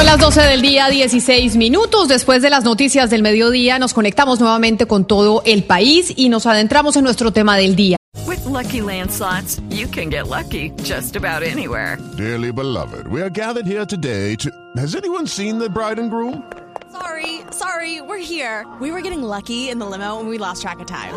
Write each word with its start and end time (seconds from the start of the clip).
Son 0.00 0.06
las 0.06 0.18
12 0.18 0.40
del 0.40 0.62
día, 0.62 0.88
16 0.88 1.56
minutos. 1.56 2.08
Después 2.08 2.40
de 2.40 2.48
las 2.48 2.64
noticias 2.64 3.10
del 3.10 3.20
mediodía, 3.20 3.78
nos 3.78 3.92
conectamos 3.92 4.40
nuevamente 4.40 4.86
con 4.86 5.04
todo 5.04 5.42
el 5.44 5.62
país 5.64 6.14
y 6.16 6.30
nos 6.30 6.46
adentramos 6.46 6.96
en 6.96 7.04
nuestro 7.04 7.32
tema 7.32 7.58
del 7.58 7.76
día. 7.76 7.98
With 8.26 8.42
lucky 8.46 8.80
landslots, 8.80 9.60
you 9.68 9.86
can 9.86 10.08
get 10.08 10.26
lucky 10.26 10.72
just 10.82 11.16
about 11.16 11.42
anywhere. 11.42 11.98
Dearly 12.16 12.50
beloved, 12.50 13.08
we 13.08 13.20
are 13.20 13.28
gathered 13.28 13.66
here 13.66 13.84
today 13.84 14.36
to. 14.36 14.48
Has 14.78 14.96
anyone 14.96 15.26
seen 15.26 15.58
the 15.58 15.68
bride 15.68 15.98
and 15.98 16.10
groom? 16.10 16.50
Sorry, 16.90 17.42
sorry, 17.50 18.00
we're 18.00 18.24
here. 18.24 18.66
We 18.80 18.92
were 18.92 19.02
getting 19.02 19.22
lucky 19.22 19.68
in 19.68 19.78
the 19.78 19.84
limo 19.84 20.18
and 20.18 20.30
we 20.30 20.38
lost 20.38 20.62
track 20.62 20.80
of 20.80 20.86
time. 20.86 21.12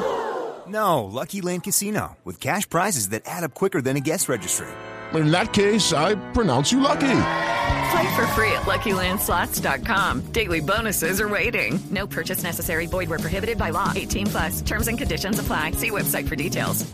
No, 0.68 1.06
Lucky 1.06 1.40
Land 1.40 1.64
Casino, 1.64 2.18
with 2.26 2.42
cash 2.42 2.68
prizes 2.68 3.08
that 3.12 3.22
add 3.28 3.46
up 3.46 3.54
quicker 3.54 3.82
than 3.82 3.96
a 3.96 4.02
guest 4.02 4.28
registry. 4.28 4.68
In 5.14 5.32
that 5.32 5.54
case, 5.54 5.94
I 5.94 6.16
pronounce 6.34 6.74
you 6.74 6.82
lucky. 6.82 7.53
Play 7.94 8.16
for 8.16 8.26
free 8.34 8.52
at 8.54 8.64
LuckyLandSlots.com. 8.64 10.22
Daily 10.32 10.62
bonuses 10.62 11.22
are 11.22 11.30
waiting. 11.30 11.80
No 11.92 12.08
purchase 12.08 12.42
necessary. 12.42 12.88
Void 12.88 13.08
where 13.08 13.20
prohibited 13.20 13.58
by 13.60 13.70
law. 13.70 13.92
18 13.96 14.28
plus. 14.28 14.62
Terms 14.62 14.88
and 14.88 14.98
conditions 14.98 15.38
apply. 15.38 15.74
See 15.78 15.92
website 15.92 16.28
for 16.28 16.36
details. 16.36 16.92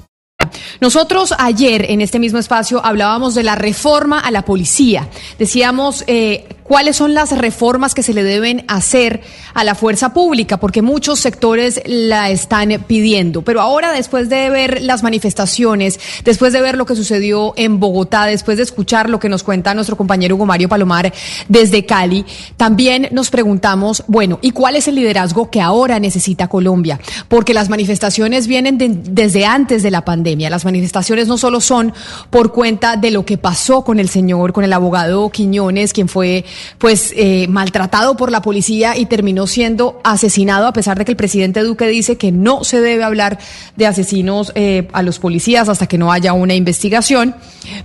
Nosotros 0.82 1.34
ayer 1.38 1.92
en 1.92 2.02
este 2.02 2.20
mismo 2.20 2.40
espacio 2.40 2.82
hablábamos 2.84 3.36
de 3.36 3.44
la 3.44 3.56
reforma 3.56 4.20
a 4.20 4.32
la 4.32 4.44
policía. 4.44 5.08
Decíamos 5.38 6.04
eh, 6.08 6.59
cuáles 6.70 6.98
son 6.98 7.16
las 7.16 7.36
reformas 7.36 7.96
que 7.96 8.04
se 8.04 8.14
le 8.14 8.24
deben 8.24 8.64
hacer 8.68 9.22
a 9.56 9.64
la 9.64 9.74
fuerza 9.74 10.14
pública, 10.14 10.58
porque 10.58 10.84
muchos 10.84 11.20
sectores 11.20 11.82
la 11.88 12.30
están 12.30 12.70
pidiendo. 12.86 13.42
Pero 13.42 13.60
ahora, 13.60 13.92
después 13.92 14.30
de 14.30 14.52
ver 14.52 14.84
las 14.84 15.02
manifestaciones, 15.02 16.00
después 16.24 16.54
de 16.54 16.62
ver 16.62 16.78
lo 16.78 16.86
que 16.86 16.96
sucedió 16.96 17.56
en 17.58 17.80
Bogotá, 17.80 18.28
después 18.28 18.58
de 18.58 18.64
escuchar 18.64 19.10
lo 19.10 19.20
que 19.20 19.30
nos 19.30 19.42
cuenta 19.42 19.74
nuestro 19.74 19.98
compañero 19.98 20.36
Hugo 20.36 20.46
Mario 20.46 20.70
Palomar 20.70 21.12
desde 21.48 21.88
Cali, 21.88 22.24
también 22.56 23.10
nos 23.12 23.32
preguntamos, 23.32 24.04
bueno, 24.06 24.38
¿y 24.44 24.52
cuál 24.52 24.76
es 24.76 24.88
el 24.88 24.94
liderazgo 24.94 25.50
que 25.50 25.62
ahora 25.62 26.00
necesita 26.00 26.50
Colombia? 26.50 27.00
Porque 27.30 27.56
las 27.56 27.70
manifestaciones 27.70 28.46
vienen 28.46 28.78
de, 28.78 28.90
desde 28.90 29.48
antes 29.48 29.82
de 29.82 29.90
la 29.90 30.06
pandemia. 30.06 30.52
Las 30.52 30.66
manifestaciones 30.66 31.28
no 31.28 31.40
solo 31.40 31.62
son 31.62 31.94
por 32.30 32.52
cuenta 32.54 32.96
de 32.96 33.10
lo 33.10 33.26
que 33.26 33.40
pasó 33.40 33.84
con 33.84 34.00
el 34.00 34.08
señor, 34.08 34.54
con 34.54 34.64
el 34.64 34.74
abogado 34.74 35.32
Quiñones, 35.32 35.94
quien 35.94 36.08
fue 36.08 36.46
pues 36.78 37.14
eh, 37.16 37.48
maltratado 37.48 38.16
por 38.16 38.32
la 38.32 38.42
policía 38.42 38.98
y 38.98 39.06
terminó 39.06 39.48
siendo 39.48 40.00
asesinado 40.04 40.68
a 40.68 40.74
pesar 40.74 40.98
de 40.98 41.06
que 41.06 41.12
el 41.12 41.18
presidente 41.18 41.62
Duque 41.62 41.88
dice 41.88 42.18
que 42.18 42.32
no 42.32 42.64
se 42.64 42.82
debe 42.82 43.04
hablar 43.04 43.40
de 43.76 43.88
asesinos 43.88 44.52
eh, 44.56 44.88
a 44.94 45.02
los 45.02 45.20
policías 45.20 45.70
hasta 45.70 45.88
que 45.88 45.98
no 45.98 46.12
haya 46.12 46.34
una 46.34 46.56
investigación. 46.56 47.36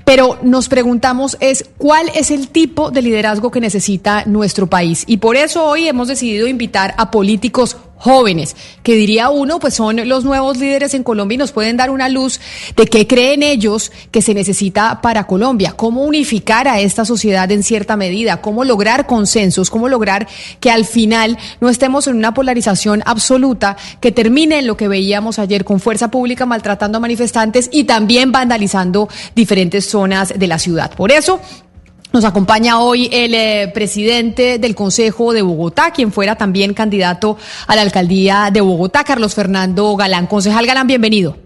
Pero 0.05 0.39
nos 0.43 0.69
preguntamos 0.69 1.37
es 1.41 1.65
cuál 1.79 2.11
es 2.15 2.31
el 2.31 2.49
tipo 2.49 2.91
de 2.91 3.03
liderazgo 3.03 3.51
que 3.51 3.61
necesita 3.61 4.25
nuestro 4.27 4.69
país 4.69 5.05
y 5.07 5.19
por 5.19 5.37
eso 5.37 5.65
hoy 5.65 5.89
hemos 5.89 6.09
decidido 6.09 6.47
invitar 6.47 6.95
a 6.97 7.11
políticos 7.11 7.77
jóvenes, 7.97 8.57
que 8.83 8.95
diría 8.95 9.31
uno, 9.31 9.59
pues 9.59 9.75
son 9.75 10.09
los 10.09 10.25
nuevos 10.25 10.59
líderes 10.59 10.95
en 10.95 11.03
Colombia 11.03 11.37
y 11.37 11.39
nos 11.39 11.53
pueden 11.53 11.77
dar 11.77 11.91
una 11.91 12.09
luz 12.09 12.41
de 12.77 12.87
qué 12.87 13.07
creen 13.07 13.43
ellos 13.43 13.93
que 14.11 14.23
se 14.23 14.35
necesita 14.35 15.01
para 15.01 15.27
Colombia, 15.27 15.73
cómo 15.73 16.03
unificar 16.03 16.69
a 16.69 16.81
esta 16.81 17.05
sociedad 17.05 17.51
en 17.51 17.63
cierta 17.63 17.97
medida, 17.97 18.41
cómo 18.41 18.65
lograr 18.65 19.07
consensos, 19.07 19.71
cómo 19.71 19.89
lograr 19.89 20.29
que 20.61 20.71
al 20.71 20.85
final 20.85 21.39
no 21.61 21.69
estemos 21.69 22.07
en 22.07 22.17
una 22.17 22.35
polarización 22.35 23.03
absoluta 23.07 23.77
que 24.01 24.13
termine 24.13 24.59
en 24.59 24.67
lo 24.67 24.77
que 24.77 24.89
veíamos 24.89 25.39
ayer 25.39 25.65
con 25.65 25.81
fuerza 25.81 26.11
pública 26.11 26.47
maltratando 26.47 26.99
a 26.99 27.01
manifestantes 27.01 27.69
y 27.73 27.85
también 27.85 28.33
vandalizando 28.33 29.09
diferentes 29.35 29.87
zonas 29.87 30.33
de 30.37 30.47
la 30.47 30.59
ciudad. 30.59 30.95
Por 30.95 31.11
eso, 31.11 31.41
nos 32.15 32.25
acompaña 32.25 32.79
hoy 32.79 33.11
el 33.13 33.35
eh, 33.35 33.73
presidente 33.75 34.61
del 34.61 34.77
Consejo 34.77 35.33
de 35.33 35.43
Bogotá, 35.43 35.91
quien 35.91 36.13
fuera 36.13 36.37
también 36.37 36.73
candidato 36.73 37.37
a 37.67 37.75
la 37.75 37.83
alcaldía 37.83 38.51
de 38.53 38.61
Bogotá, 38.61 39.03
Carlos 39.03 39.35
Fernando 39.35 39.97
Galán. 39.97 40.29
Concejal 40.29 40.65
Galán, 40.65 40.87
bienvenido. 40.87 41.37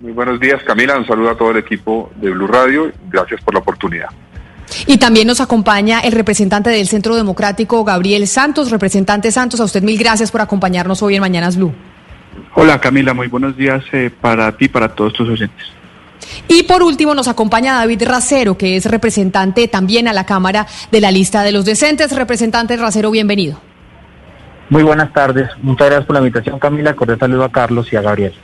Muy 0.00 0.12
buenos 0.12 0.38
días, 0.38 0.62
Camila. 0.62 0.96
Un 0.96 1.04
saludo 1.04 1.30
a 1.30 1.36
todo 1.36 1.50
el 1.50 1.56
equipo 1.56 2.12
de 2.14 2.30
Blue 2.30 2.46
Radio. 2.46 2.92
Gracias 3.10 3.40
por 3.42 3.54
la 3.54 3.60
oportunidad. 3.60 4.06
Y 4.86 4.98
también 4.98 5.26
nos 5.26 5.40
acompaña 5.40 5.98
el 5.98 6.12
representante 6.12 6.70
del 6.70 6.86
Centro 6.86 7.16
Democrático, 7.16 7.82
Gabriel 7.82 8.28
Santos. 8.28 8.70
Representante 8.70 9.32
Santos, 9.32 9.58
a 9.58 9.64
usted 9.64 9.82
mil 9.82 9.98
gracias 9.98 10.30
por 10.30 10.40
acompañarnos 10.40 11.02
hoy 11.02 11.16
en 11.16 11.22
Mañanas 11.22 11.56
Blue. 11.56 11.74
Hola, 12.54 12.80
Camila. 12.80 13.14
Muy 13.14 13.26
buenos 13.26 13.56
días 13.56 13.82
eh, 13.90 14.12
para 14.20 14.56
ti 14.56 14.66
y 14.66 14.68
para 14.68 14.94
todos 14.94 15.12
tus 15.12 15.28
oyentes. 15.28 15.77
Y 16.48 16.64
por 16.64 16.82
último 16.82 17.14
nos 17.14 17.28
acompaña 17.28 17.74
David 17.74 18.02
Racero, 18.04 18.56
que 18.56 18.76
es 18.76 18.86
representante 18.86 19.68
también 19.68 20.08
a 20.08 20.12
la 20.12 20.24
Cámara 20.24 20.66
de 20.90 21.00
la 21.00 21.10
lista 21.10 21.42
de 21.42 21.52
los 21.52 21.64
decentes. 21.64 22.14
Representante 22.14 22.76
Racero, 22.76 23.10
bienvenido. 23.10 23.60
Muy 24.70 24.82
buenas 24.82 25.12
tardes. 25.12 25.48
Muchas 25.62 25.86
gracias 25.86 26.06
por 26.06 26.14
la 26.14 26.20
invitación, 26.20 26.58
Camila. 26.58 26.94
Cordial 26.94 27.18
saludo 27.18 27.44
a 27.44 27.52
Carlos 27.52 27.92
y 27.92 27.96
a 27.96 28.02
Gabriel. 28.02 28.34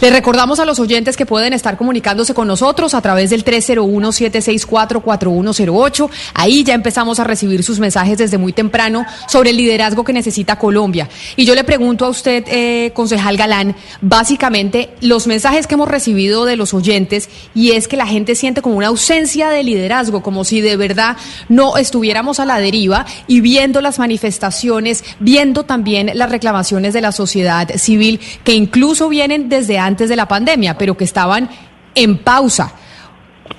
Le 0.00 0.10
recordamos 0.10 0.60
a 0.60 0.64
los 0.64 0.78
oyentes 0.78 1.16
que 1.16 1.26
pueden 1.26 1.52
estar 1.52 1.76
comunicándose 1.76 2.34
con 2.34 2.46
nosotros 2.48 2.94
a 2.94 3.00
través 3.00 3.30
del 3.30 3.44
301-764-4108. 3.44 6.10
Ahí 6.34 6.64
ya 6.64 6.74
empezamos 6.74 7.20
a 7.20 7.24
recibir 7.24 7.62
sus 7.62 7.78
mensajes 7.78 8.18
desde 8.18 8.38
muy 8.38 8.52
temprano 8.52 9.06
sobre 9.28 9.50
el 9.50 9.56
liderazgo 9.56 10.04
que 10.04 10.12
necesita 10.12 10.58
Colombia. 10.58 11.08
Y 11.36 11.44
yo 11.44 11.54
le 11.54 11.64
pregunto 11.64 12.04
a 12.04 12.08
usted, 12.08 12.44
eh, 12.46 12.92
concejal 12.94 13.36
Galán, 13.36 13.76
básicamente 14.00 14.90
los 15.00 15.26
mensajes 15.26 15.66
que 15.66 15.74
hemos 15.74 15.88
recibido 15.88 16.44
de 16.44 16.56
los 16.56 16.74
oyentes 16.74 17.28
y 17.54 17.72
es 17.72 17.88
que 17.88 17.96
la 17.96 18.06
gente 18.06 18.34
siente 18.34 18.62
como 18.62 18.76
una 18.76 18.88
ausencia 18.88 19.50
de 19.50 19.62
liderazgo, 19.62 20.22
como 20.22 20.44
si 20.44 20.60
de 20.60 20.76
verdad 20.76 21.16
no 21.48 21.76
estuviéramos 21.76 22.40
a 22.40 22.44
la 22.44 22.58
deriva 22.58 23.06
y 23.26 23.40
viendo 23.40 23.80
las 23.80 23.98
manifestaciones, 23.98 25.04
viendo 25.20 25.64
también 25.64 26.10
las 26.14 26.30
reclamaciones 26.30 26.92
de 26.92 27.00
la 27.00 27.12
sociedad 27.12 27.68
civil 27.76 28.20
que 28.44 28.54
incluso 28.54 29.08
vienen 29.08 29.48
desde 29.48 29.63
desde 29.64 29.78
antes 29.78 30.08
de 30.08 30.16
la 30.16 30.28
pandemia, 30.28 30.76
pero 30.76 30.96
que 30.96 31.04
estaban 31.04 31.48
en 31.94 32.18
pausa. 32.18 32.74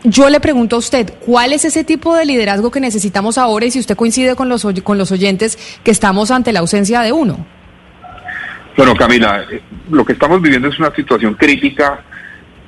Yo 0.04 0.30
le 0.30 0.40
pregunto 0.40 0.76
a 0.76 0.80
usted, 0.80 1.14
¿cuál 1.20 1.52
es 1.52 1.66
ese 1.66 1.84
tipo 1.84 2.16
de 2.16 2.26
liderazgo 2.26 2.70
que 2.70 2.80
necesitamos 2.80 3.38
ahora 3.38 3.66
y 3.66 3.72
si 3.72 3.80
usted 3.80 3.96
coincide 3.96 4.35
con 4.35 4.50
los, 4.50 4.66
con 4.84 4.97
los 4.97 5.12
oyentes 5.12 5.58
que 5.84 5.91
estamos 5.91 6.29
ante 6.29 6.53
la 6.53 6.59
ausencia 6.59 7.02
de 7.02 7.12
uno? 7.12 7.46
Bueno, 8.78 8.96
Camila, 8.96 9.46
eh, 9.52 9.62
lo 9.90 10.06
que 10.06 10.14
estamos 10.14 10.41
viviendo 10.41 10.68
es 10.68 10.78
una 10.78 10.94
situación 10.94 11.34
crítica 11.34 12.02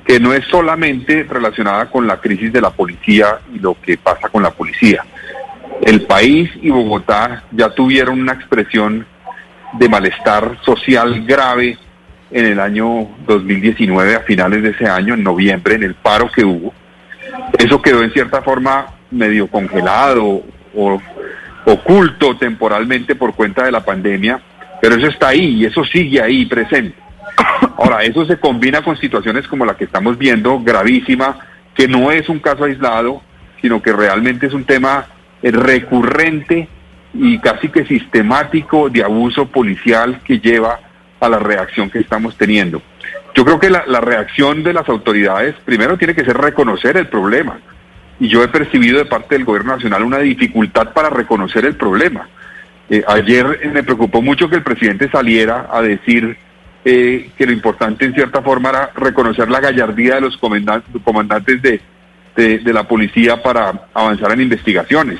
que 0.04 0.18
no 0.18 0.32
es 0.32 0.44
solamente 0.46 1.22
relacionada 1.22 1.90
con 1.90 2.06
la 2.06 2.16
crisis 2.16 2.52
de 2.52 2.60
la 2.60 2.70
policía 2.70 3.38
y 3.54 3.58
lo 3.58 3.76
que 3.80 3.98
pasa 3.98 4.28
con 4.30 4.42
la 4.42 4.50
policía. 4.50 5.04
El 5.82 6.02
país 6.02 6.50
y 6.60 6.70
Bogotá 6.70 7.44
ya 7.52 7.70
tuvieron 7.70 8.20
una 8.20 8.32
expresión 8.32 9.06
de 9.74 9.88
malestar 9.88 10.58
social 10.64 11.24
grave 11.24 11.78
en 12.30 12.44
el 12.44 12.60
año 12.60 13.08
2019, 13.26 14.16
a 14.16 14.20
finales 14.20 14.62
de 14.62 14.70
ese 14.70 14.86
año, 14.86 15.14
en 15.14 15.24
noviembre, 15.24 15.74
en 15.74 15.84
el 15.84 15.94
paro 15.94 16.30
que 16.30 16.44
hubo. 16.44 16.72
Eso 17.58 17.80
quedó 17.80 18.02
en 18.02 18.12
cierta 18.12 18.42
forma 18.42 18.86
medio 19.10 19.46
congelado 19.46 20.42
o 20.74 21.00
oculto 21.64 22.36
temporalmente 22.36 23.14
por 23.14 23.34
cuenta 23.34 23.64
de 23.64 23.72
la 23.72 23.84
pandemia, 23.84 24.40
pero 24.80 24.96
eso 24.96 25.06
está 25.08 25.28
ahí 25.28 25.56
y 25.56 25.64
eso 25.64 25.84
sigue 25.84 26.20
ahí 26.20 26.46
presente. 26.46 26.94
Ahora, 27.76 28.02
eso 28.02 28.24
se 28.26 28.38
combina 28.38 28.82
con 28.82 28.96
situaciones 28.96 29.46
como 29.46 29.64
la 29.64 29.76
que 29.76 29.84
estamos 29.84 30.18
viendo, 30.18 30.60
gravísima, 30.60 31.38
que 31.74 31.88
no 31.88 32.10
es 32.10 32.28
un 32.28 32.40
caso 32.40 32.64
aislado, 32.64 33.22
sino 33.60 33.82
que 33.82 33.92
realmente 33.92 34.46
es 34.46 34.52
un 34.52 34.64
tema 34.64 35.06
eh, 35.42 35.50
recurrente 35.50 36.68
y 37.14 37.38
casi 37.38 37.68
que 37.68 37.84
sistemático 37.86 38.90
de 38.90 39.02
abuso 39.02 39.46
policial 39.46 40.20
que 40.24 40.40
lleva 40.40 40.80
a 41.20 41.28
la 41.28 41.38
reacción 41.38 41.90
que 41.90 41.98
estamos 41.98 42.36
teniendo. 42.36 42.82
Yo 43.34 43.44
creo 43.44 43.60
que 43.60 43.70
la, 43.70 44.00
reacción 44.00 44.62
de 44.62 44.72
las 44.72 44.88
autoridades 44.88 45.54
primero 45.64 45.96
tiene 45.96 46.14
que 46.14 46.24
ser 46.24 46.36
reconocer 46.36 46.96
el 46.96 47.06
problema. 47.06 47.58
Y 48.18 48.28
yo 48.28 48.42
he 48.42 48.48
percibido 48.48 48.98
de 48.98 49.04
parte 49.04 49.36
del 49.36 49.44
gobierno 49.44 49.74
nacional 49.74 50.02
una 50.02 50.18
dificultad 50.18 50.92
para 50.92 51.08
reconocer 51.08 51.64
el 51.64 51.76
problema. 51.76 52.28
Eh, 52.90 53.04
ayer 53.06 53.60
me 53.72 53.82
preocupó 53.82 54.22
mucho 54.22 54.48
que 54.48 54.56
el 54.56 54.62
presidente 54.62 55.08
saliera 55.10 55.68
a 55.70 55.82
decir 55.82 56.36
eh, 56.84 57.30
que 57.36 57.46
lo 57.46 57.52
importante 57.52 58.06
en 58.06 58.14
cierta 58.14 58.42
forma 58.42 58.70
era 58.70 58.90
reconocer 58.96 59.50
la 59.50 59.60
gallardía 59.60 60.16
de 60.16 60.22
los 60.22 60.36
comandantes, 60.36 60.90
comandantes 61.04 61.62
de, 61.62 61.80
de, 62.34 62.58
de 62.58 62.72
la 62.72 62.88
policía 62.88 63.42
para 63.42 63.88
avanzar 63.94 64.32
en 64.32 64.40
investigaciones. 64.40 65.18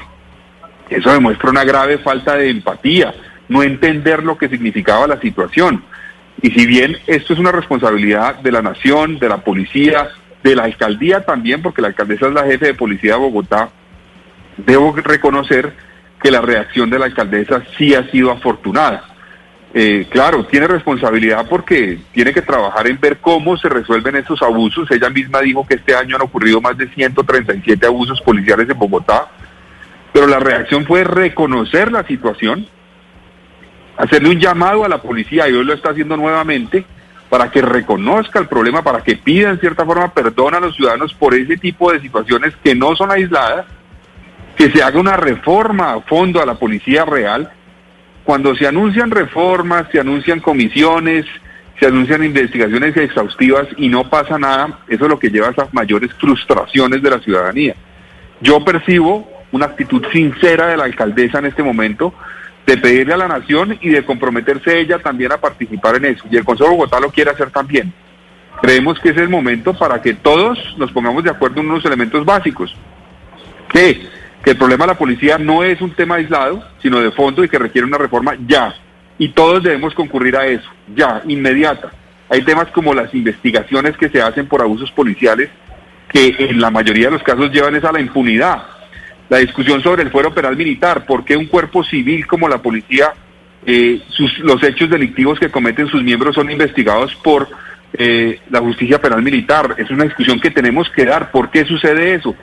Eso 0.88 1.12
demuestra 1.12 1.50
una 1.50 1.64
grave 1.64 1.98
falta 1.98 2.36
de 2.36 2.48
empatía, 2.48 3.14
no 3.48 3.62
entender 3.62 4.24
lo 4.24 4.38
que 4.38 4.48
significaba 4.48 5.06
la 5.06 5.20
situación. 5.20 5.84
Y 6.40 6.50
si 6.50 6.66
bien 6.66 6.96
esto 7.06 7.32
es 7.32 7.38
una 7.38 7.52
responsabilidad 7.52 8.36
de 8.36 8.52
la 8.52 8.62
nación, 8.62 9.18
de 9.18 9.28
la 9.28 9.38
policía, 9.38 10.08
de 10.42 10.54
la 10.54 10.64
alcaldía 10.64 11.24
también, 11.24 11.62
porque 11.62 11.82
la 11.82 11.88
alcaldesa 11.88 12.28
es 12.28 12.32
la 12.32 12.44
jefe 12.44 12.66
de 12.66 12.74
policía 12.74 13.14
de 13.14 13.18
Bogotá, 13.18 13.70
debo 14.56 14.94
reconocer 14.94 15.72
que 16.22 16.30
la 16.30 16.40
reacción 16.40 16.90
de 16.90 16.98
la 16.98 17.06
alcaldesa 17.06 17.62
sí 17.76 17.94
ha 17.94 18.08
sido 18.10 18.30
afortunada. 18.30 19.04
Eh, 19.74 20.06
claro, 20.10 20.46
tiene 20.46 20.66
responsabilidad 20.66 21.46
porque 21.48 21.98
tiene 22.12 22.32
que 22.32 22.40
trabajar 22.40 22.86
en 22.86 22.98
ver 22.98 23.18
cómo 23.18 23.56
se 23.58 23.68
resuelven 23.68 24.16
estos 24.16 24.42
abusos. 24.42 24.90
Ella 24.90 25.10
misma 25.10 25.40
dijo 25.40 25.66
que 25.66 25.74
este 25.74 25.94
año 25.94 26.16
han 26.16 26.22
ocurrido 26.22 26.60
más 26.60 26.76
de 26.78 26.88
137 26.88 27.86
abusos 27.86 28.20
policiales 28.22 28.68
en 28.68 28.78
Bogotá, 28.78 29.28
pero 30.12 30.26
la 30.26 30.40
reacción 30.40 30.86
fue 30.86 31.04
reconocer 31.04 31.92
la 31.92 32.06
situación, 32.06 32.66
hacerle 33.98 34.30
un 34.30 34.40
llamado 34.40 34.84
a 34.84 34.88
la 34.88 35.02
policía, 35.02 35.48
y 35.48 35.52
hoy 35.52 35.64
lo 35.64 35.74
está 35.74 35.90
haciendo 35.90 36.16
nuevamente, 36.16 36.84
para 37.28 37.50
que 37.50 37.60
reconozca 37.60 38.38
el 38.38 38.48
problema, 38.48 38.82
para 38.82 39.02
que 39.02 39.16
pida 39.16 39.50
en 39.50 39.60
cierta 39.60 39.84
forma 39.84 40.14
perdón 40.14 40.54
a 40.54 40.60
los 40.60 40.74
ciudadanos 40.74 41.12
por 41.14 41.34
ese 41.34 41.56
tipo 41.58 41.92
de 41.92 42.00
situaciones 42.00 42.54
que 42.64 42.74
no 42.74 42.96
son 42.96 43.10
aisladas, 43.10 43.66
que 44.56 44.70
se 44.70 44.82
haga 44.82 44.98
una 44.98 45.16
reforma 45.16 45.92
a 45.92 46.00
fondo 46.00 46.40
a 46.40 46.46
la 46.46 46.54
policía 46.54 47.04
real. 47.04 47.50
Cuando 48.24 48.54
se 48.56 48.66
anuncian 48.66 49.10
reformas, 49.10 49.86
se 49.92 50.00
anuncian 50.00 50.40
comisiones, 50.40 51.26
se 51.78 51.86
anuncian 51.86 52.24
investigaciones 52.24 52.96
exhaustivas 52.96 53.68
y 53.76 53.88
no 53.88 54.08
pasa 54.08 54.38
nada, 54.38 54.80
eso 54.88 55.04
es 55.04 55.10
lo 55.10 55.18
que 55.18 55.30
lleva 55.30 55.48
a 55.48 55.52
esas 55.52 55.72
mayores 55.72 56.12
frustraciones 56.14 57.02
de 57.02 57.10
la 57.10 57.20
ciudadanía. 57.20 57.74
Yo 58.40 58.64
percibo 58.64 59.30
una 59.52 59.66
actitud 59.66 60.04
sincera 60.12 60.68
de 60.68 60.76
la 60.76 60.84
alcaldesa 60.84 61.38
en 61.38 61.46
este 61.46 61.62
momento, 61.62 62.14
de 62.68 62.76
pedirle 62.76 63.14
a 63.14 63.16
la 63.16 63.28
nación 63.28 63.78
y 63.80 63.88
de 63.88 64.04
comprometerse 64.04 64.78
ella 64.78 64.98
también 64.98 65.32
a 65.32 65.38
participar 65.38 65.96
en 65.96 66.04
eso. 66.04 66.26
Y 66.30 66.36
el 66.36 66.44
Consejo 66.44 66.68
de 66.68 66.76
Bogotá 66.76 67.00
lo 67.00 67.10
quiere 67.10 67.30
hacer 67.30 67.50
también. 67.50 67.94
Creemos 68.60 69.00
que 69.00 69.08
es 69.08 69.16
el 69.16 69.30
momento 69.30 69.72
para 69.72 70.02
que 70.02 70.12
todos 70.12 70.58
nos 70.76 70.92
pongamos 70.92 71.24
de 71.24 71.30
acuerdo 71.30 71.62
en 71.62 71.70
unos 71.70 71.86
elementos 71.86 72.26
básicos. 72.26 72.76
Que, 73.70 74.06
que 74.44 74.50
el 74.50 74.58
problema 74.58 74.84
de 74.84 74.92
la 74.92 74.98
policía 74.98 75.38
no 75.38 75.64
es 75.64 75.80
un 75.80 75.92
tema 75.92 76.16
aislado, 76.16 76.62
sino 76.82 77.00
de 77.00 77.10
fondo 77.10 77.42
y 77.42 77.48
que 77.48 77.58
requiere 77.58 77.86
una 77.86 77.96
reforma 77.96 78.36
ya. 78.46 78.74
Y 79.16 79.30
todos 79.30 79.62
debemos 79.62 79.94
concurrir 79.94 80.36
a 80.36 80.46
eso, 80.46 80.68
ya, 80.94 81.22
inmediata. 81.26 81.90
Hay 82.28 82.42
temas 82.42 82.68
como 82.68 82.92
las 82.92 83.14
investigaciones 83.14 83.96
que 83.96 84.10
se 84.10 84.20
hacen 84.20 84.46
por 84.46 84.60
abusos 84.60 84.92
policiales 84.92 85.48
que 86.10 86.36
en 86.38 86.60
la 86.60 86.70
mayoría 86.70 87.06
de 87.06 87.12
los 87.12 87.22
casos 87.22 87.50
llevan 87.50 87.76
esa 87.76 87.88
a 87.88 87.92
la 87.92 88.00
impunidad 88.00 88.77
la 89.28 89.38
discusión 89.38 89.82
sobre 89.82 90.02
el 90.02 90.10
fuero 90.10 90.32
penal 90.32 90.56
militar, 90.56 91.04
por 91.04 91.24
qué 91.24 91.36
un 91.36 91.46
cuerpo 91.46 91.84
civil 91.84 92.26
como 92.26 92.48
la 92.48 92.58
policía, 92.58 93.12
eh, 93.66 94.00
sus, 94.08 94.38
los 94.38 94.62
hechos 94.62 94.88
delictivos 94.88 95.38
que 95.38 95.50
cometen 95.50 95.88
sus 95.88 96.02
miembros 96.02 96.34
son 96.34 96.50
investigados 96.50 97.14
por 97.16 97.48
eh, 97.92 98.40
la 98.50 98.60
justicia 98.60 99.00
penal 99.00 99.22
militar. 99.22 99.74
Es 99.78 99.90
una 99.90 100.04
discusión 100.04 100.40
que 100.40 100.50
tenemos 100.50 100.88
que 100.90 101.04
dar. 101.04 101.30
¿Por 101.30 101.50
qué 101.50 101.64
sucede 101.64 102.14
eso? 102.14 102.34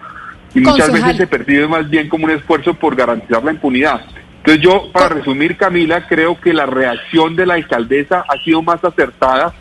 Y 0.53 0.59
muchas 0.59 0.91
veces 0.91 1.17
se 1.17 1.27
percibe 1.27 1.67
más 1.67 1.89
bien 1.89 2.07
como 2.07 2.25
un 2.25 2.31
esfuerzo 2.31 2.73
por 2.73 2.95
garantizar 2.95 3.43
la 3.43 3.51
impunidad. 3.51 4.05
Entonces 4.37 4.63
yo, 4.63 4.91
para 4.91 5.09
resumir, 5.09 5.57
Camila, 5.57 6.07
creo 6.07 6.39
que 6.39 6.53
la 6.53 6.65
reacción 6.65 7.35
de 7.35 7.45
la 7.45 7.55
alcaldesa 7.55 8.23
ha 8.29 8.37
sido 8.43 8.61
más 8.61 8.83
acertada 8.83 9.53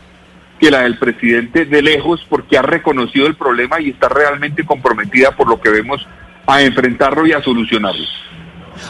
que 0.59 0.71
la 0.71 0.83
del 0.83 0.97
presidente 0.97 1.65
de 1.65 1.81
lejos 1.81 2.25
porque 2.29 2.57
ha 2.57 2.61
reconocido 2.61 3.27
el 3.27 3.35
problema 3.35 3.81
y 3.81 3.89
está 3.89 4.07
realmente 4.07 4.63
comprometida 4.63 5.31
por 5.31 5.49
lo 5.49 5.59
que 5.59 5.69
vemos 5.69 6.07
a 6.47 6.61
enfrentarlo 6.61 7.25
y 7.25 7.33
a 7.33 7.41
solucionarlo. 7.41 8.05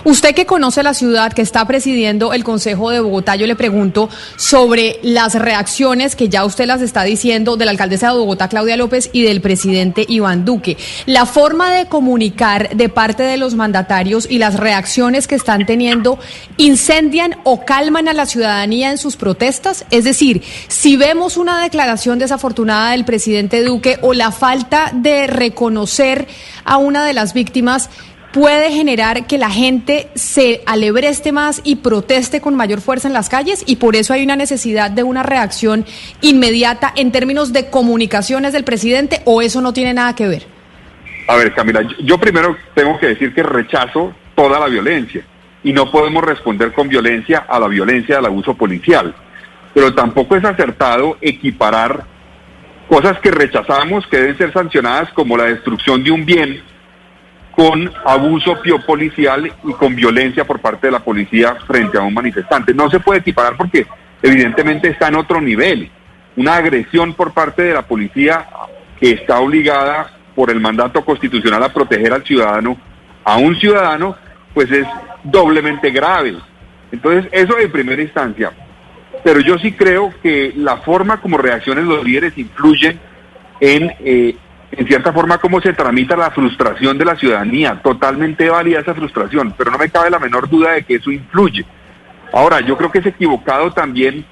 Usted 0.04 0.36
que 0.36 0.46
conoce 0.46 0.84
la 0.84 0.94
ciudad, 0.94 1.34
que 1.34 1.42
está 1.42 1.66
presidiendo 1.66 2.34
el 2.34 2.44
Consejo 2.44 2.90
de 2.90 3.00
Bogotá, 3.00 3.36
yo 3.36 3.48
le 3.48 3.56
pregunto 3.56 4.10
sobre 4.36 5.00
las 5.02 5.36
reacciones 5.36 6.16
que 6.16 6.30
ya 6.30 6.46
usted 6.46 6.66
las 6.66 6.82
está 6.82 7.04
diciendo 7.04 7.58
de 7.58 7.66
la 7.66 7.72
alcaldesa 7.72 8.10
de 8.12 8.18
Bogotá, 8.18 8.48
Claudia 8.48 8.78
López, 8.78 9.10
y 9.14 9.24
del 9.24 9.42
presidente 9.42 10.06
Iván 10.08 10.46
Duque. 10.46 10.78
La 11.06 11.26
forma 11.26 11.74
de 11.74 11.88
comunicar 11.88 12.76
de 12.76 12.90
parte 12.90 13.24
de 13.24 13.38
los 13.38 13.56
mandatarios 13.56 14.28
y 14.30 14.38
las 14.38 14.56
reacciones 14.56 15.28
que 15.28 15.36
están 15.36 15.66
teniendo, 15.66 16.20
¿incendian 16.58 17.38
o 17.44 17.66
calman 17.66 18.08
a 18.08 18.14
la 18.14 18.26
ciudadanía 18.26 18.92
en 18.92 18.98
sus 18.98 19.16
protestas? 19.16 19.86
Es 19.92 20.04
decir, 20.04 20.44
si 20.68 20.98
vemos 20.98 21.38
una 21.38 21.62
declaración 21.62 22.20
desafortunada 22.20 22.92
del 22.92 23.06
presidente 23.06 23.64
Duque 23.64 24.00
o 24.02 24.14
la 24.14 24.32
falta 24.32 24.92
de 24.94 25.28
reconocer 25.28 26.28
a 26.64 26.78
una 26.78 27.06
de 27.06 27.14
las 27.14 27.34
víctimas, 27.34 27.90
puede 28.36 28.70
generar 28.70 29.28
que 29.28 29.38
la 29.38 29.50
gente 29.50 30.10
se 30.14 30.62
alebreste 30.66 31.32
más 31.32 31.62
y 31.64 31.78
proteste 31.78 32.42
con 32.42 32.54
mayor 32.54 32.82
fuerza 32.82 33.08
en 33.08 33.14
las 33.14 33.30
calles 33.30 33.64
y 33.66 33.78
por 33.78 33.96
eso 33.96 34.12
hay 34.12 34.26
una 34.26 34.36
necesidad 34.36 34.92
de 34.92 35.04
una 35.04 35.24
reacción 35.24 35.86
inmediata 36.20 36.92
en 36.98 37.14
términos 37.14 37.54
de 37.54 37.70
comunicaciones 37.70 38.52
del 38.52 38.66
presidente 38.66 39.22
o 39.24 39.42
eso 39.42 39.62
no 39.62 39.72
tiene 39.72 39.94
nada 39.94 40.16
que 40.16 40.28
ver? 40.28 40.44
A 41.30 41.38
ver, 41.38 41.54
Camila, 41.54 41.88
yo 42.04 42.18
primero 42.18 42.58
tengo 42.74 43.00
que 43.00 43.08
decir 43.08 43.34
que 43.34 43.42
rechazo 43.42 44.14
toda 44.36 44.60
la 44.60 44.68
violencia 44.68 45.24
y 45.64 45.72
no 45.72 45.90
podemos 45.90 46.22
responder 46.22 46.74
con 46.74 46.90
violencia 46.90 47.46
a 47.48 47.58
la 47.58 47.70
violencia 47.70 48.18
del 48.18 48.26
abuso 48.26 48.54
policial, 48.54 49.16
pero 49.74 49.96
tampoco 49.96 50.36
es 50.36 50.44
acertado 50.44 51.18
equiparar 51.22 52.04
cosas 52.90 53.18
que 53.22 53.32
rechazamos 53.32 54.06
que 54.08 54.18
deben 54.18 54.38
ser 54.38 54.52
sancionadas 54.52 55.10
como 55.14 55.38
la 55.38 55.46
destrucción 55.46 56.04
de 56.04 56.12
un 56.12 56.26
bien 56.26 56.75
con 57.56 57.90
abuso 58.06 58.58
policial 58.86 59.52
y 59.64 59.74
con 59.74 59.96
violencia 59.96 60.46
por 60.46 60.60
parte 60.60 60.88
de 60.88 60.92
la 60.92 61.00
policía 61.00 61.56
frente 61.66 61.98
a 61.98 62.02
un 62.02 62.14
manifestante. 62.14 62.74
No 62.74 62.90
se 62.90 63.00
puede 63.00 63.20
equiparar 63.20 63.56
porque 63.56 63.88
evidentemente 64.22 64.90
está 64.90 65.08
en 65.08 65.16
otro 65.16 65.40
nivel. 65.40 65.90
Una 66.36 66.58
agresión 66.58 67.14
por 67.14 67.34
parte 67.34 67.64
de 67.64 67.74
la 67.74 67.84
policía 67.84 68.46
que 69.00 69.12
está 69.12 69.40
obligada 69.40 70.12
por 70.36 70.52
el 70.52 70.60
mandato 70.60 71.06
constitucional 71.06 71.64
a 71.64 71.74
proteger 71.74 72.12
al 72.12 72.26
ciudadano, 72.26 72.78
a 73.24 73.38
un 73.38 73.56
ciudadano, 73.56 74.18
pues 74.54 74.70
es 74.70 74.86
doblemente 75.24 75.92
grave. 75.92 76.36
Entonces, 76.92 77.30
eso 77.32 77.58
en 77.58 77.72
primera 77.72 78.02
instancia. 78.02 78.52
Pero 79.24 79.40
yo 79.40 79.58
sí 79.58 79.72
creo 79.72 80.14
que 80.22 80.54
la 80.58 80.78
forma 80.78 81.22
como 81.22 81.38
reaccionen 81.38 81.88
los 81.88 82.04
líderes 82.04 82.38
influyen 82.38 83.00
en 83.62 83.94
eh, 84.02 84.36
en 84.78 84.88
cierta 84.88 85.14
forma 85.14 85.38
cómo 85.38 85.62
se 85.62 85.74
tramita 85.74 86.16
la 86.16 86.32
frustración 86.32 86.98
de 86.98 87.06
la 87.06 87.16
ciudadanía. 87.16 87.80
Totalmente 87.82 88.50
válida 88.50 88.80
esa 88.80 88.94
frustración, 88.94 89.54
pero 89.58 89.72
no 89.72 89.78
me 89.78 89.90
cabe 89.90 90.10
la 90.10 90.20
menor 90.20 90.50
duda 90.50 90.74
de 90.74 90.84
que 90.84 90.96
eso 90.96 91.12
influye. 91.12 91.66
Ahora, 92.34 92.60
yo 92.62 92.78
creo 92.78 92.92
que 92.92 93.00
es 93.00 93.06
equivocado 93.06 93.72
también, 93.72 94.26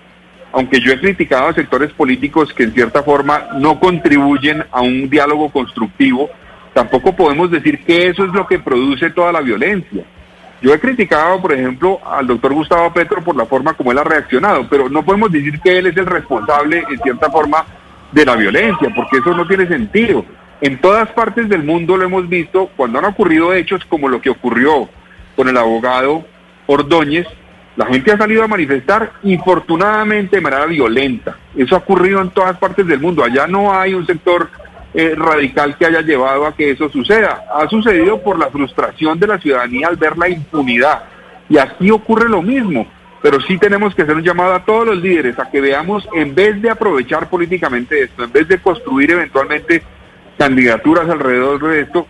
aunque 0.51 0.79
yo 0.79 0.91
he 0.91 0.99
criticado 0.99 1.47
a 1.47 1.53
sectores 1.53 1.91
políticos 1.93 2.53
que 2.53 2.63
en 2.63 2.73
cierta 2.73 3.03
forma 3.03 3.47
no 3.57 3.79
contribuyen 3.79 4.63
a 4.71 4.81
un 4.81 5.09
diálogo 5.09 5.49
constructivo, 5.49 6.29
tampoco 6.73 7.15
podemos 7.15 7.49
decir 7.49 7.83
que 7.85 8.07
eso 8.07 8.25
es 8.25 8.33
lo 8.33 8.45
que 8.45 8.59
produce 8.59 9.09
toda 9.11 9.31
la 9.31 9.41
violencia. 9.41 10.03
Yo 10.61 10.73
he 10.73 10.79
criticado, 10.79 11.41
por 11.41 11.53
ejemplo, 11.53 11.99
al 12.05 12.25
doctor 12.25 12.53
Gustavo 12.53 12.93
Petro 12.93 13.21
por 13.21 13.35
la 13.35 13.45
forma 13.45 13.73
como 13.73 13.91
él 13.91 13.97
ha 13.97 14.03
reaccionado, 14.03 14.65
pero 14.69 14.89
no 14.89 15.03
podemos 15.03 15.31
decir 15.31 15.59
que 15.59 15.77
él 15.77 15.87
es 15.87 15.97
el 15.97 16.05
responsable, 16.05 16.85
en 16.89 16.99
cierta 16.99 17.29
forma, 17.29 17.65
de 18.13 18.25
la 18.25 18.35
violencia, 18.35 18.91
porque 18.95 19.17
eso 19.17 19.33
no 19.33 19.47
tiene 19.47 19.67
sentido. 19.67 20.25
En 20.61 20.79
todas 20.79 21.09
partes 21.09 21.49
del 21.49 21.63
mundo 21.63 21.97
lo 21.97 22.05
hemos 22.05 22.29
visto 22.29 22.69
cuando 22.75 22.99
han 22.99 23.05
ocurrido 23.05 23.53
hechos 23.53 23.83
como 23.85 24.07
lo 24.07 24.21
que 24.21 24.29
ocurrió 24.29 24.87
con 25.35 25.49
el 25.49 25.57
abogado 25.57 26.25
Ordóñez, 26.67 27.27
la 27.75 27.87
gente 27.87 28.11
ha 28.11 28.17
salido 28.17 28.43
a 28.43 28.47
manifestar 28.47 29.13
infortunadamente 29.23 30.35
de 30.35 30.41
manera 30.41 30.65
violenta. 30.67 31.35
Eso 31.55 31.75
ha 31.75 31.79
ocurrido 31.79 32.21
en 32.21 32.29
todas 32.29 32.57
partes 32.57 32.85
del 32.85 32.99
mundo. 32.99 33.23
Allá 33.23 33.47
no 33.47 33.73
hay 33.73 33.95
un 33.95 34.05
sector 34.05 34.49
eh, 34.93 35.15
radical 35.17 35.75
que 35.75 35.87
haya 35.87 36.01
llevado 36.01 36.45
a 36.45 36.55
que 36.55 36.69
eso 36.69 36.87
suceda. 36.89 37.45
Ha 37.53 37.67
sucedido 37.67 38.21
por 38.21 38.37
la 38.37 38.51
frustración 38.51 39.19
de 39.19 39.27
la 39.27 39.39
ciudadanía 39.39 39.87
al 39.87 39.95
ver 39.95 40.17
la 40.17 40.29
impunidad. 40.29 41.03
Y 41.49 41.57
aquí 41.57 41.89
ocurre 41.89 42.29
lo 42.29 42.43
mismo 42.43 42.85
pero 43.23 43.39
sí 43.39 43.57
tenemos 43.57 43.95
que 43.95 44.01
hacer 44.01 44.15
un 44.15 44.23
llamado 44.23 44.53
a 44.53 44.65
todos 44.65 44.85
los 44.85 44.97
líderes 44.97 45.39
a 45.39 45.49
que 45.49 45.61
veamos, 45.61 46.07
en 46.13 46.35
vez 46.35 46.61
de 46.61 46.69
aprovechar 46.69 47.29
políticamente 47.29 48.03
esto, 48.03 48.25
en 48.25 48.31
vez 48.33 48.49
de 48.49 48.59
construir 48.59 49.11
eventualmente 49.11 49.81
candidaturas 50.37 51.09
alrededor 51.09 51.65
de 51.69 51.81
esto, 51.81 52.05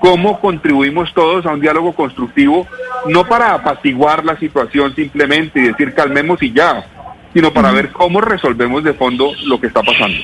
cómo 0.00 0.40
contribuimos 0.40 1.14
todos 1.14 1.46
a 1.46 1.52
un 1.52 1.60
diálogo 1.60 1.92
constructivo, 1.92 2.66
no 3.06 3.24
para 3.24 3.54
apaciguar 3.54 4.24
la 4.24 4.36
situación 4.38 4.92
simplemente 4.96 5.60
y 5.60 5.68
decir 5.68 5.94
calmemos 5.94 6.42
y 6.42 6.52
ya, 6.52 6.84
sino 7.32 7.52
para 7.52 7.70
ver 7.70 7.92
cómo 7.92 8.20
resolvemos 8.20 8.82
de 8.82 8.92
fondo 8.92 9.30
lo 9.46 9.60
que 9.60 9.68
está 9.68 9.82
pasando. 9.82 10.18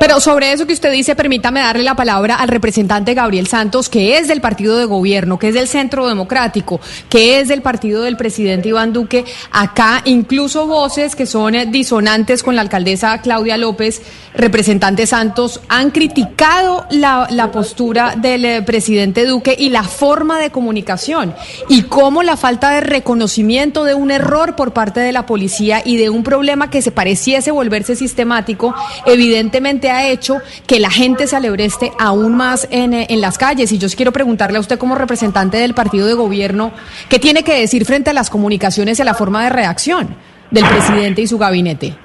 Pero 0.00 0.18
sobre 0.18 0.50
eso 0.50 0.66
que 0.66 0.72
usted 0.72 0.90
dice, 0.90 1.14
permítame 1.14 1.60
darle 1.60 1.82
la 1.82 1.94
palabra 1.94 2.36
al 2.36 2.48
representante 2.48 3.12
Gabriel 3.12 3.46
Santos, 3.46 3.90
que 3.90 4.16
es 4.16 4.28
del 4.28 4.40
partido 4.40 4.78
de 4.78 4.86
gobierno, 4.86 5.38
que 5.38 5.48
es 5.48 5.54
del 5.54 5.68
Centro 5.68 6.08
Democrático, 6.08 6.80
que 7.10 7.38
es 7.38 7.48
del 7.48 7.60
partido 7.60 8.00
del 8.00 8.16
presidente 8.16 8.70
Iván 8.70 8.94
Duque. 8.94 9.26
Acá 9.52 10.00
incluso 10.06 10.66
voces 10.66 11.14
que 11.14 11.26
son 11.26 11.70
disonantes 11.70 12.42
con 12.42 12.56
la 12.56 12.62
alcaldesa 12.62 13.20
Claudia 13.20 13.58
López, 13.58 14.00
representante 14.34 15.06
Santos, 15.06 15.60
han 15.68 15.90
criticado 15.90 16.86
la, 16.88 17.50
postura 17.52 18.14
del 18.16 18.44
eh, 18.46 18.62
presidente 18.62 19.26
Duque 19.26 19.54
y 19.58 19.68
la 19.68 19.82
forma 19.82 20.38
de 20.38 20.50
comunicación 20.50 21.34
y 21.68 21.82
cómo 21.82 22.22
la 22.22 22.38
falta 22.38 22.70
de 22.70 22.80
reconocimiento 22.80 23.84
de 23.84 23.92
un 23.92 24.10
error 24.10 24.56
por 24.56 24.72
parte 24.72 25.00
de 25.00 25.12
la 25.12 25.26
policía 25.26 25.82
y 25.84 25.98
de 25.98 26.08
un 26.08 26.22
problema 26.22 26.70
que 26.70 26.80
se 26.80 26.90
pareciese 26.90 27.50
volverse 27.50 27.96
sistemático, 27.96 28.74
evidentemente 29.04 29.89
ha 29.90 30.08
hecho 30.08 30.38
que 30.66 30.80
la 30.80 30.90
gente 30.90 31.26
se 31.26 31.36
alebreste 31.36 31.92
aún 31.98 32.36
más 32.36 32.68
en, 32.70 32.94
eh, 32.94 33.06
en 33.10 33.20
las 33.20 33.38
calles. 33.38 33.72
Y 33.72 33.78
yo 33.78 33.88
quiero 33.88 34.12
preguntarle 34.12 34.58
a 34.58 34.60
usted 34.60 34.78
como 34.78 34.94
representante 34.94 35.56
del 35.58 35.74
partido 35.74 36.06
de 36.06 36.14
gobierno, 36.14 36.72
¿qué 37.08 37.18
tiene 37.18 37.42
que 37.42 37.60
decir 37.60 37.84
frente 37.84 38.10
a 38.10 38.12
las 38.12 38.30
comunicaciones 38.30 38.98
y 38.98 39.02
a 39.02 39.04
la 39.04 39.14
forma 39.14 39.44
de 39.44 39.50
reacción 39.50 40.16
del 40.50 40.64
presidente 40.64 41.22
y 41.22 41.26
su 41.26 41.38
gabinete? 41.38 41.96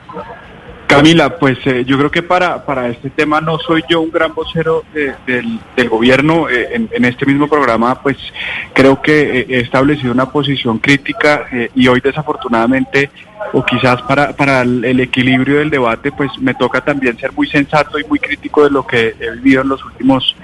Camila, 0.97 1.37
pues 1.37 1.57
eh, 1.65 1.83
yo 1.85 1.97
creo 1.97 2.09
que 2.11 2.23
para, 2.23 2.65
para 2.65 2.87
este 2.89 3.09
tema 3.09 3.41
no 3.41 3.57
soy 3.59 3.83
yo 3.89 4.01
un 4.01 4.11
gran 4.11 4.33
vocero 4.33 4.83
de- 4.93 5.13
del, 5.25 5.59
del 5.75 5.89
gobierno. 5.89 6.49
Eh, 6.49 6.69
en, 6.75 6.89
en 6.91 7.05
este 7.05 7.25
mismo 7.25 7.47
programa, 7.47 8.01
pues 8.01 8.17
creo 8.73 9.01
que 9.01 9.39
eh, 9.39 9.45
he 9.49 9.59
establecido 9.59 10.11
una 10.11 10.29
posición 10.31 10.79
crítica 10.79 11.45
eh, 11.51 11.69
y 11.75 11.87
hoy 11.87 12.01
desafortunadamente, 12.01 13.09
o 13.53 13.63
quizás 13.65 14.01
para, 14.03 14.33
para 14.35 14.61
el, 14.61 14.83
el 14.85 14.99
equilibrio 14.99 15.59
del 15.59 15.69
debate, 15.69 16.11
pues 16.11 16.31
me 16.39 16.53
toca 16.53 16.81
también 16.81 17.17
ser 17.17 17.31
muy 17.33 17.47
sensato 17.47 17.99
y 17.99 18.03
muy 18.05 18.19
crítico 18.19 18.63
de 18.63 18.69
lo 18.71 18.85
que 18.85 19.15
he 19.19 19.31
vivido 19.35 19.61
en 19.61 19.69
los 19.69 19.83
últimos 19.83 20.35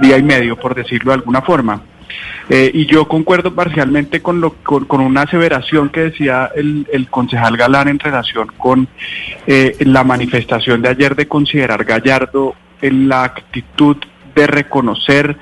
día 0.00 0.16
y 0.18 0.22
medio, 0.22 0.56
por 0.56 0.74
decirlo 0.74 1.12
de 1.12 1.16
alguna 1.18 1.42
forma. 1.42 1.82
Eh, 2.48 2.70
y 2.74 2.86
yo 2.86 3.06
concuerdo 3.06 3.54
parcialmente 3.54 4.20
con, 4.20 4.40
lo, 4.40 4.54
con, 4.54 4.84
con 4.86 5.00
una 5.00 5.22
aseveración 5.22 5.88
que 5.88 6.00
decía 6.00 6.50
el, 6.54 7.08
concejal 7.10 7.56
Galán 7.56 7.88
en 7.88 7.98
relación 7.98 8.48
con 8.58 8.88
eh, 9.46 9.76
la 9.80 10.02
manifestación 10.04 10.82
de 10.82 10.88
ayer 10.88 11.14
de 11.14 11.28
considerar 11.28 11.84
Gallardo 11.84 12.54
en 12.82 13.08
la 13.08 13.24
actitud 13.24 13.96
de 14.34 14.46
reconocer 14.46 15.36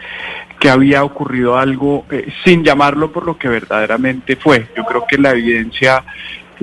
que 0.61 0.69
había 0.69 1.05
ocurrido 1.05 1.57
algo 1.57 2.05
eh, 2.11 2.29
sin 2.45 2.65
llamarlo 2.65 3.13
por 3.13 3.25
lo 3.25 3.39
que 3.39 3.49
verdaderamente 3.49 4.37
fue. 4.37 4.67
Yo 4.77 4.85
creo 4.85 5.05
que 5.09 5.17
la 5.19 5.31
evidencia 5.31 6.05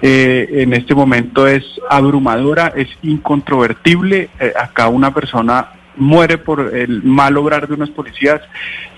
eh, 0.01 0.47
en 0.51 0.73
este 0.73 0.93
momento 0.93 1.47
es 1.47 1.63
abrumadora, 1.89 2.73
es 2.75 2.89
incontrovertible. 3.01 4.29
Acá 4.59 4.89
una 4.89 5.13
persona 5.13 5.69
muere 5.97 6.37
por 6.37 6.75
el 6.75 7.03
mal 7.03 7.37
obrar 7.37 7.67
de 7.67 7.73
unos 7.73 7.89
policías 7.89 8.41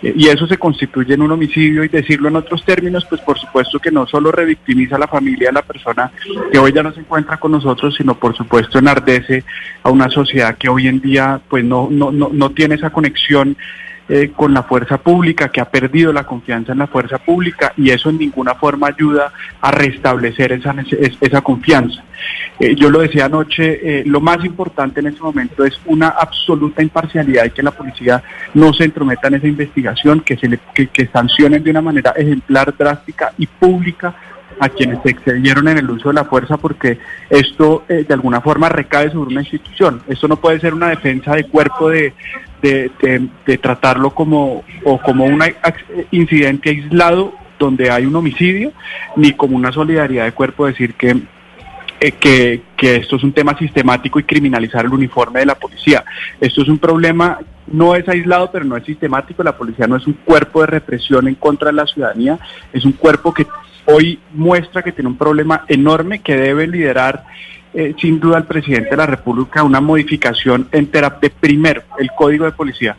eh, 0.01 0.13
y 0.15 0.27
eso 0.27 0.47
se 0.47 0.57
constituye 0.57 1.13
en 1.13 1.21
un 1.21 1.31
homicidio 1.31 1.83
y 1.83 1.87
decirlo 1.87 2.29
en 2.29 2.35
otros 2.35 2.63
términos, 2.63 3.05
pues 3.09 3.21
por 3.21 3.37
supuesto 3.39 3.79
que 3.79 3.91
no 3.91 4.07
solo 4.07 4.31
revictimiza 4.31 4.95
a 4.95 4.99
la 4.99 5.07
familia 5.07 5.49
de 5.49 5.53
la 5.53 5.61
persona 5.61 6.11
que 6.51 6.59
hoy 6.59 6.71
ya 6.71 6.83
no 6.83 6.93
se 6.93 6.99
encuentra 7.01 7.37
con 7.37 7.51
nosotros, 7.51 7.95
sino 7.95 8.15
por 8.15 8.35
supuesto 8.35 8.79
enardece 8.79 9.43
a 9.83 9.89
una 9.89 10.09
sociedad 10.09 10.57
que 10.57 10.69
hoy 10.69 10.87
en 10.87 11.01
día 11.01 11.39
pues 11.47 11.63
no, 11.63 11.87
no, 11.89 12.11
no, 12.11 12.29
no 12.31 12.51
tiene 12.51 12.75
esa 12.75 12.89
conexión 12.89 13.57
eh, 14.09 14.31
con 14.35 14.53
la 14.53 14.63
fuerza 14.63 14.97
pública, 14.97 15.49
que 15.49 15.59
ha 15.59 15.65
perdido 15.65 16.13
la 16.13 16.25
confianza 16.25 16.71
en 16.71 16.79
la 16.79 16.87
fuerza 16.87 17.17
pública 17.17 17.73
y 17.75 17.89
eso 17.89 18.09
en 18.09 18.17
ninguna 18.17 18.55
forma 18.55 18.87
ayuda 18.87 19.31
a 19.59 19.71
restablecer 19.71 20.53
esa, 20.53 20.75
esa 21.19 21.41
confianza. 21.41 22.03
Eh, 22.59 22.75
yo 22.75 22.89
lo 22.89 22.99
decía 22.99 23.25
anoche, 23.25 23.99
eh, 23.99 24.03
lo 24.05 24.21
más 24.21 24.43
importante 24.43 25.01
en 25.01 25.07
este 25.07 25.21
momento 25.21 25.63
es 25.65 25.79
una 25.85 26.07
absoluta 26.07 26.81
imparcialidad 26.81 27.45
y 27.45 27.51
que 27.51 27.61
la 27.61 27.71
policía 27.71 28.23
no 28.53 28.73
se 28.73 28.85
entrometa 28.85 29.27
en 29.27 29.35
esa 29.35 29.47
investigación, 29.47 30.21
que, 30.21 30.37
se 30.37 30.47
le, 30.47 30.59
que, 30.73 30.87
que 30.87 31.07
sancionen 31.07 31.63
de 31.63 31.71
una 31.71 31.81
manera 31.81 32.13
ejemplar, 32.15 32.73
drástica 32.77 33.33
y 33.37 33.45
pública 33.45 34.15
a 34.59 34.69
quienes 34.69 35.01
se 35.03 35.09
excedieron 35.09 35.67
en 35.67 35.77
el 35.77 35.89
uso 35.89 36.09
de 36.09 36.15
la 36.15 36.25
fuerza 36.25 36.57
porque 36.57 36.97
esto 37.29 37.83
eh, 37.87 38.05
de 38.07 38.13
alguna 38.13 38.41
forma 38.41 38.69
recae 38.69 39.11
sobre 39.11 39.31
una 39.31 39.41
institución. 39.41 40.01
Esto 40.07 40.27
no 40.27 40.37
puede 40.37 40.59
ser 40.59 40.73
una 40.73 40.89
defensa 40.89 41.35
de 41.35 41.43
cuerpo 41.45 41.89
de, 41.89 42.13
de, 42.61 42.91
de- 43.45 43.57
tratarlo 43.57 44.11
como, 44.11 44.63
o 44.83 44.99
como 45.01 45.25
un 45.25 45.43
incidente 46.11 46.69
aislado 46.69 47.33
donde 47.59 47.89
hay 47.89 48.05
un 48.05 48.15
homicidio, 48.15 48.71
ni 49.15 49.31
como 49.33 49.55
una 49.57 49.71
solidaridad 49.71 50.25
de 50.25 50.31
cuerpo 50.31 50.65
decir 50.67 50.93
que 50.93 51.17
eh, 51.99 52.11
que, 52.11 52.61
que 52.77 52.97
esto 52.97 53.15
es 53.15 53.23
un 53.23 53.33
tema 53.33 53.57
sistemático 53.57 54.19
y 54.19 54.23
criminalizar 54.23 54.85
el 54.85 54.93
uniforme 54.93 55.39
de 55.39 55.47
la 55.47 55.55
policía. 55.55 56.05
Esto 56.39 56.61
es 56.61 56.67
un 56.67 56.77
problema, 56.77 57.39
no 57.65 57.95
es 57.95 58.07
aislado, 58.07 58.51
pero 58.51 58.65
no 58.65 58.77
es 58.77 58.85
sistemático. 58.85 59.41
La 59.41 59.57
policía 59.57 59.87
no 59.87 59.95
es 59.95 60.05
un 60.05 60.13
cuerpo 60.13 60.61
de 60.61 60.67
represión 60.67 61.27
en 61.27 61.33
contra 61.33 61.69
de 61.69 61.73
la 61.73 61.87
ciudadanía, 61.87 62.37
es 62.71 62.85
un 62.85 62.91
cuerpo 62.91 63.33
que 63.33 63.47
hoy 63.85 64.19
muestra 64.33 64.83
que 64.83 64.91
tiene 64.91 65.09
un 65.09 65.17
problema 65.17 65.63
enorme 65.67 66.19
que 66.19 66.35
debe 66.35 66.67
liderar 66.67 67.23
eh, 67.73 67.93
sin 67.99 68.19
duda 68.19 68.37
el 68.37 68.45
presidente 68.45 68.89
de 68.91 68.97
la 68.97 69.05
República 69.05 69.63
una 69.63 69.81
modificación 69.81 70.67
entera 70.71 71.17
de 71.21 71.29
primero 71.29 71.81
el 71.99 72.09
código 72.17 72.45
de 72.45 72.51
policía. 72.51 72.95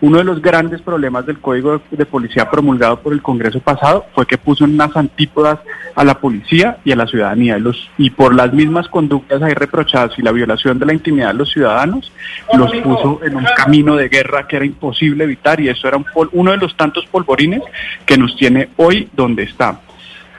Uno 0.00 0.18
de 0.18 0.24
los 0.24 0.42
grandes 0.42 0.82
problemas 0.82 1.24
del 1.26 1.38
Código 1.38 1.80
de, 1.92 2.04
Policía 2.06 2.50
promulgado 2.50 2.98
por 2.98 3.12
el 3.12 3.22
Congreso 3.22 3.60
pasado 3.60 4.04
fue 4.12 4.26
que 4.26 4.36
puso 4.36 4.64
unas 4.64 4.96
antípodas 4.96 5.60
a 5.94 6.02
la 6.02 6.18
policía 6.18 6.78
y 6.84 6.90
a 6.90 6.96
la 6.96 7.06
ciudadanía. 7.06 7.56
Y, 7.56 7.60
los, 7.60 7.88
y 7.98 8.10
por 8.10 8.34
las 8.34 8.52
mismas 8.52 8.88
conductas 8.88 9.40
ahí 9.42 9.54
reprochadas 9.54 10.18
y 10.18 10.22
la 10.22 10.32
violación 10.32 10.80
de 10.80 10.86
la 10.86 10.92
intimidad 10.92 11.28
de 11.28 11.34
los 11.34 11.52
ciudadanos, 11.52 12.10
los 12.52 12.72
puso 12.78 13.20
en 13.22 13.36
un 13.36 13.46
camino 13.56 13.94
de 13.94 14.08
guerra 14.08 14.48
que 14.48 14.56
era 14.56 14.64
imposible 14.64 15.22
evitar 15.22 15.60
y 15.60 15.68
eso 15.68 15.86
era 15.86 15.98
un 15.98 16.04
pol- 16.12 16.30
uno 16.32 16.50
de 16.50 16.56
los 16.56 16.76
tantos 16.76 17.06
polvorines 17.06 17.62
que 18.04 18.18
nos 18.18 18.34
tiene 18.36 18.70
hoy 18.78 19.08
donde 19.12 19.44
está. 19.44 19.82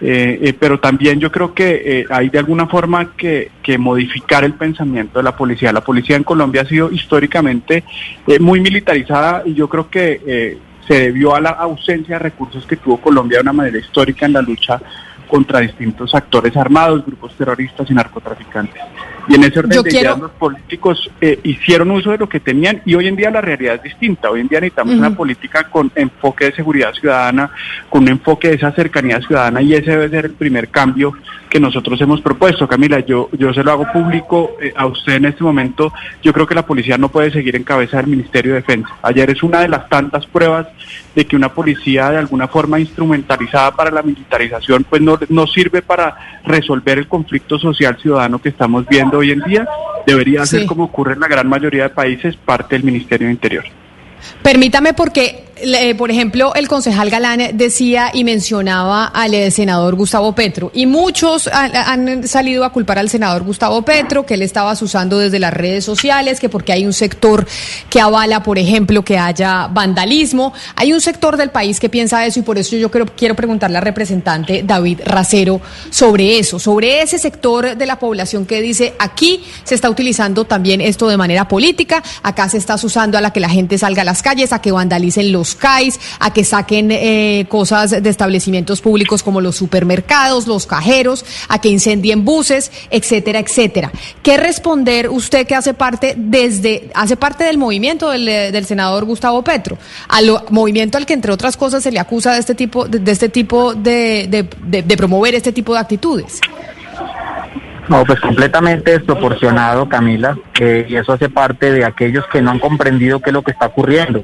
Eh, 0.06 0.38
eh, 0.42 0.54
pero 0.60 0.82
también 0.82 1.18
yo 1.18 1.32
creo 1.32 1.54
que 1.54 1.82
eh, 1.86 2.06
hay 2.10 2.28
de 2.28 2.38
alguna 2.38 2.68
forma 2.68 3.16
que, 3.16 3.52
modificar 3.80 4.44
el 4.44 4.54
pensamiento 4.54 5.20
de 5.20 5.24
la 5.24 5.34
policía. 5.34 5.72
La 5.72 5.80
policía 5.80 6.18
en 6.18 6.24
Colombia 6.24 6.64
ha 6.64 6.66
sido 6.66 6.92
históricamente 6.92 7.86
muy 8.42 8.60
militarizada 8.60 9.44
y 9.46 9.54
yo 9.54 9.70
creo 9.70 9.90
que 9.90 10.60
se 10.86 10.94
debió 10.94 11.34
a 11.34 11.40
la 11.40 11.52
ausencia 11.52 12.16
de 12.16 12.20
recursos 12.20 12.66
que 12.68 12.76
tuvo 12.76 12.98
Colombia 12.98 13.38
de 13.38 13.44
una 13.44 13.54
manera 13.54 13.78
histórica 13.78 14.26
en 14.26 14.34
la 14.34 14.42
lucha 14.42 14.82
contra 15.28 15.62
distintos 15.62 16.14
actores 16.14 16.56
armados, 16.58 17.06
grupos 17.06 17.34
terroristas 17.36 17.90
y 17.90 17.94
narcotraficantes. 17.94 18.84
Y 19.28 19.36
en 19.36 19.44
ese 19.44 19.60
orden 19.60 19.72
Yo 19.72 19.84
de 19.84 19.90
quiero- 19.90 20.10
ideas 20.10 20.20
los 20.20 20.32
políticos 20.32 21.10
eh, 21.22 21.40
hicieron 21.44 21.92
uso 21.92 22.12
de 22.12 22.18
lo 22.18 22.28
que 22.28 22.40
tenían 22.40 22.82
y 22.86 22.96
hoy 22.96 23.08
en 23.08 23.16
día 23.16 23.30
la 23.32 23.42
realidad 23.42 23.76
es 23.76 23.84
distinta. 23.84 24.30
Hoy 24.30 24.42
en 24.42 24.48
día 24.48 24.60
necesitamos 24.60 24.96
una 24.96 25.08
Ujú. 25.10 25.18
política 25.18 25.70
con 25.70 25.92
enfoque 25.96 26.46
de 26.46 26.56
seguridad 26.56 26.94
ciudadana, 26.94 27.50
con 27.90 28.04
un 28.04 28.10
enfoque 28.10 28.50
de 28.50 28.56
esa 28.56 28.72
cercanía 28.72 29.20
ciudadana 29.22 29.62
y 29.62 29.74
ese 29.74 29.92
debe 29.92 30.10
ser 30.10 30.26
el 30.26 30.34
primer 30.34 30.70
cambio 30.70 31.14
que 31.50 31.60
nosotros 31.60 32.02
hemos 32.02 32.20
propuesto. 32.22 32.68
Camila, 32.68 33.00
yo, 33.02 33.30
yo 33.34 33.54
se 33.54 33.64
lo 33.64 33.72
hago 33.72 33.86
público 33.94 34.58
eh, 34.60 34.74
a 34.76 34.88
usted 34.88 35.14
en 35.14 35.26
este 35.26 35.44
momento. 35.44 35.94
Yo 36.22 36.34
creo 36.34 36.48
que 36.48 36.56
la 36.56 36.66
policía 36.66 36.98
no 36.98 37.10
puede 37.10 37.32
seguir 37.32 37.56
en 37.56 37.64
cabeza 37.64 37.98
del 37.98 38.08
Ministerio 38.08 38.54
de 38.54 38.60
Defensa. 38.62 38.90
Ayer 39.04 39.30
es 39.30 39.44
una 39.44 39.62
de 39.62 39.70
las 39.70 39.88
tantas 39.88 40.26
pruebas 40.26 40.68
de 41.16 41.26
que 41.28 41.36
una 41.36 41.50
policía 41.54 42.10
de 42.10 42.18
alguna 42.18 42.48
forma 42.48 42.80
instrumentalizada 42.80 43.72
para 43.72 43.92
la 43.92 44.02
militarización 44.02 44.84
pues 44.90 45.00
no, 45.02 45.20
no 45.30 45.46
sirve 45.46 45.84
para 45.84 46.16
resolver 46.44 46.98
el 46.98 47.08
conflicto 47.08 47.60
social 47.60 47.98
ciudadano 48.02 48.40
que 48.42 48.50
estamos 48.50 48.88
viendo 48.88 49.13
hoy 49.18 49.32
en 49.32 49.40
día. 49.42 49.68
Debería 50.06 50.46
ser 50.46 50.66
como 50.66 50.86
ocurre 50.86 51.14
en 51.14 51.22
la 51.22 51.28
gran 51.28 51.48
mayoría 51.48 51.84
de 51.84 51.90
países, 51.90 52.36
parte 52.36 52.76
del 52.76 52.84
Ministerio 52.84 53.28
de 53.28 53.34
Interior. 53.34 53.64
Permítame 54.42 54.94
porque, 54.94 55.46
eh, 55.56 55.94
por 55.96 56.10
ejemplo, 56.10 56.54
el 56.56 56.68
concejal 56.68 57.12
Galán 57.12 57.56
decía 57.56 58.10
y 58.12 58.24
mencionaba 58.24 59.06
al 59.06 59.36
eh, 59.36 59.52
senador 59.52 59.96
Gustavo 59.96 60.34
Petro 60.34 60.72
y 60.74 60.88
muchos 60.88 61.48
han, 61.48 62.28
salido 62.28 62.66
a 62.66 62.72
culpar 62.72 62.98
al 62.98 63.10
senador 63.10 63.44
Gustavo 63.44 63.84
Petro 63.84 64.26
que 64.26 64.34
él 64.34 64.42
estaba 64.42 64.74
usando 64.74 65.20
desde 65.20 65.40
las 65.40 65.54
redes 65.54 65.86
sociales, 65.86 66.40
que 66.40 66.50
porque 66.50 66.74
hay 66.74 66.86
un 66.86 66.94
sector 66.94 67.46
que 67.90 68.02
avala, 68.02 68.42
por 68.42 68.58
ejemplo, 68.58 69.04
que 69.04 69.18
haya 69.18 69.68
vandalismo. 69.68 70.54
Hay 70.76 70.92
un 70.92 71.02
sector 71.02 71.38
del 71.38 71.52
país 71.52 71.80
que 71.80 71.88
piensa 71.88 72.26
eso 72.26 72.40
y 72.40 72.44
por 72.44 72.58
eso 72.58 72.76
yo 72.76 72.90
quiero, 72.90 73.06
quiero 73.16 73.36
preguntarle 73.36 73.78
al 73.78 73.84
representante 73.84 74.64
David 74.66 75.02
Racero 75.06 75.62
sobre 75.92 76.40
eso, 76.40 76.58
sobre 76.58 77.02
ese 77.02 77.20
sector 77.20 77.78
de 77.78 77.86
la 77.86 78.00
población 78.00 78.46
que 78.46 78.62
dice 78.62 78.96
aquí 78.98 79.44
se 79.64 79.76
está 79.76 79.90
utilizando 79.90 80.46
también 80.46 80.82
esto 80.82 81.08
de 81.08 81.18
manera 81.18 81.48
política, 81.48 82.02
acá 82.24 82.50
se 82.50 82.58
está 82.58 82.76
usando 82.76 83.18
a 83.18 83.22
la 83.22 83.32
que 83.32 83.40
la 83.40 83.50
gente 83.50 83.78
salga 83.78 84.02
a 84.02 84.06
las 84.06 84.24
calles, 84.24 84.52
a 84.52 84.60
que 84.60 84.72
vandalicen 84.72 85.32
los 85.32 85.43
los 85.44 86.00
a 86.20 86.32
que 86.34 86.44
saquen 86.44 86.90
eh, 86.92 87.46
cosas 87.50 87.92
de 87.92 88.10
establecimientos 88.10 88.82
públicos 88.82 89.24
como 89.24 89.42
los 89.42 89.56
supermercados, 89.56 90.48
los 90.48 90.66
cajeros, 90.66 91.26
a 91.50 91.60
que 91.60 91.70
incendien 91.70 92.24
buses, 92.24 92.72
etcétera, 92.90 93.40
etcétera. 93.40 93.92
¿Qué 94.22 94.38
responder 94.38 95.10
usted 95.10 95.46
que 95.46 95.56
hace 95.56 95.74
parte 95.74 96.16
desde 96.18 96.90
hace 96.94 97.16
parte 97.18 97.44
del 97.44 97.58
movimiento 97.58 98.10
del, 98.10 98.28
eh, 98.28 98.64
senador 98.64 99.06
Gustavo 99.06 99.44
Petro, 99.44 99.78
al 100.08 100.26
movimiento 100.50 100.98
al 100.98 101.06
que 101.06 101.14
entre 101.14 101.32
otras 101.32 101.58
cosas 101.58 101.84
se 101.84 101.92
le 101.92 102.00
acusa 102.00 102.34
de 102.34 102.40
este 102.40 102.56
tipo 102.56 102.88
de, 102.88 103.12
este 103.12 103.30
tipo 103.30 103.74
de, 103.74 104.28
de, 104.30 104.82
de 104.84 104.98
promover 104.98 105.36
este 105.36 105.52
tipo 105.52 105.74
de 105.74 105.80
actitudes? 105.80 106.40
No, 107.90 108.06
pues 108.06 108.20
completamente 108.22 108.92
desproporcionado, 108.92 109.90
Camila, 109.90 110.38
eh, 110.60 110.86
y 110.88 110.96
eso 110.96 111.14
hace 111.14 111.30
parte 111.30 111.72
de 111.72 111.84
aquellos 111.84 112.26
que 112.28 112.42
no 112.42 112.52
han 112.52 112.60
comprendido 112.60 113.20
qué 113.20 113.30
es 113.30 113.34
lo 113.34 113.42
que 113.42 113.52
está 113.52 113.68
ocurriendo. 113.68 114.24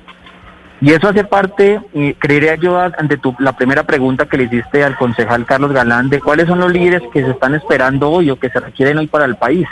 Y 0.81 0.93
eso 0.93 1.09
hace 1.09 1.25
parte, 1.25 1.81
y 1.93 2.13
creería 2.13 2.55
yo, 2.55 2.79
ante 2.79 3.17
tu, 3.17 3.35
la 3.39 3.53
primera 3.53 3.83
pregunta 3.83 4.27
que 4.27 4.37
le 4.37 4.45
hiciste 4.45 4.83
al 4.83 4.95
concejal 4.95 5.45
Carlos 5.45 5.73
Galán, 5.73 6.09
de 6.09 6.21
cuáles 6.21 6.47
son 6.47 6.59
los 6.59 6.71
líderes 6.71 7.01
que 7.11 7.21
se 7.21 7.31
están 7.31 7.53
esperando 7.53 8.09
hoy 8.09 8.29
o 8.29 8.39
que 8.39 8.49
se 8.49 8.59
requieren 8.61 8.97
hoy 8.97 9.07
para 9.07 9.25
el 9.25 9.35
país. 9.35 9.67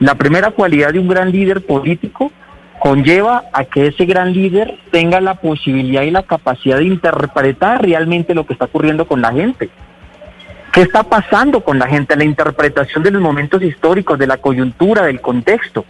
La 0.00 0.14
primera 0.14 0.50
cualidad 0.52 0.92
de 0.92 1.00
un 1.00 1.08
gran 1.08 1.30
líder 1.32 1.66
político 1.66 2.32
conlleva 2.78 3.44
a 3.52 3.64
que 3.64 3.88
ese 3.88 4.06
gran 4.06 4.32
líder 4.32 4.78
tenga 4.90 5.20
la 5.20 5.34
posibilidad 5.34 6.02
y 6.02 6.10
la 6.10 6.22
capacidad 6.22 6.78
de 6.78 6.84
interpretar 6.84 7.82
realmente 7.82 8.34
lo 8.34 8.46
que 8.46 8.54
está 8.54 8.66
ocurriendo 8.66 9.06
con 9.06 9.20
la 9.20 9.32
gente. 9.32 9.68
¿Qué 10.72 10.82
está 10.82 11.02
pasando 11.02 11.62
con 11.62 11.78
la 11.78 11.88
gente? 11.88 12.16
La 12.16 12.24
interpretación 12.24 13.02
de 13.02 13.10
los 13.10 13.20
momentos 13.20 13.62
históricos, 13.62 14.18
de 14.18 14.26
la 14.26 14.36
coyuntura, 14.36 15.02
del 15.02 15.20
contexto. 15.20 15.84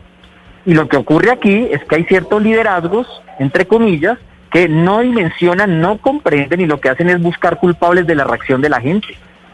Y 0.65 0.75
lo 0.75 0.89
que 0.89 0.97
ocurre 0.97 1.31
aquí 1.31 1.69
es 1.71 1.85
que 1.85 1.97
hay 1.97 2.05
ciertos 2.05 2.43
liderazgos, 2.43 3.07
entre 3.39 3.67
comillas, 3.67 4.19
que 4.51 4.69
no 4.69 5.01
dimensionan, 5.01 5.81
no 5.81 5.99
comprenden 5.99 6.61
y 6.61 6.67
lo 6.67 6.81
que 6.81 6.89
hacen 6.89 7.09
es 7.11 7.21
buscar 7.21 7.59
culpables 7.59 8.07
de 8.07 8.15
la 8.15 8.25
reacción 8.25 8.61
de 8.61 8.69
la 8.69 8.81
gente. 8.81 9.09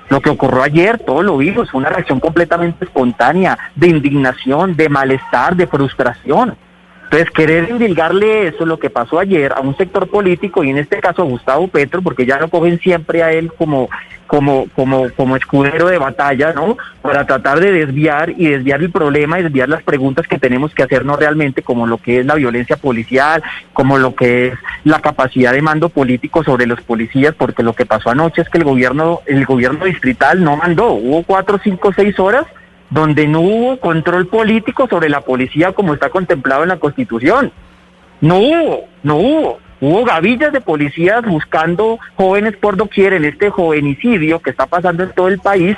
Lo 0.08 0.20
que 0.20 0.30
ocurrió 0.30 0.62
ayer, 0.62 0.98
todos 0.98 1.24
lo 1.24 1.36
vimos, 1.38 1.70
fue 1.70 1.80
una 1.80 1.88
reacción 1.88 2.20
completamente 2.20 2.84
espontánea, 2.84 3.58
de 3.74 3.88
indignación, 3.88 4.76
de 4.76 4.88
malestar, 4.88 5.56
de 5.56 5.66
frustración. 5.66 6.56
Entonces, 7.04 7.30
querer 7.30 7.70
indilgarle 7.70 8.48
eso, 8.48 8.66
lo 8.66 8.78
que 8.78 8.90
pasó 8.90 9.18
ayer, 9.18 9.52
a 9.52 9.60
un 9.60 9.76
sector 9.76 10.08
político, 10.08 10.64
y 10.64 10.70
en 10.70 10.78
este 10.78 10.98
caso 10.98 11.22
a 11.22 11.26
Gustavo 11.26 11.68
Petro, 11.68 12.02
porque 12.02 12.26
ya 12.26 12.38
lo 12.38 12.48
cogen 12.48 12.80
siempre 12.80 13.22
a 13.22 13.30
él 13.30 13.52
como, 13.56 13.88
como, 14.26 14.66
como, 14.74 15.10
como 15.10 15.36
escudero 15.36 15.86
de 15.86 15.98
batalla, 15.98 16.52
¿no? 16.52 16.76
Para 17.02 17.26
tratar 17.26 17.60
de 17.60 17.70
desviar 17.70 18.30
y 18.30 18.48
desviar 18.48 18.80
el 18.80 18.90
problema 18.90 19.38
y 19.38 19.44
desviar 19.44 19.68
las 19.68 19.82
preguntas 19.82 20.26
que 20.26 20.38
tenemos 20.38 20.74
que 20.74 20.82
hacernos 20.82 21.18
realmente, 21.18 21.62
como 21.62 21.86
lo 21.86 21.98
que 21.98 22.20
es 22.20 22.26
la 22.26 22.34
violencia 22.34 22.76
policial, 22.76 23.42
como 23.72 23.98
lo 23.98 24.14
que 24.14 24.48
es 24.48 24.54
la 24.82 25.00
capacidad 25.00 25.52
de 25.52 25.62
mando 25.62 25.90
político 25.90 26.42
sobre 26.42 26.66
los 26.66 26.80
policías, 26.80 27.34
porque 27.34 27.62
lo 27.62 27.74
que 27.74 27.86
pasó 27.86 28.10
anoche 28.10 28.42
es 28.42 28.48
que 28.48 28.58
el 28.58 28.64
gobierno, 28.64 29.20
el 29.26 29.44
gobierno 29.44 29.84
distrital 29.84 30.42
no 30.42 30.56
mandó, 30.56 30.92
hubo 30.92 31.22
cuatro, 31.22 31.60
cinco, 31.62 31.92
seis 31.94 32.18
horas 32.18 32.46
donde 32.90 33.26
no 33.26 33.40
hubo 33.40 33.80
control 33.80 34.26
político 34.26 34.86
sobre 34.88 35.08
la 35.08 35.20
policía 35.20 35.72
como 35.72 35.94
está 35.94 36.10
contemplado 36.10 36.62
en 36.62 36.68
la 36.68 36.78
Constitución. 36.78 37.52
No 38.20 38.38
hubo, 38.38 38.84
no 39.02 39.16
hubo. 39.16 39.58
Hubo 39.80 40.04
gavillas 40.04 40.52
de 40.52 40.60
policías 40.60 41.22
buscando 41.26 41.98
jóvenes 42.14 42.56
por 42.56 42.76
doquier 42.76 43.12
en 43.12 43.24
este 43.24 43.50
jovenicidio 43.50 44.40
que 44.40 44.50
está 44.50 44.66
pasando 44.66 45.02
en 45.02 45.12
todo 45.12 45.28
el 45.28 45.40
país, 45.40 45.76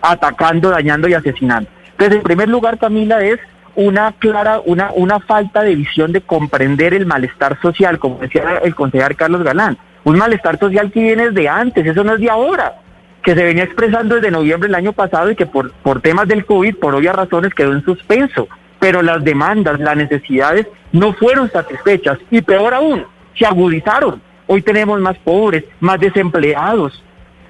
atacando, 0.00 0.70
dañando 0.70 1.08
y 1.08 1.14
asesinando. 1.14 1.68
Entonces, 1.92 2.18
en 2.18 2.22
primer 2.22 2.48
lugar, 2.48 2.78
Camila, 2.78 3.20
es 3.24 3.40
una 3.74 4.12
clara, 4.12 4.60
una, 4.64 4.92
una 4.94 5.18
falta 5.20 5.62
de 5.62 5.74
visión 5.74 6.12
de 6.12 6.20
comprender 6.20 6.94
el 6.94 7.06
malestar 7.06 7.60
social, 7.60 7.98
como 7.98 8.18
decía 8.18 8.60
el 8.62 8.74
concejal 8.74 9.16
Carlos 9.16 9.42
Galán. 9.42 9.78
Un 10.04 10.18
malestar 10.18 10.58
social 10.58 10.92
que 10.92 11.02
viene 11.02 11.30
desde 11.30 11.48
antes, 11.48 11.84
eso 11.84 12.04
no 12.04 12.14
es 12.14 12.20
de 12.20 12.30
ahora 12.30 12.74
que 13.22 13.34
se 13.34 13.44
venía 13.44 13.64
expresando 13.64 14.16
desde 14.16 14.30
noviembre 14.30 14.68
del 14.68 14.74
año 14.74 14.92
pasado 14.92 15.30
y 15.30 15.36
que 15.36 15.46
por, 15.46 15.72
por 15.82 16.00
temas 16.00 16.28
del 16.28 16.44
COVID, 16.44 16.76
por 16.76 16.94
obvias 16.94 17.16
razones, 17.16 17.54
quedó 17.54 17.72
en 17.72 17.84
suspenso. 17.84 18.48
Pero 18.80 19.02
las 19.02 19.24
demandas, 19.24 19.80
las 19.80 19.96
necesidades 19.96 20.66
no 20.92 21.12
fueron 21.12 21.50
satisfechas 21.50 22.18
y 22.30 22.42
peor 22.42 22.74
aún, 22.74 23.04
se 23.36 23.44
agudizaron. 23.44 24.22
Hoy 24.46 24.62
tenemos 24.62 25.00
más 25.00 25.18
pobres, 25.18 25.64
más 25.80 26.00
desempleados, 26.00 27.02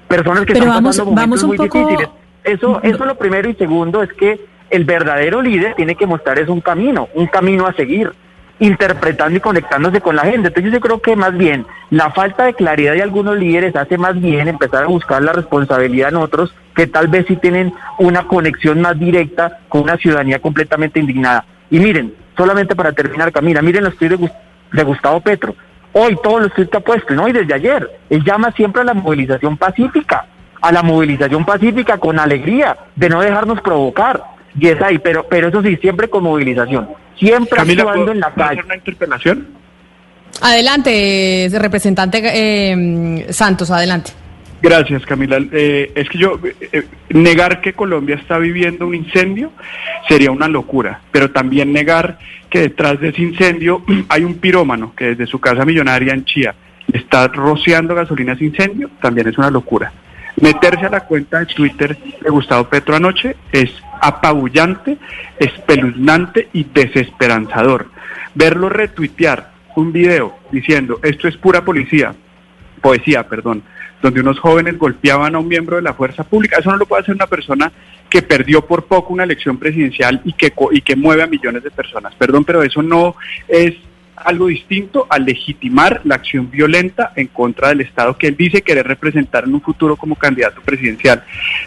personas 0.07 0.41
que 0.41 0.53
Pero 0.53 0.65
están 0.65 0.83
vamos, 0.83 0.97
pasando 0.97 1.11
momentos 1.11 1.43
vamos 1.43 1.59
muy 1.59 1.67
poco... 1.67 1.79
difíciles. 1.79 2.09
Eso, 2.43 2.79
eso 2.83 3.05
lo 3.05 3.15
primero 3.15 3.49
y 3.49 3.53
segundo 3.55 4.01
es 4.01 4.11
que 4.13 4.39
el 4.69 4.85
verdadero 4.85 5.41
líder 5.41 5.75
tiene 5.75 5.95
que 5.95 6.05
mostrar 6.05 6.39
es 6.39 6.49
un 6.49 6.61
camino, 6.61 7.09
un 7.13 7.27
camino 7.27 7.67
a 7.67 7.73
seguir 7.73 8.11
interpretando 8.59 9.37
y 9.37 9.39
conectándose 9.41 10.01
con 10.01 10.15
la 10.15 10.23
gente. 10.23 10.49
Entonces 10.49 10.71
yo 10.73 10.79
creo 10.79 11.01
que 11.01 11.15
más 11.15 11.35
bien 11.37 11.65
la 11.89 12.11
falta 12.11 12.45
de 12.45 12.53
claridad 12.53 12.93
de 12.93 13.01
algunos 13.01 13.37
líderes 13.37 13.75
hace 13.75 13.97
más 13.97 14.19
bien 14.19 14.47
empezar 14.47 14.83
a 14.83 14.87
buscar 14.87 15.21
la 15.21 15.33
responsabilidad 15.33 16.09
en 16.09 16.17
otros 16.17 16.53
que 16.75 16.87
tal 16.87 17.07
vez 17.07 17.25
sí 17.27 17.35
tienen 17.37 17.73
una 17.97 18.23
conexión 18.27 18.81
más 18.81 18.97
directa 18.99 19.59
con 19.69 19.81
una 19.83 19.97
ciudadanía 19.97 20.39
completamente 20.39 20.99
indignada. 20.99 21.45
Y 21.69 21.79
miren, 21.79 22.13
solamente 22.37 22.75
para 22.75 22.91
terminar, 22.91 23.31
Camila, 23.31 23.61
miren 23.61 23.83
los 23.83 23.97
tweets 23.97 24.17
de, 24.19 24.25
Gus- 24.27 24.33
de 24.73 24.83
Gustavo 24.83 25.19
Petro. 25.21 25.55
Hoy 25.93 26.17
todos 26.21 26.41
los 26.43 26.53
tweets 26.53 26.71
que 26.71 26.77
ha 26.77 26.81
puesto, 26.81 27.13
¿no? 27.13 27.27
Y 27.27 27.31
desde 27.31 27.53
ayer, 27.53 27.89
él 28.09 28.23
llama 28.23 28.51
siempre 28.51 28.81
a 28.81 28.85
la 28.85 28.93
movilización 28.93 29.57
pacífica, 29.57 30.25
a 30.61 30.71
la 30.71 30.83
movilización 30.83 31.45
pacífica 31.45 31.97
con 31.97 32.19
alegría, 32.19 32.77
de 32.95 33.09
no 33.09 33.21
dejarnos 33.21 33.61
provocar. 33.61 34.21
Y 34.57 34.67
es 34.67 34.81
ahí, 34.81 34.97
pero, 34.99 35.25
pero 35.29 35.49
eso 35.49 35.61
sí, 35.61 35.75
siempre 35.77 36.07
con 36.09 36.23
movilización, 36.23 36.89
siempre 37.17 37.57
Camila, 37.57 37.83
actuando 37.83 38.05
¿puedo- 38.05 38.13
en 38.13 38.19
la 38.21 38.33
calle. 38.33 38.51
hacer 38.53 38.65
una 38.65 38.75
interpelación? 38.75 39.47
Adelante, 40.41 41.49
representante 41.59 42.21
eh, 42.23 43.27
Santos, 43.31 43.71
adelante. 43.71 44.11
Gracias, 44.61 45.05
Camila. 45.05 45.37
Eh, 45.51 45.91
es 45.95 46.09
que 46.09 46.17
yo, 46.17 46.37
eh, 46.43 46.55
eh, 46.73 46.83
negar 47.09 47.61
que 47.61 47.73
Colombia 47.73 48.15
está 48.15 48.37
viviendo 48.37 48.85
un 48.87 48.95
incendio 48.95 49.51
sería 50.07 50.31
una 50.31 50.47
locura, 50.47 51.01
pero 51.11 51.31
también 51.31 51.71
negar 51.71 52.17
que 52.49 52.59
detrás 52.61 52.99
de 52.99 53.09
ese 53.09 53.21
incendio 53.21 53.83
hay 54.09 54.23
un 54.23 54.35
pirómano 54.35 54.93
que 54.95 55.05
desde 55.15 55.27
su 55.27 55.39
casa 55.39 55.63
millonaria 55.65 56.13
en 56.13 56.25
Chía 56.25 56.55
está 56.91 57.27
rociando 57.27 57.95
gasolina 57.95 58.33
a 58.33 58.35
ese 58.35 58.45
incendio, 58.45 58.89
también 59.01 59.27
es 59.27 59.37
una 59.37 59.49
locura. 59.51 59.91
Meterse 60.41 60.85
a 60.85 60.89
la 60.89 61.05
cuenta 61.05 61.39
de 61.39 61.45
Twitter 61.47 61.97
de 61.97 62.29
Gustavo 62.29 62.65
Petro 62.65 62.95
anoche 62.95 63.35
es 63.51 63.71
apabullante, 64.01 64.97
espeluznante 65.37 66.49
y 66.53 66.63
desesperanzador. 66.63 67.87
Verlo 68.35 68.69
retuitear 68.69 69.51
un 69.75 69.91
video 69.91 70.37
diciendo 70.51 70.99
esto 71.03 71.27
es 71.27 71.37
pura 71.37 71.63
policía, 71.65 72.13
poesía, 72.81 73.27
perdón, 73.27 73.63
donde 74.01 74.21
unos 74.21 74.39
jóvenes 74.39 74.77
golpeaban 74.77 75.35
a 75.35 75.39
un 75.39 75.47
miembro 75.47 75.75
de 75.75 75.81
la 75.81 75.93
fuerza 75.93 76.23
pública. 76.23 76.57
Eso 76.59 76.71
no 76.71 76.77
lo 76.77 76.85
puede 76.85 77.01
hacer 77.01 77.15
una 77.15 77.27
persona 77.27 77.71
que 78.09 78.21
perdió 78.21 78.65
por 78.65 78.85
poco 78.85 79.13
una 79.13 79.23
elección 79.23 79.57
presidencial 79.57 80.21
y 80.23 80.33
que, 80.33 80.53
y 80.71 80.81
que 80.81 80.95
mueve 80.95 81.23
a 81.23 81.27
millones 81.27 81.63
de 81.63 81.71
personas. 81.71 82.15
Perdón, 82.15 82.45
pero 82.45 82.63
eso 82.63 82.81
no 82.81 83.15
es 83.47 83.75
algo 84.25 84.47
distinto 84.47 85.07
a 85.09 85.19
legitimar 85.19 86.01
la 86.03 86.15
acción 86.15 86.49
violenta 86.49 87.13
en 87.15 87.27
contra 87.27 87.69
del 87.69 87.81
Estado 87.81 88.17
que 88.17 88.27
él 88.27 88.35
dice 88.37 88.61
querer 88.61 88.87
representar 88.87 89.45
en 89.45 89.53
un 89.53 89.61
futuro 89.61 89.95
como 89.95 90.15
candidato 90.15 90.61
presidencial. 90.61 91.23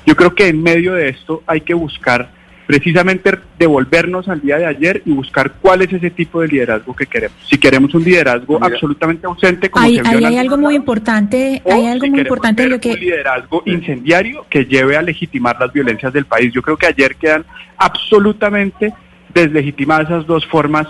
Yo 0.06 0.16
creo 0.16 0.34
que 0.34 0.48
en 0.48 0.62
medio 0.62 0.94
de 0.94 1.08
esto 1.08 1.42
hay 1.46 1.62
que 1.62 1.74
buscar 1.74 2.30
precisamente 2.66 3.38
devolvernos 3.58 4.28
al 4.28 4.40
día 4.40 4.56
de 4.56 4.66
ayer 4.66 5.02
y 5.04 5.10
buscar 5.10 5.52
cuál 5.60 5.82
es 5.82 5.92
ese 5.92 6.10
tipo 6.10 6.40
de 6.40 6.48
liderazgo 6.48 6.94
que 6.94 7.06
queremos. 7.06 7.36
Si 7.46 7.58
queremos 7.58 7.94
un 7.94 8.04
liderazgo 8.04 8.58
Mira. 8.58 8.74
absolutamente 8.74 9.26
ausente 9.26 9.70
como 9.70 9.84
Ahí, 9.84 9.96
se 9.96 10.08
ahí 10.08 10.24
hay 10.24 10.36
algo 10.38 10.56
muy 10.56 10.74
importante, 10.74 11.60
hay 11.66 11.86
algo 11.86 12.04
si 12.04 12.10
muy 12.10 12.20
importante 12.20 12.66
lo 12.68 12.80
que... 12.80 12.92
un 12.92 13.00
liderazgo 13.00 13.62
incendiario 13.66 14.46
que 14.48 14.64
lleve 14.64 14.96
a 14.96 15.02
legitimar 15.02 15.58
las 15.58 15.72
violencias 15.72 16.12
del 16.12 16.24
país. 16.24 16.52
Yo 16.52 16.62
creo 16.62 16.76
que 16.76 16.86
ayer 16.86 17.16
quedan 17.16 17.44
absolutamente 17.76 18.94
deslegitimadas 19.34 20.06
esas 20.06 20.26
dos 20.26 20.46
formas 20.46 20.86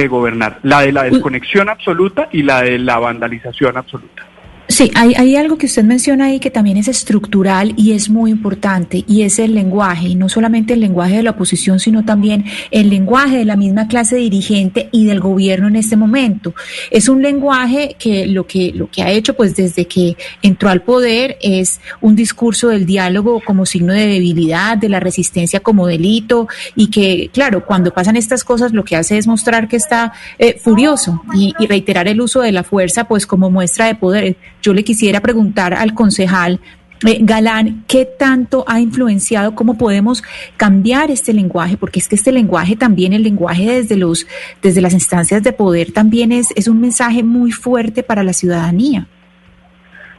de 0.00 0.08
gobernar, 0.08 0.58
la 0.62 0.80
de 0.82 0.92
la 0.92 1.04
desconexión 1.04 1.68
absoluta 1.68 2.28
y 2.32 2.42
la 2.42 2.62
de 2.62 2.78
la 2.78 2.98
vandalización 2.98 3.76
absoluta. 3.76 4.33
Sí, 4.74 4.90
hay, 4.96 5.14
hay 5.14 5.36
algo 5.36 5.56
que 5.56 5.66
usted 5.66 5.84
menciona 5.84 6.24
ahí 6.24 6.40
que 6.40 6.50
también 6.50 6.76
es 6.76 6.88
estructural 6.88 7.74
y 7.76 7.92
es 7.92 8.10
muy 8.10 8.32
importante, 8.32 9.04
y 9.06 9.22
es 9.22 9.38
el 9.38 9.54
lenguaje, 9.54 10.08
y 10.08 10.14
no 10.16 10.28
solamente 10.28 10.74
el 10.74 10.80
lenguaje 10.80 11.18
de 11.18 11.22
la 11.22 11.30
oposición, 11.30 11.78
sino 11.78 12.04
también 12.04 12.44
el 12.72 12.90
lenguaje 12.90 13.38
de 13.38 13.44
la 13.44 13.54
misma 13.54 13.86
clase 13.86 14.16
dirigente 14.16 14.88
y 14.90 15.04
del 15.04 15.20
gobierno 15.20 15.68
en 15.68 15.76
este 15.76 15.96
momento. 15.96 16.56
Es 16.90 17.08
un 17.08 17.22
lenguaje 17.22 17.94
que 18.00 18.26
lo 18.26 18.48
que, 18.48 18.72
lo 18.74 18.90
que 18.90 19.04
ha 19.04 19.12
hecho, 19.12 19.34
pues 19.34 19.54
desde 19.54 19.86
que 19.86 20.16
entró 20.42 20.68
al 20.70 20.82
poder, 20.82 21.38
es 21.40 21.80
un 22.00 22.16
discurso 22.16 22.66
del 22.66 22.84
diálogo 22.84 23.40
como 23.46 23.66
signo 23.66 23.92
de 23.92 24.08
debilidad, 24.08 24.76
de 24.76 24.88
la 24.88 24.98
resistencia 24.98 25.60
como 25.60 25.86
delito, 25.86 26.48
y 26.74 26.88
que, 26.88 27.30
claro, 27.32 27.64
cuando 27.64 27.92
pasan 27.92 28.16
estas 28.16 28.42
cosas, 28.42 28.72
lo 28.72 28.84
que 28.84 28.96
hace 28.96 29.18
es 29.18 29.28
mostrar 29.28 29.68
que 29.68 29.76
está 29.76 30.14
eh, 30.36 30.58
furioso 30.60 31.22
y, 31.32 31.54
y 31.60 31.68
reiterar 31.68 32.08
el 32.08 32.20
uso 32.20 32.40
de 32.40 32.50
la 32.50 32.64
fuerza, 32.64 33.06
pues 33.06 33.24
como 33.24 33.52
muestra 33.52 33.86
de 33.86 33.94
poder. 33.94 34.36
Yo 34.64 34.72
le 34.72 34.82
quisiera 34.82 35.20
preguntar 35.20 35.74
al 35.74 35.92
concejal 35.92 36.58
Eh, 37.06 37.18
Galán, 37.20 37.84
¿qué 37.86 38.06
tanto 38.18 38.64
ha 38.66 38.80
influenciado? 38.80 39.54
¿Cómo 39.54 39.76
podemos 39.76 40.22
cambiar 40.56 41.10
este 41.10 41.34
lenguaje? 41.34 41.76
Porque 41.76 41.98
es 41.98 42.08
que 42.08 42.14
este 42.14 42.32
lenguaje 42.32 42.76
también, 42.76 43.12
el 43.12 43.22
lenguaje 43.22 43.66
desde 43.66 43.96
los, 43.96 44.26
desde 44.62 44.80
las 44.80 44.94
instancias 44.94 45.42
de 45.42 45.52
poder, 45.52 45.92
también 45.92 46.32
es, 46.32 46.48
es 46.56 46.66
un 46.66 46.80
mensaje 46.80 47.22
muy 47.22 47.52
fuerte 47.52 48.02
para 48.02 48.22
la 48.22 48.32
ciudadanía. 48.32 49.06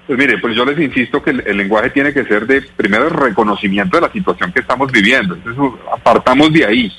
Pues 0.06 0.20
mire, 0.20 0.38
pues 0.38 0.56
yo 0.56 0.64
les 0.64 0.78
insisto 0.80 1.24
que 1.24 1.32
el, 1.32 1.58
lenguaje 1.58 1.90
tiene 1.90 2.14
que 2.14 2.24
ser 2.26 2.46
de 2.46 2.62
primero 2.62 3.08
el 3.08 3.14
reconocimiento 3.16 3.98
de 3.98 4.02
la 4.02 4.12
situación 4.12 4.52
que 4.52 4.60
estamos 4.60 4.92
viviendo. 4.92 5.34
Entonces 5.34 5.60
apartamos 5.92 6.54
de 6.54 6.66
ahí. 6.66 6.92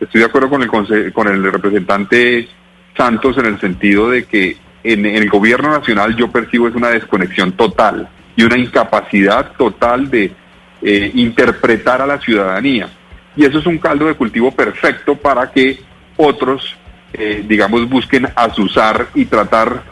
Estoy 0.00 0.22
de 0.22 0.26
acuerdo 0.26 0.48
con 0.50 0.62
el 0.62 1.12
con 1.12 1.28
el 1.28 1.52
representante 1.52 2.48
Santos 2.96 3.38
en 3.38 3.46
el 3.46 3.60
sentido 3.60 4.10
de 4.10 4.24
que 4.24 4.56
en, 4.82 5.06
el 5.06 5.28
gobierno 5.28 5.70
nacional 5.70 6.16
yo 6.16 6.30
percibo 6.30 6.68
es 6.68 6.74
una 6.74 6.88
desconexión 6.88 7.52
total 7.52 8.08
y 8.36 8.42
una 8.42 8.58
incapacidad 8.58 9.52
total 9.52 10.10
de 10.10 10.32
eh, 10.82 11.10
interpretar 11.14 12.00
a 12.00 12.06
la 12.06 12.18
ciudadanía. 12.18 12.88
Y 13.36 13.44
eso 13.44 13.58
es 13.58 13.66
un 13.66 13.78
caldo 13.78 14.06
de 14.06 14.14
cultivo 14.14 14.50
perfecto 14.50 15.14
para 15.14 15.50
que 15.50 15.78
otros, 16.16 16.76
eh, 17.12 17.44
digamos, 17.46 17.88
busquen 17.88 18.28
asusar 18.34 19.08
y 19.14 19.24
tratar, 19.26 19.82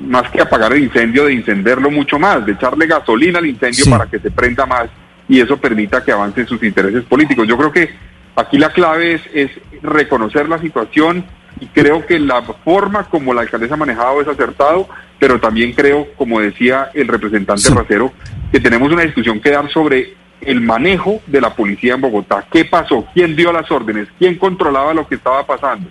más 0.00 0.30
que 0.30 0.40
apagar 0.40 0.72
el 0.72 0.84
incendio, 0.84 1.26
de 1.26 1.34
incendiarlo 1.34 1.90
mucho 1.90 2.18
más, 2.18 2.44
de 2.46 2.52
echarle 2.52 2.86
gasolina 2.86 3.38
al 3.38 3.46
incendio 3.46 3.84
para 3.90 4.06
que 4.06 4.18
se 4.18 4.30
prenda 4.30 4.66
más 4.66 4.88
y 5.28 5.40
eso 5.40 5.56
permita 5.56 6.04
que 6.04 6.12
avancen 6.12 6.46
sus 6.46 6.62
intereses 6.62 7.04
políticos. 7.04 7.46
Yo 7.48 7.56
creo 7.56 7.72
que 7.72 7.90
aquí 8.36 8.58
la 8.58 8.70
clave 8.70 9.14
es, 9.14 9.22
es 9.32 9.50
reconocer 9.82 10.48
la 10.48 10.58
situación 10.58 11.24
y 11.60 11.66
creo 11.66 12.04
que 12.06 12.18
la 12.18 12.42
forma 12.42 13.04
como 13.04 13.32
la 13.32 13.42
alcaldesa 13.42 13.74
ha 13.74 13.78
manejado 13.78 14.20
es 14.20 14.28
acertado, 14.28 14.88
pero 15.18 15.40
también 15.40 15.72
creo, 15.72 16.08
como 16.16 16.40
decía 16.40 16.90
el 16.94 17.08
representante 17.08 17.68
Racero, 17.70 18.12
que 18.50 18.60
tenemos 18.60 18.90
una 18.92 19.02
discusión 19.02 19.40
que 19.40 19.50
dar 19.50 19.70
sobre 19.70 20.14
el 20.40 20.60
manejo 20.60 21.20
de 21.26 21.40
la 21.40 21.54
policía 21.54 21.94
en 21.94 22.00
Bogotá. 22.00 22.44
¿Qué 22.50 22.64
pasó? 22.64 23.06
¿Quién 23.14 23.36
dio 23.36 23.52
las 23.52 23.70
órdenes? 23.70 24.08
¿Quién 24.18 24.36
controlaba 24.36 24.92
lo 24.92 25.06
que 25.06 25.14
estaba 25.14 25.46
pasando? 25.46 25.88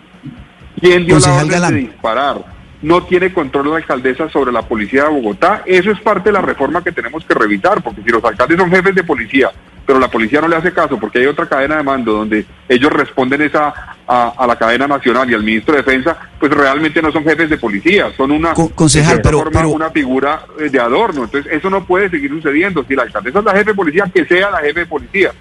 ¿Quién 0.79 1.05
dio 1.05 1.19
la 1.19 1.33
orden 1.33 1.61
de 1.61 1.75
disparar? 1.75 2.61
no 2.81 3.03
tiene 3.03 3.31
control 3.31 3.69
la 3.69 3.77
alcaldesa 3.77 4.29
sobre 4.29 4.51
la 4.51 4.63
policía 4.63 5.03
de 5.03 5.09
Bogotá. 5.09 5.63
Eso 5.65 5.91
es 5.91 5.99
parte 6.01 6.29
de 6.29 6.33
la 6.33 6.41
reforma 6.41 6.83
que 6.83 6.91
tenemos 6.91 7.23
que 7.25 7.33
revisar, 7.33 7.81
porque 7.83 8.01
si 8.01 8.09
los 8.09 8.23
alcaldes 8.23 8.57
son 8.57 8.71
jefes 8.71 8.95
de 8.95 9.03
policía, 9.03 9.51
pero 9.85 9.99
la 9.99 10.09
policía 10.09 10.41
no 10.41 10.47
le 10.47 10.55
hace 10.55 10.73
caso, 10.73 10.99
porque 10.99 11.19
hay 11.19 11.25
otra 11.25 11.47
cadena 11.47 11.77
de 11.77 11.83
mando 11.83 12.13
donde 12.13 12.45
ellos 12.69 12.91
responden 12.91 13.41
esa 13.41 13.73
a, 14.07 14.45
la 14.47 14.57
cadena 14.57 14.87
nacional 14.87 15.29
y 15.29 15.33
al 15.33 15.43
ministro 15.43 15.75
de 15.75 15.81
Defensa, 15.81 16.17
pues 16.39 16.51
realmente 16.51 17.01
no 17.01 17.11
son 17.11 17.23
jefes 17.23 17.49
de 17.49 17.57
policía, 17.57 18.11
son 18.15 18.31
una, 18.31 18.53
concejal, 18.53 19.21
pero, 19.21 19.43
una 19.69 19.89
figura 19.89 20.45
eh, 20.59 20.69
de 20.69 20.79
adorno. 20.79 21.23
Entonces 21.23 21.51
eso 21.51 21.69
no 21.69 21.85
puede 21.85 22.09
seguir 22.09 22.29
sucediendo. 22.29 22.83
Si 22.87 22.95
la 22.95 23.03
alcaldesa 23.03 23.39
es 23.39 23.45
la 23.45 23.51
jefe 23.53 23.71
de 23.71 23.75
policía, 23.75 24.11
que 24.13 24.25
sea 24.25 24.51
la 24.51 24.59
jefe 24.59 24.81
de 24.81 24.85
policía. 24.85 25.31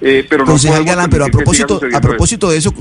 Eh, 0.00 0.26
pero 0.28 0.44
concejal 0.44 0.84
Galán, 0.84 1.10
pero 1.10 1.26
a 1.26 1.28
propósito, 1.28 1.80
a 1.92 2.00
propósito 2.00 2.50
de 2.50 2.58
eso, 2.58 2.72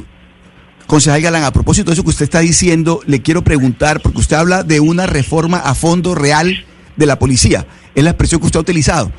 Concejal 0.87 1.21
Galán, 1.21 1.43
a 1.43 1.51
propósito 1.51 1.89
de 1.89 1.93
eso 1.93 2.03
que 2.03 2.09
usted 2.09 2.25
está 2.25 2.39
diciendo, 2.39 3.01
le 3.07 3.21
quiero 3.21 3.43
preguntar, 3.43 4.01
porque 4.01 4.19
usted 4.19 4.35
habla 4.35 4.63
de 4.63 4.79
una 4.79 5.07
reforma 5.07 5.57
a 5.57 5.73
fondo 5.73 6.13
real 6.13 6.63
de 6.95 7.05
la 7.05 7.17
policía, 7.17 7.65
es 7.95 8.03
la 8.03 8.11
expresión 8.11 8.39
que 8.39 8.47
usted 8.47 8.59
ha 8.59 8.61
utilizado. 8.61 9.11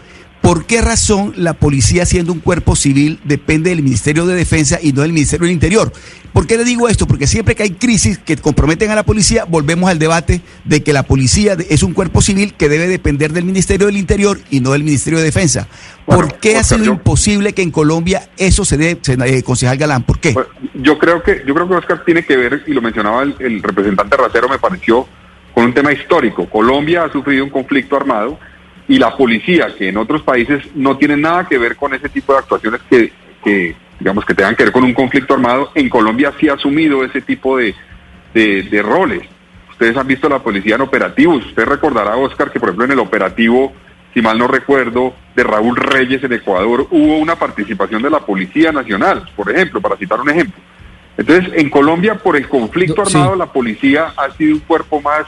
¿Por 0.46 0.64
qué 0.64 0.80
razón 0.80 1.32
la 1.34 1.54
policía, 1.54 2.06
siendo 2.06 2.32
un 2.32 2.38
cuerpo 2.38 2.76
civil, 2.76 3.18
depende 3.24 3.70
del 3.70 3.82
Ministerio 3.82 4.26
de 4.26 4.36
Defensa 4.36 4.78
y 4.80 4.92
no 4.92 5.02
del 5.02 5.12
Ministerio 5.12 5.46
del 5.46 5.52
Interior? 5.52 5.92
¿Por 6.32 6.46
qué 6.46 6.56
le 6.56 6.62
digo 6.62 6.88
esto? 6.88 7.08
Porque 7.08 7.26
siempre 7.26 7.56
que 7.56 7.64
hay 7.64 7.70
crisis 7.72 8.18
que 8.18 8.36
comprometen 8.36 8.92
a 8.92 8.94
la 8.94 9.02
policía, 9.02 9.44
volvemos 9.44 9.90
al 9.90 9.98
debate 9.98 10.42
de 10.64 10.84
que 10.84 10.92
la 10.92 11.02
policía 11.02 11.56
es 11.68 11.82
un 11.82 11.94
cuerpo 11.94 12.22
civil 12.22 12.54
que 12.54 12.68
debe 12.68 12.86
depender 12.86 13.32
del 13.32 13.44
Ministerio 13.44 13.88
del 13.88 13.96
Interior 13.96 14.38
y 14.48 14.60
no 14.60 14.70
del 14.70 14.84
Ministerio 14.84 15.18
de 15.18 15.24
Defensa. 15.24 15.66
¿Por 16.04 16.38
qué 16.38 16.56
ha 16.56 16.62
sido 16.62 16.84
imposible 16.84 17.52
que 17.52 17.62
en 17.62 17.72
Colombia 17.72 18.28
eso 18.36 18.64
se 18.64 18.76
dé, 18.76 19.00
eh, 19.04 19.42
concejal 19.42 19.78
Galán? 19.78 20.04
¿Por 20.04 20.20
qué? 20.20 20.32
yo 20.74 20.96
creo 20.96 21.24
que 21.24 21.42
yo 21.44 21.54
creo 21.54 21.68
que 21.68 21.74
Oscar 21.74 22.04
tiene 22.04 22.24
que 22.24 22.36
ver 22.36 22.62
y 22.68 22.72
lo 22.72 22.80
mencionaba 22.80 23.24
el, 23.24 23.34
el 23.40 23.60
representante 23.64 24.16
Racero 24.16 24.48
me 24.48 24.60
pareció 24.60 25.08
con 25.52 25.64
un 25.64 25.74
tema 25.74 25.92
histórico. 25.92 26.48
Colombia 26.48 27.02
ha 27.02 27.10
sufrido 27.10 27.42
un 27.42 27.50
conflicto 27.50 27.96
armado 27.96 28.38
y 28.88 28.98
la 28.98 29.16
policía, 29.16 29.74
que 29.76 29.88
en 29.88 29.96
otros 29.96 30.22
países 30.22 30.62
no 30.74 30.96
tiene 30.96 31.16
nada 31.16 31.46
que 31.46 31.58
ver 31.58 31.76
con 31.76 31.92
ese 31.94 32.08
tipo 32.08 32.32
de 32.32 32.38
actuaciones 32.38 32.80
que, 32.88 33.74
digamos, 33.98 34.24
que 34.24 34.34
tengan 34.34 34.54
que 34.54 34.64
ver 34.64 34.72
con 34.72 34.84
un 34.84 34.94
conflicto 34.94 35.34
armado, 35.34 35.70
en 35.74 35.88
Colombia 35.88 36.32
sí 36.38 36.48
ha 36.48 36.54
asumido 36.54 37.04
ese 37.04 37.20
tipo 37.20 37.56
de, 37.56 37.74
de, 38.32 38.82
roles. 38.82 39.22
Ustedes 39.70 39.96
han 39.96 40.06
visto 40.06 40.28
la 40.28 40.38
policía 40.38 40.76
en 40.76 40.82
operativos. 40.82 41.44
Usted 41.46 41.64
recordará, 41.64 42.16
Oscar, 42.16 42.50
que 42.50 42.60
por 42.60 42.68
ejemplo 42.68 42.84
en 42.84 42.92
el 42.92 42.98
operativo, 43.00 43.72
si 44.14 44.22
mal 44.22 44.38
no 44.38 44.46
recuerdo, 44.46 45.14
de 45.34 45.42
Raúl 45.42 45.76
Reyes 45.76 46.22
en 46.22 46.32
Ecuador, 46.32 46.86
hubo 46.90 47.18
una 47.18 47.36
participación 47.36 48.02
de 48.02 48.10
la 48.10 48.20
Policía 48.20 48.72
Nacional, 48.72 49.28
por 49.34 49.50
ejemplo, 49.50 49.80
para 49.80 49.96
citar 49.96 50.20
un 50.20 50.30
ejemplo. 50.30 50.62
Entonces, 51.18 51.52
en 51.54 51.70
Colombia, 51.70 52.14
por 52.14 52.36
el 52.36 52.48
conflicto 52.48 53.02
armado, 53.02 53.36
la 53.36 53.46
policía 53.46 54.12
ha 54.16 54.30
sido 54.32 54.54
un 54.54 54.60
cuerpo 54.60 55.00
más 55.00 55.26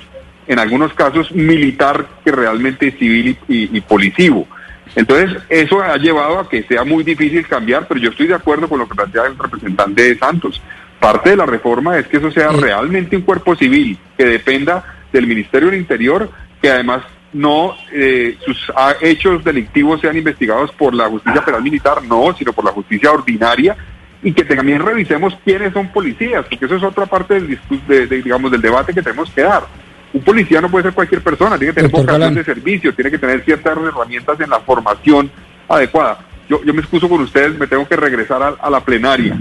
en 0.48 0.58
algunos 0.58 0.92
casos 0.94 1.30
militar 1.30 2.06
que 2.24 2.32
realmente 2.32 2.90
civil 2.92 3.38
y, 3.46 3.76
y, 3.76 3.80
policivo. 3.82 4.48
Entonces, 4.96 5.40
eso 5.50 5.82
ha 5.82 5.96
llevado 5.98 6.40
a 6.40 6.48
que 6.48 6.62
sea 6.62 6.84
muy 6.84 7.04
difícil 7.04 7.46
cambiar, 7.46 7.86
pero 7.86 8.00
yo 8.00 8.10
estoy 8.10 8.26
de 8.26 8.34
acuerdo 8.34 8.66
con 8.66 8.78
lo 8.78 8.88
que 8.88 8.94
plantea 8.94 9.26
el 9.26 9.38
representante 9.38 10.02
de 10.02 10.18
Santos. 10.18 10.60
Parte 10.98 11.30
de 11.30 11.36
la 11.36 11.46
reforma 11.46 11.98
es 11.98 12.08
que 12.08 12.16
eso 12.16 12.30
sea 12.30 12.48
realmente 12.48 13.14
un 13.14 13.22
cuerpo 13.22 13.54
civil, 13.54 13.98
que 14.16 14.24
dependa 14.24 14.96
del 15.12 15.26
Ministerio 15.26 15.68
del 15.68 15.80
Interior, 15.80 16.30
que 16.62 16.70
además 16.70 17.02
no 17.34 17.76
eh, 17.92 18.38
sus 18.42 18.72
hechos 19.02 19.44
delictivos 19.44 20.00
sean 20.00 20.16
investigados 20.16 20.72
por 20.72 20.94
la 20.94 21.08
justicia 21.08 21.44
penal 21.44 21.62
militar, 21.62 22.02
no, 22.02 22.34
sino 22.36 22.54
por 22.54 22.64
la 22.64 22.72
justicia 22.72 23.12
ordinaria, 23.12 23.76
y 24.22 24.32
que 24.32 24.44
también 24.44 24.84
revisemos 24.84 25.36
quiénes 25.44 25.74
son 25.74 25.92
policías, 25.92 26.46
porque 26.48 26.64
eso 26.64 26.76
es 26.76 26.82
otra 26.82 27.04
parte 27.04 27.34
del, 27.34 27.58
de, 27.86 28.06
digamos, 28.22 28.50
del 28.50 28.62
debate 28.62 28.94
que 28.94 29.02
tenemos 29.02 29.30
que 29.30 29.42
dar 29.42 29.64
un 30.12 30.22
policía 30.22 30.60
no 30.60 30.70
puede 30.70 30.84
ser 30.84 30.94
cualquier 30.94 31.22
persona, 31.22 31.58
tiene 31.58 31.72
que 31.72 31.82
tener 31.82 31.90
vocación 31.90 32.34
de 32.34 32.44
servicio, 32.44 32.94
tiene 32.94 33.10
que 33.10 33.18
tener 33.18 33.44
ciertas 33.44 33.76
herramientas 33.76 34.40
en 34.40 34.50
la 34.50 34.60
formación 34.60 35.30
adecuada. 35.68 36.18
Yo, 36.48 36.64
yo 36.64 36.72
me 36.72 36.80
excuso 36.80 37.08
con 37.08 37.20
ustedes, 37.20 37.58
me 37.58 37.66
tengo 37.66 37.86
que 37.86 37.96
regresar 37.96 38.56
a, 38.58 38.70
la 38.70 38.80
plenaria. 38.80 39.38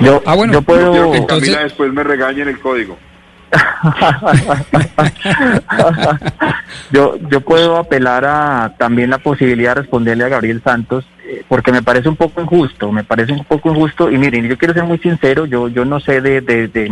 Yo, 0.00 0.22
ah, 0.24 0.34
bueno, 0.34 0.54
yo 0.54 0.62
puedo... 0.62 1.12
que 1.12 1.26
Camila 1.26 1.64
después 1.64 1.92
me 1.92 2.02
regañe 2.02 2.42
en 2.42 2.48
el 2.48 2.60
código. 2.60 2.98
yo, 6.92 7.16
yo 7.30 7.40
puedo 7.40 7.76
apelar 7.76 8.24
a 8.24 8.74
también 8.78 9.10
la 9.10 9.18
posibilidad 9.18 9.74
de 9.74 9.82
responderle 9.82 10.24
a 10.24 10.28
Gabriel 10.28 10.62
Santos 10.62 11.04
porque 11.48 11.72
me 11.72 11.82
parece 11.82 12.08
un 12.08 12.16
poco 12.16 12.40
injusto, 12.40 12.92
me 12.92 13.04
parece 13.04 13.32
un 13.32 13.44
poco 13.44 13.70
injusto 13.70 14.10
y 14.10 14.18
miren, 14.18 14.46
yo 14.46 14.58
quiero 14.58 14.74
ser 14.74 14.84
muy 14.84 14.98
sincero, 14.98 15.46
yo, 15.46 15.68
yo 15.68 15.84
no 15.84 16.00
sé 16.00 16.20
de, 16.20 16.40
de, 16.40 16.68
de, 16.68 16.90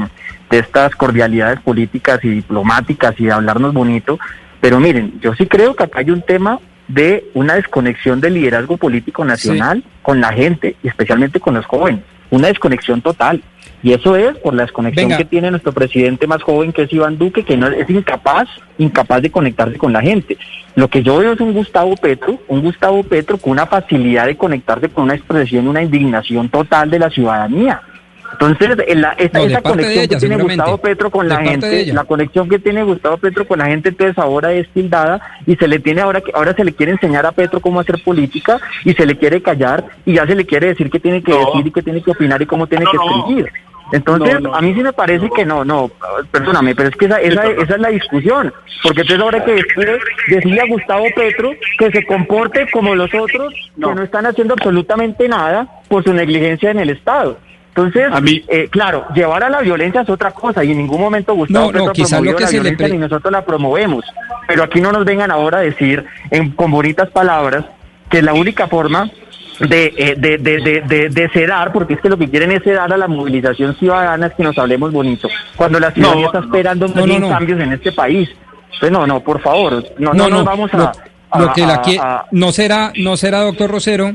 estas 0.51 0.95
cordialidades 0.97 1.61
políticas 1.61 2.23
y 2.25 2.29
diplomáticas 2.29 3.15
y 3.19 3.25
de 3.25 3.33
hablarnos 3.33 3.73
bonito, 3.73 4.19
pero 4.61 4.81
miren, 4.81 5.19
yo 5.21 5.35
sí 5.35 5.47
creo 5.47 5.75
que 5.75 5.85
acá 5.85 6.01
hay 6.01 6.11
un 6.11 6.23
tema 6.23 6.59
de 6.89 7.25
una 7.35 7.55
desconexión 7.55 8.21
del 8.21 8.35
liderazgo 8.35 8.77
político 8.77 9.25
nacional 9.25 9.83
con 10.03 10.21
la 10.21 10.33
gente 10.33 10.77
y 10.83 10.89
especialmente 10.89 11.41
con 11.41 11.55
los 11.55 11.67
jóvenes, 11.67 12.03
una 12.31 12.49
desconexión 12.49 13.01
total. 13.01 13.43
Y 13.83 13.93
eso 13.93 14.15
es 14.17 14.39
por 14.39 14.55
la 14.55 14.63
desconexión 14.63 15.11
que 15.17 15.25
tiene 15.25 15.51
nuestro 15.51 15.73
presidente 15.73 16.27
más 16.27 16.43
joven, 16.43 16.73
que 16.73 16.83
es 16.83 16.93
Iván 16.93 17.19
Duque, 17.19 17.45
que 17.45 17.57
no 17.57 17.67
es 17.67 17.91
incapaz, 17.91 18.49
incapaz 18.79 19.23
de 19.23 19.31
conectarse 19.31 19.77
con 19.77 19.93
la 19.93 20.01
gente. 20.01 20.39
Lo 20.77 20.89
que 20.89 21.03
yo 21.03 21.19
veo 21.19 21.33
es 21.33 21.41
un 21.41 21.53
Gustavo 21.53 21.97
Petro, 21.97 22.39
un 22.49 22.63
Gustavo 22.63 23.03
Petro 23.03 23.39
con 23.39 23.53
una 23.53 23.67
facilidad 23.67 24.27
de 24.27 24.37
conectarse 24.37 24.89
con 24.89 25.05
una 25.05 25.15
expresión, 25.15 25.67
una 25.67 25.83
indignación 25.83 26.49
total 26.49 26.91
de 26.91 26.99
la 27.01 27.11
ciudadanía. 27.11 27.83
Entonces, 28.33 28.79
esa, 29.19 29.61
conexión 29.61 30.09
que 30.09 30.17
tiene 30.17 30.37
Gustavo 30.37 30.79
Petro 30.79 31.11
con 31.11 31.29
la 31.29 31.43
gente, 31.43 31.93
la 31.93 32.05
conexión 32.05 32.49
que 32.49 32.59
tiene 32.59 32.83
Gustavo 32.83 33.19
Petro 33.19 33.47
con 33.47 33.59
la 33.59 33.67
gente, 33.67 33.91
entonces 33.91 34.17
ahora 34.19 34.53
es 34.53 34.69
tildada 34.71 35.21
y 35.47 35.55
se 35.57 35.69
le 35.69 35.79
tiene 35.79 36.01
ahora 36.01 36.21
que 36.21 36.33
ahora 36.35 36.55
se 36.55 36.65
le 36.65 36.73
quiere 36.73 36.93
enseñar 36.93 37.27
a 37.27 37.33
Petro 37.33 37.61
cómo 37.61 37.81
hacer 37.81 38.03
política 38.03 38.59
y 38.85 38.95
se 38.95 39.05
le 39.05 39.17
quiere 39.17 39.43
callar 39.43 39.85
y 40.07 40.15
ya 40.15 40.27
se 40.27 40.35
le 40.35 40.47
quiere 40.47 40.69
decir 40.69 40.91
qué 40.91 40.99
tiene 40.99 41.23
que 41.23 41.33
decir 41.33 41.67
y 41.67 41.71
qué 41.71 41.83
tiene 41.83 42.03
que 42.03 42.11
opinar 42.11 42.41
y 42.41 42.47
cómo 42.47 42.67
tiene 42.67 42.87
que 42.87 42.97
escribir. 42.97 43.53
Entonces, 43.93 44.37
a 44.53 44.61
mí 44.63 44.75
sí 44.75 44.83
me 44.83 44.93
parece 44.93 45.29
que 45.31 45.45
no, 45.45 45.65
no, 45.65 45.91
perdóname, 46.31 46.75
pero 46.75 46.89
es 46.89 46.97
que 46.97 47.05
esa, 47.05 47.21
esa, 47.21 47.47
esa 47.47 47.75
es 47.75 47.81
la 47.81 47.89
discusión. 47.91 48.53
Porque 48.83 49.03
entonces 49.03 49.23
ahora 49.23 49.45
que 49.45 49.63
decirle 50.29 50.61
a 50.61 50.67
Gustavo 50.67 51.05
Petro 51.15 51.53
que 51.79 51.91
se 51.91 52.05
comporte 52.07 52.67
como 52.71 52.95
los 52.95 53.13
otros, 53.15 53.53
que 53.75 53.95
no 53.95 54.03
están 54.03 54.27
haciendo 54.27 54.55
absolutamente 54.55 55.29
nada 55.29 55.69
por 55.89 56.03
su 56.03 56.13
negligencia 56.13 56.71
en 56.71 56.81
el 56.81 56.91
Estado. 56.91 57.39
Entonces, 57.75 58.45
eh, 58.49 58.69
claro, 58.71 59.07
llevar 59.15 59.45
a 59.45 59.49
la 59.49 59.61
violencia 59.61 60.03
es 60.03 60.11
otra 60.11 60.31
cosa 60.31 60.63
y 60.63 60.73
en 60.73 60.79
ningún 60.79 61.01
momento 61.01 61.35
Gustavo 61.35 61.73
Petro 61.73 61.93
promovió 61.93 62.39
la 62.39 62.51
violencia 62.51 62.89
ni 62.89 62.99
nosotros 62.99 63.33
la 63.33 63.45
promovemos. 63.45 64.05
Pero 64.47 64.63
aquí 64.63 64.81
no 64.81 64.93
nos 64.93 65.05
vengan 65.05 65.31
ahora 65.31 65.59
a 65.59 65.63
decir 65.63 66.05
en, 66.31 66.51
con 66.51 66.71
bonitas 66.71 67.09
palabras 67.11 67.65
que 68.11 68.21
la 68.21 68.35
única 68.35 68.67
forma 68.67 69.11
de, 69.61 70.17
de, 70.19 70.39
de, 70.39 71.09
de, 71.09 71.29
sedar, 71.31 71.73
porque 71.73 71.95
es 71.95 72.01
que 72.01 72.09
lo 72.09 72.17
que 72.17 72.29
quieren 72.29 72.53
es 72.53 72.63
sedar 72.63 72.93
a 72.93 72.97
la 72.97 73.09
movilización 73.09 73.77
ciudadana, 73.77 74.27
es 74.27 74.35
que 74.35 74.43
nos 74.43 74.57
hablemos 74.59 74.93
bonito. 74.93 75.29
Cuando 75.57 75.79
la 75.79 75.91
ciudadanía 75.93 76.27
está 76.27 76.41
esperando 76.41 76.93
cambios 76.93 77.61
en 77.61 77.73
este 77.73 77.93
país. 77.93 78.29
Pues 78.81 78.91
no, 78.91 79.07
no, 79.07 79.21
por 79.21 79.41
favor, 79.41 79.85
no, 79.99 80.13
no, 80.13 80.29
nos 80.29 80.45
vamos 80.45 80.73
a... 80.75 80.93
Lo, 81.39 81.53
que 81.55 81.63
la 81.63 82.27
no 82.31 82.53
será, 82.53 82.93
no 82.97 83.17
será, 83.17 83.41
doctor 83.41 83.71
Rosero, 83.71 84.13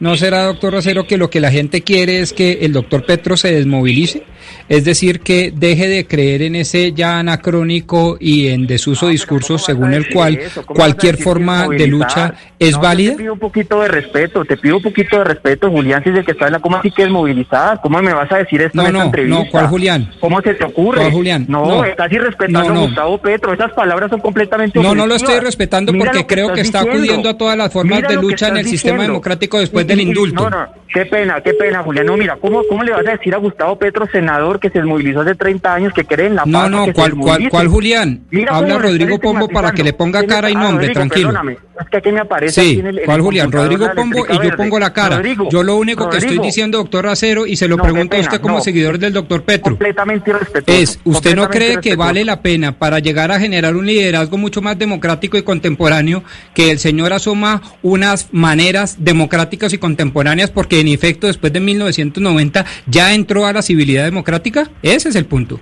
no 0.00 0.16
será, 0.16 0.44
doctor 0.44 0.72
Rosero, 0.72 1.06
que 1.06 1.16
lo 1.18 1.30
que 1.30 1.40
la 1.40 1.50
gente 1.52 1.82
quiere 1.82 2.20
es 2.20 2.32
que 2.32 2.58
el 2.62 2.72
doctor 2.72 3.04
Petro 3.06 3.36
se 3.36 3.52
desmovilice, 3.52 4.24
es 4.68 4.84
decir, 4.84 5.20
que 5.20 5.52
deje 5.54 5.88
de 5.88 6.06
creer 6.06 6.42
en 6.42 6.54
ese 6.56 6.92
ya 6.92 7.18
anacrónico 7.18 8.16
y 8.18 8.48
en 8.48 8.66
desuso 8.66 9.08
discurso 9.08 9.58
según 9.58 9.92
el 9.94 10.08
cual 10.08 10.40
cualquier 10.66 11.16
forma 11.18 11.68
de 11.68 11.86
lucha 11.86 12.34
es 12.58 12.72
No, 12.72 12.80
válida. 12.80 13.12
Te 13.12 13.18
pido 13.18 13.32
un 13.34 13.38
poquito 13.38 13.80
de 13.82 13.88
respeto, 13.88 14.44
te 14.44 14.56
pido 14.56 14.76
un 14.78 14.82
poquito 14.82 15.18
de 15.18 15.24
respeto, 15.24 15.70
Julián, 15.70 16.02
si 16.02 16.10
es 16.10 16.16
el 16.16 16.24
que 16.24 16.32
está 16.32 16.46
en 16.46 16.52
la 16.52 16.58
coma, 16.60 16.78
así 16.80 16.90
que 16.90 17.02
desmovilizada. 17.02 17.76
¿Cómo 17.82 18.00
me 18.02 18.12
vas 18.12 18.30
a 18.32 18.38
decir 18.38 18.62
esto 18.62 18.76
No, 18.76 18.82
en 18.82 18.88
esta 18.88 18.98
no, 18.98 19.04
entrevista? 19.04 19.38
no, 19.38 19.50
¿cuál 19.50 19.66
Julián? 19.68 20.10
¿Cómo 20.20 20.40
se 20.40 20.54
te 20.54 20.64
ocurre? 20.64 21.00
¿Cuál 21.00 21.12
Julián? 21.12 21.44
No, 21.48 21.66
No. 21.66 21.84
estás 21.84 22.10
irrespetando 22.12 22.68
No, 22.68 22.74
no. 22.74 22.80
a 22.80 22.86
Gustavo 22.86 23.18
Petro. 23.18 23.52
Esas 23.54 23.72
palabras 23.72 24.10
son 24.10 24.20
completamente 24.20 24.80
No, 24.80 24.94
no 24.94 25.06
lo 25.06 25.14
estoy 25.14 25.40
respetando 25.40 25.92
Mira 25.92 26.06
porque 26.06 26.18
que 26.20 26.26
creo 26.26 26.52
que 26.52 26.60
está 26.62 26.80
diciendo. 26.80 27.02
acudiendo 27.02 27.28
a 27.28 27.36
todas 27.38 27.56
las 27.56 27.72
formas 27.72 27.96
Mira 27.98 28.08
de 28.08 28.16
lucha 28.16 28.48
en 28.48 28.56
el 28.58 28.66
sistema 28.66 29.02
democrático 29.02 29.58
después 29.58 29.84
Y- 29.84 29.88
del 29.90 30.00
indulto. 30.00 30.48
No, 30.48 30.50
no, 30.50 30.79
qué 30.92 31.06
pena, 31.06 31.40
qué 31.42 31.54
pena, 31.54 31.82
Julián. 31.82 32.06
No, 32.06 32.16
mira, 32.16 32.36
¿cómo, 32.40 32.62
¿cómo 32.68 32.82
le 32.82 32.92
vas 32.92 33.06
a 33.06 33.12
decir 33.12 33.34
a 33.34 33.38
Gustavo 33.38 33.78
Petro, 33.78 34.06
senador, 34.10 34.58
que 34.60 34.70
se 34.70 34.78
desmovilizó 34.78 35.20
hace 35.20 35.34
30 35.34 35.74
años, 35.74 35.92
que 35.92 36.04
cree 36.04 36.26
en 36.26 36.36
la 36.36 36.44
No, 36.46 36.58
paz, 36.60 36.70
no, 36.70 36.78
que 36.84 36.90
se 36.90 36.94
¿cuál, 36.94 37.14
cuál, 37.16 37.48
cuál 37.48 37.68
Julián? 37.68 38.20
Mira 38.30 38.56
Habla 38.56 38.78
Rodrigo 38.78 39.18
Pombo 39.18 39.48
para 39.48 39.72
que 39.72 39.82
le 39.84 39.92
ponga 39.92 40.24
cara 40.26 40.50
y 40.50 40.54
Ah, 40.54 40.58
nombre, 40.60 40.86
Rodrigo, 40.88 40.94
tranquilo. 40.94 41.28
perdóname, 41.28 41.52
es 41.80 41.88
que 41.90 41.96
aquí 41.96 42.12
me 42.12 42.20
aparece 42.20 42.60
aquí 42.60 42.70
Sí, 42.74 42.80
en 42.80 42.86
el- 42.86 42.98
en 42.98 43.04
¿cuál 43.04 43.16
el 43.18 43.22
Julián? 43.22 43.52
Rodrigo 43.52 43.86
Pombo 43.94 44.26
y 44.28 44.44
yo 44.48 44.56
pongo 44.56 44.78
la 44.78 44.92
cara. 44.92 45.16
Rodrigo, 45.16 45.48
yo 45.50 45.62
lo 45.62 45.76
único 45.76 46.08
que 46.10 46.18
estoy 46.18 46.38
diciendo, 46.38 46.78
doctor 46.78 47.04
Racero, 47.04 47.46
y 47.46 47.56
se 47.56 47.68
lo 47.68 47.76
No, 47.76 47.82
pregunto 47.84 48.16
a 48.16 48.20
usted 48.20 48.40
como 48.40 48.56
no. 48.56 48.60
seguidor 48.62 48.98
del 48.98 49.12
doctor 49.12 49.42
Petro. 49.42 49.70
Completamente 49.72 50.30
irrespetuoso. 50.30 50.80
Es, 50.82 51.00
¿usted 51.04 51.34
no 51.36 51.48
cree 51.48 51.78
que 51.80 51.96
vale 51.96 52.24
la 52.24 52.42
pena 52.42 52.72
para 52.78 52.98
llegar 52.98 53.30
a 53.32 53.38
generar 53.40 53.76
un 53.76 53.86
liderazgo 53.86 54.36
mucho 54.38 54.60
más 54.60 54.78
democrático 54.78 55.36
y 55.38 55.42
contemporáneo 55.42 56.22
que 56.54 56.70
el 56.70 56.78
señor 56.78 57.12
asoma 57.12 57.62
unas 57.82 58.28
maneras 58.32 58.96
democráticas 58.98 59.72
y 59.72 59.78
contemporáneas 59.78 60.50
porque 60.50 60.79
en 60.80 60.88
efecto 60.88 61.26
después 61.26 61.52
de 61.52 61.60
1990 61.60 62.64
ya 62.86 63.14
entró 63.14 63.46
a 63.46 63.52
la 63.52 63.62
civilidad 63.62 64.04
democrática? 64.04 64.68
Ese 64.82 65.08
es 65.10 65.16
el 65.16 65.24
punto. 65.26 65.60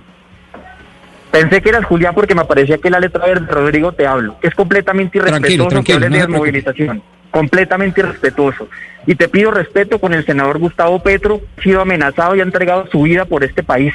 Pensé 1.31 1.61
que 1.61 1.69
eras 1.69 1.85
Julián 1.85 2.15
porque 2.15 2.33
me 2.33 2.43
parecía 2.45 2.79
que 2.79 2.89
la 2.89 2.99
letra 2.99 3.23
verde 3.25 3.45
de 3.45 3.51
Rodrigo 3.51 3.91
te 3.91 4.07
hablo. 4.07 4.37
Es 4.41 4.55
completamente 4.55 5.19
Tranquilo, 5.19 5.65
irrespetuoso 5.65 5.69
tranquilo, 5.69 5.99
que 5.99 6.09
no 6.09 6.15
de 6.15 6.21
desmovilización. 6.21 7.03
Completamente 7.29 8.01
irrespetuoso. 8.01 8.67
Y 9.05 9.13
te 9.15 9.27
pido 9.29 9.51
respeto 9.51 9.99
con 9.99 10.13
el 10.15 10.25
senador 10.25 10.57
Gustavo 10.57 11.01
Petro, 11.03 11.39
ha 11.57 11.61
sido 11.61 11.81
amenazado 11.81 12.35
y 12.35 12.39
ha 12.39 12.43
entregado 12.43 12.87
su 12.91 13.03
vida 13.03 13.25
por 13.25 13.43
este 13.43 13.61
país. 13.61 13.93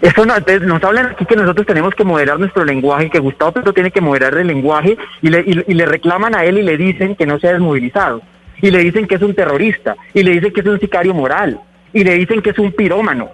Eso 0.00 0.24
no, 0.26 0.36
entonces 0.36 0.66
nos 0.66 0.82
hablan 0.84 1.06
aquí 1.06 1.24
que 1.26 1.36
nosotros 1.36 1.66
tenemos 1.66 1.94
que 1.94 2.04
moderar 2.04 2.38
nuestro 2.38 2.64
lenguaje, 2.64 3.10
que 3.10 3.18
Gustavo 3.18 3.52
Petro 3.52 3.72
tiene 3.74 3.90
que 3.90 4.00
moderar 4.00 4.34
el 4.38 4.46
lenguaje 4.46 4.96
y 5.22 5.28
le, 5.28 5.40
y- 5.40 5.64
y 5.70 5.74
le 5.74 5.86
reclaman 5.86 6.34
a 6.34 6.44
él 6.44 6.58
y 6.58 6.62
le 6.62 6.76
dicen 6.76 7.14
que 7.16 7.26
no 7.26 7.38
se 7.38 7.48
ha 7.48 7.52
desmovilizado. 7.52 8.22
Y 8.62 8.70
le 8.70 8.78
dicen 8.78 9.06
que 9.06 9.16
es 9.16 9.22
un 9.22 9.34
terrorista. 9.34 9.96
Y 10.14 10.22
le 10.22 10.32
dicen 10.32 10.52
que 10.52 10.60
es 10.60 10.66
un 10.66 10.80
sicario 10.80 11.12
moral. 11.14 11.60
Y 11.92 12.04
le 12.04 12.14
dicen 12.14 12.40
que 12.42 12.50
es 12.50 12.58
un 12.58 12.72
pirómano. 12.72 13.30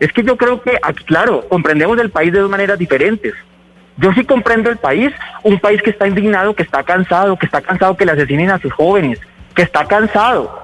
Es 0.00 0.12
que 0.12 0.22
yo 0.22 0.36
creo 0.36 0.60
que, 0.62 0.78
aquí, 0.82 1.04
claro, 1.04 1.46
comprendemos 1.48 1.98
el 2.00 2.10
país 2.10 2.32
de 2.32 2.40
dos 2.40 2.50
maneras 2.50 2.78
diferentes. 2.78 3.34
Yo 3.98 4.12
sí 4.14 4.24
comprendo 4.24 4.70
el 4.70 4.78
país, 4.78 5.12
un 5.42 5.60
país 5.60 5.80
que 5.82 5.90
está 5.90 6.08
indignado, 6.08 6.54
que 6.54 6.62
está 6.62 6.82
cansado, 6.82 7.36
que 7.38 7.46
está 7.46 7.60
cansado 7.60 7.96
que 7.96 8.06
le 8.06 8.12
asesinen 8.12 8.50
a 8.50 8.58
sus 8.58 8.72
jóvenes, 8.72 9.20
que 9.54 9.62
está 9.62 9.84
cansado, 9.84 10.58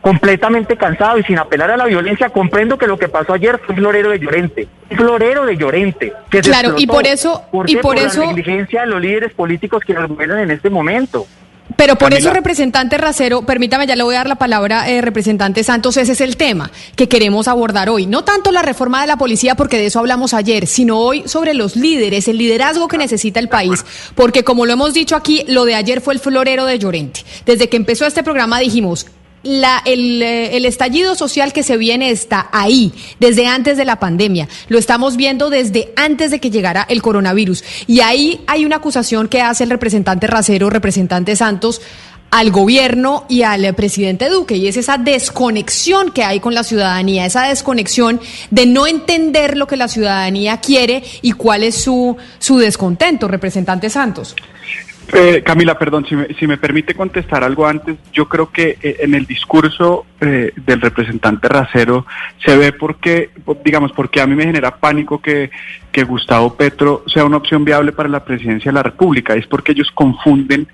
completamente 0.00 0.76
cansado 0.76 1.16
y 1.18 1.22
sin 1.22 1.38
apelar 1.38 1.70
a 1.70 1.76
la 1.76 1.86
violencia. 1.86 2.28
Comprendo 2.30 2.76
que 2.76 2.86
lo 2.88 2.98
que 2.98 3.08
pasó 3.08 3.32
ayer 3.34 3.58
fue 3.64 3.74
un 3.74 3.80
florero 3.80 4.10
de 4.10 4.18
Llorente, 4.18 4.68
un 4.90 4.96
florero 4.96 5.46
de 5.46 5.56
Llorente. 5.56 6.12
Que 6.28 6.42
se 6.42 6.50
Claro, 6.50 6.70
y 6.70 6.82
explotó. 6.82 6.92
por 6.92 7.06
eso- 7.06 7.42
¿Por 7.52 7.70
y 7.70 7.76
por 7.76 7.96
la 7.96 8.02
eso- 8.02 8.26
negligencia 8.26 8.80
de 8.82 8.88
los 8.88 9.00
líderes 9.00 9.32
políticos 9.32 9.82
que 9.86 9.94
nos 9.94 10.08
gobiernan 10.08 10.40
en 10.40 10.50
este 10.50 10.68
momento. 10.68 11.26
Pero 11.76 11.96
por 11.96 12.10
Camila. 12.10 12.18
eso, 12.18 12.34
representante 12.34 12.98
Racero, 12.98 13.42
permítame, 13.42 13.86
ya 13.86 13.96
le 13.96 14.02
voy 14.02 14.14
a 14.14 14.18
dar 14.18 14.28
la 14.28 14.36
palabra, 14.36 14.88
eh, 14.88 15.00
representante 15.00 15.64
Santos, 15.64 15.96
ese 15.96 16.12
es 16.12 16.20
el 16.20 16.36
tema 16.36 16.70
que 16.96 17.08
queremos 17.08 17.48
abordar 17.48 17.88
hoy. 17.88 18.06
No 18.06 18.24
tanto 18.24 18.52
la 18.52 18.62
reforma 18.62 19.00
de 19.00 19.06
la 19.06 19.16
policía, 19.16 19.54
porque 19.54 19.78
de 19.78 19.86
eso 19.86 19.98
hablamos 19.98 20.34
ayer, 20.34 20.66
sino 20.66 20.98
hoy 20.98 21.24
sobre 21.26 21.54
los 21.54 21.76
líderes, 21.76 22.28
el 22.28 22.38
liderazgo 22.38 22.88
que 22.88 22.98
necesita 22.98 23.40
el 23.40 23.48
país. 23.48 23.84
Porque 24.14 24.44
como 24.44 24.66
lo 24.66 24.72
hemos 24.72 24.94
dicho 24.94 25.16
aquí, 25.16 25.44
lo 25.48 25.64
de 25.64 25.74
ayer 25.74 26.00
fue 26.00 26.14
el 26.14 26.20
florero 26.20 26.64
de 26.64 26.78
Llorente. 26.78 27.20
Desde 27.46 27.68
que 27.68 27.76
empezó 27.76 28.06
este 28.06 28.22
programa 28.22 28.58
dijimos, 28.58 29.06
la- 29.42 29.82
el, 29.84 30.22
eh, 30.22 30.56
el 30.56 30.64
estallido 30.64 31.14
social 31.14 31.52
que 31.52 31.62
se 31.62 31.76
viene 31.76 32.10
está 32.10 32.48
ahí, 32.52 32.92
desde 33.20 33.46
antes 33.46 33.76
de 33.76 33.84
la 33.84 33.98
pandemia. 33.98 34.48
Lo 34.68 34.78
estamos 34.78 35.16
viendo 35.16 35.50
desde 35.50 35.92
antes 35.96 36.30
de 36.30 36.38
que 36.40 36.50
llegara 36.50 36.86
el 36.88 37.02
coronavirus. 37.02 37.64
Y 37.86 38.00
ahí 38.00 38.40
hay 38.46 38.64
una 38.64 38.76
acusación 38.76 39.28
que 39.28 39.40
hace 39.40 39.64
el 39.64 39.70
representante 39.70 40.26
Racero, 40.26 40.70
representante 40.70 41.36
Santos, 41.36 41.80
al 42.30 42.50
gobierno 42.50 43.26
y 43.28 43.42
al 43.42 43.62
eh, 43.62 43.74
presidente 43.74 44.30
Duque, 44.30 44.56
y 44.56 44.66
es 44.66 44.78
esa 44.78 44.96
desconexión 44.96 46.12
que 46.12 46.24
hay 46.24 46.40
con 46.40 46.54
la 46.54 46.64
ciudadanía, 46.64 47.26
esa 47.26 47.42
desconexión 47.48 48.20
de 48.50 48.64
no 48.64 48.86
entender 48.86 49.58
lo 49.58 49.66
que 49.66 49.76
la 49.76 49.86
ciudadanía 49.86 50.56
quiere 50.56 51.02
y 51.20 51.32
cuál 51.32 51.62
es 51.62 51.82
su, 51.82 52.16
su 52.38 52.56
descontento, 52.56 53.28
representante 53.28 53.90
Santos. 53.90 54.34
Eh, 55.12 55.42
Camila, 55.44 55.78
perdón, 55.78 56.06
si 56.06 56.16
me, 56.16 56.28
si 56.34 56.46
me 56.46 56.56
permite 56.56 56.94
contestar 56.94 57.44
algo 57.44 57.66
antes, 57.66 57.96
yo 58.12 58.28
creo 58.28 58.50
que 58.50 58.78
eh, 58.82 58.96
en 59.00 59.14
el 59.14 59.26
discurso 59.26 60.06
eh, 60.20 60.52
del 60.56 60.80
representante 60.80 61.48
Racero 61.48 62.06
se 62.44 62.56
ve 62.56 62.72
porque, 62.72 63.30
digamos, 63.64 63.92
porque 63.92 64.20
a 64.20 64.26
mí 64.26 64.34
me 64.34 64.44
genera 64.44 64.76
pánico 64.76 65.20
que, 65.20 65.50
que 65.90 66.04
Gustavo 66.04 66.54
Petro 66.54 67.04
sea 67.12 67.24
una 67.24 67.36
opción 67.36 67.64
viable 67.64 67.92
para 67.92 68.08
la 68.08 68.24
presidencia 68.24 68.70
de 68.70 68.76
la 68.76 68.82
República. 68.82 69.34
Es 69.34 69.46
porque 69.46 69.72
ellos 69.72 69.90
confunden 69.92 70.68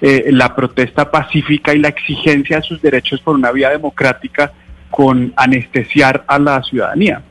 eh, 0.00 0.26
la 0.30 0.54
protesta 0.54 1.10
pacífica 1.10 1.74
y 1.74 1.78
la 1.78 1.88
exigencia 1.88 2.56
de 2.56 2.62
sus 2.62 2.80
derechos 2.80 3.20
por 3.20 3.34
una 3.34 3.52
vía 3.52 3.70
democrática 3.70 4.52
con 4.90 5.32
anestesiar 5.36 6.24
a 6.26 6.38
la 6.38 6.62
ciudadanía 6.62 7.22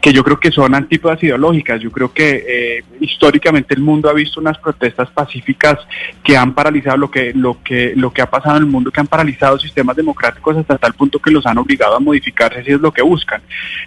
que 0.00 0.12
yo 0.12 0.24
creo 0.24 0.40
que 0.40 0.50
son 0.50 0.74
antípodas 0.74 1.22
ideológicas. 1.22 1.80
Yo 1.80 1.92
creo 1.92 2.12
que 2.12 2.44
eh, 2.48 2.84
históricamente 3.00 3.74
el 3.74 3.80
mundo 3.80 4.10
ha 4.10 4.12
visto 4.12 4.40
unas 4.40 4.58
protestas 4.58 5.08
pacíficas 5.10 5.78
que 6.24 6.36
han 6.36 6.54
paralizado 6.54 6.96
lo 6.96 7.10
que, 7.10 7.32
lo 7.32 7.62
que, 7.62 7.92
lo 7.94 8.12
que 8.12 8.20
ha 8.20 8.28
pasado 8.28 8.56
en 8.56 8.64
el 8.64 8.68
mundo, 8.68 8.90
que 8.90 8.98
han 8.98 9.06
paralizado 9.06 9.58
sistemas 9.58 9.94
democráticos 9.94 10.56
hasta 10.56 10.76
tal 10.76 10.94
punto 10.94 11.20
que 11.20 11.30
los 11.30 11.46
han 11.46 11.58
obligado 11.58 11.94
a 11.94 12.00
modificarse 12.00 12.64
si 12.64 12.72
es 12.72 12.80
lo 12.80 12.92
que 12.92 13.02
buscan. 13.02 13.40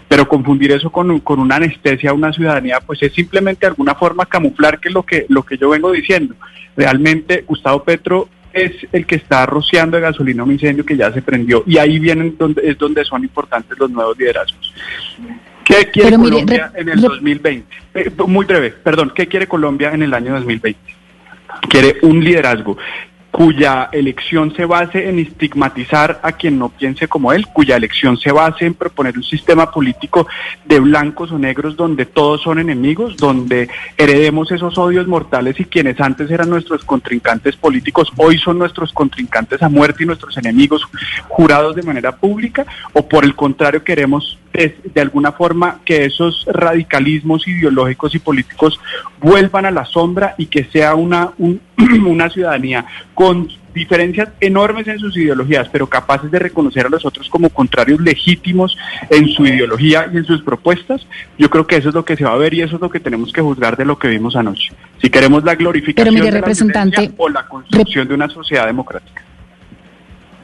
Pero 0.07 0.27
confundir 0.27 0.71
eso 0.71 0.89
con, 0.89 1.19
con 1.19 1.39
una 1.39 1.57
anestesia 1.57 2.11
a 2.11 2.13
una 2.13 2.31
ciudadanía, 2.31 2.79
pues 2.79 3.03
es 3.03 3.13
simplemente 3.13 3.65
alguna 3.65 3.95
forma 3.95 4.25
camuflar 4.25 4.79
que 4.79 4.87
es 4.87 4.93
lo 4.93 5.03
que, 5.03 5.25
lo 5.27 5.43
que 5.43 5.57
yo 5.57 5.69
vengo 5.69 5.91
diciendo. 5.91 6.35
Realmente 6.77 7.43
Gustavo 7.45 7.83
Petro 7.83 8.29
es 8.53 8.71
el 8.93 9.05
que 9.05 9.15
está 9.15 9.45
rociando 9.45 9.97
de 9.97 10.03
gasolina 10.03 10.43
un 10.43 10.51
incendio 10.51 10.85
que 10.85 10.97
ya 10.97 11.11
se 11.11 11.21
prendió 11.21 11.63
y 11.67 11.77
ahí 11.77 11.99
vienen 11.99 12.35
donde 12.37 12.67
es 12.67 12.77
donde 12.77 13.03
son 13.05 13.23
importantes 13.23 13.77
los 13.77 13.91
nuevos 13.91 14.17
liderazgos. 14.17 14.73
¿Qué 15.69 15.89
quiere 15.91 16.17
mire, 16.17 16.31
Colombia 16.31 16.71
re- 16.73 16.81
en 16.81 16.89
el 16.89 16.95
re- 16.95 17.01
2020? 17.09 17.63
Eh, 17.93 18.11
muy 18.27 18.45
breve, 18.45 18.71
perdón, 18.71 19.11
¿qué 19.15 19.27
quiere 19.27 19.47
Colombia 19.47 19.91
en 19.93 20.01
el 20.03 20.13
año 20.13 20.33
2020? 20.33 20.75
Quiere 21.69 21.97
un 22.01 22.23
liderazgo 22.23 22.77
cuya 23.31 23.89
elección 23.91 24.53
se 24.55 24.65
base 24.65 25.07
en 25.07 25.19
estigmatizar 25.19 26.19
a 26.23 26.31
quien 26.31 26.57
no 26.57 26.69
piense 26.69 27.07
como 27.07 27.31
él, 27.31 27.45
cuya 27.47 27.75
elección 27.75 28.17
se 28.17 28.31
base 28.31 28.65
en 28.65 28.73
proponer 28.73 29.15
un 29.17 29.23
sistema 29.23 29.71
político 29.71 30.27
de 30.65 30.79
blancos 30.79 31.31
o 31.31 31.37
negros 31.37 31.75
donde 31.75 32.05
todos 32.05 32.41
son 32.41 32.59
enemigos, 32.59 33.15
donde 33.17 33.69
heredemos 33.97 34.51
esos 34.51 34.77
odios 34.77 35.07
mortales 35.07 35.59
y 35.59 35.65
quienes 35.65 35.99
antes 36.01 36.31
eran 36.31 36.49
nuestros 36.49 36.83
contrincantes 36.83 37.55
políticos 37.55 38.11
hoy 38.17 38.37
son 38.39 38.57
nuestros 38.57 38.91
contrincantes 38.93 39.61
a 39.61 39.69
muerte 39.69 40.03
y 40.03 40.07
nuestros 40.07 40.35
enemigos 40.37 40.81
jurados 41.27 41.75
de 41.75 41.83
manera 41.83 42.15
pública, 42.15 42.65
o 42.93 43.07
por 43.07 43.23
el 43.23 43.35
contrario 43.35 43.83
queremos 43.83 44.37
de 44.51 44.99
alguna 44.99 45.31
forma 45.31 45.79
que 45.85 46.05
esos 46.05 46.45
radicalismos 46.51 47.47
ideológicos 47.47 48.15
y 48.15 48.19
políticos 48.19 48.79
vuelvan 49.21 49.65
a 49.65 49.71
la 49.71 49.85
sombra 49.85 50.33
y 50.37 50.47
que 50.47 50.63
sea 50.65 50.95
una, 50.95 51.29
un- 51.37 51.61
una 52.05 52.29
ciudadanía 52.29 52.85
con 53.13 53.49
diferencias 53.73 54.29
enormes 54.39 54.87
en 54.87 54.99
sus 54.99 55.15
ideologías, 55.15 55.69
pero 55.69 55.87
capaces 55.87 56.29
de 56.31 56.39
reconocer 56.39 56.85
a 56.85 56.89
los 56.89 57.05
otros 57.05 57.29
como 57.29 57.49
contrarios 57.49 58.01
legítimos 58.01 58.77
en 59.09 59.27
su 59.29 59.45
ideología 59.45 60.09
y 60.11 60.17
en 60.17 60.25
sus 60.25 60.41
propuestas, 60.41 61.05
yo 61.37 61.49
creo 61.49 61.67
que 61.67 61.77
eso 61.77 61.89
es 61.89 61.95
lo 61.95 62.03
que 62.03 62.17
se 62.17 62.23
va 62.23 62.33
a 62.33 62.37
ver 62.37 62.53
y 62.53 62.61
eso 62.61 62.75
es 62.75 62.81
lo 62.81 62.89
que 62.89 62.99
tenemos 62.99 63.31
que 63.31 63.41
juzgar 63.41 63.77
de 63.77 63.85
lo 63.85 63.97
que 63.97 64.07
vimos 64.07 64.35
anoche. 64.35 64.73
Si 65.01 65.09
queremos 65.09 65.43
la 65.43 65.55
glorificación 65.55 66.13
mire, 66.13 66.25
de 66.25 66.31
la 66.31 66.37
representante, 66.39 67.11
o 67.17 67.29
la 67.29 67.47
construcción 67.47 68.07
de 68.07 68.13
una 68.15 68.29
sociedad 68.29 68.65
democrática. 68.65 69.23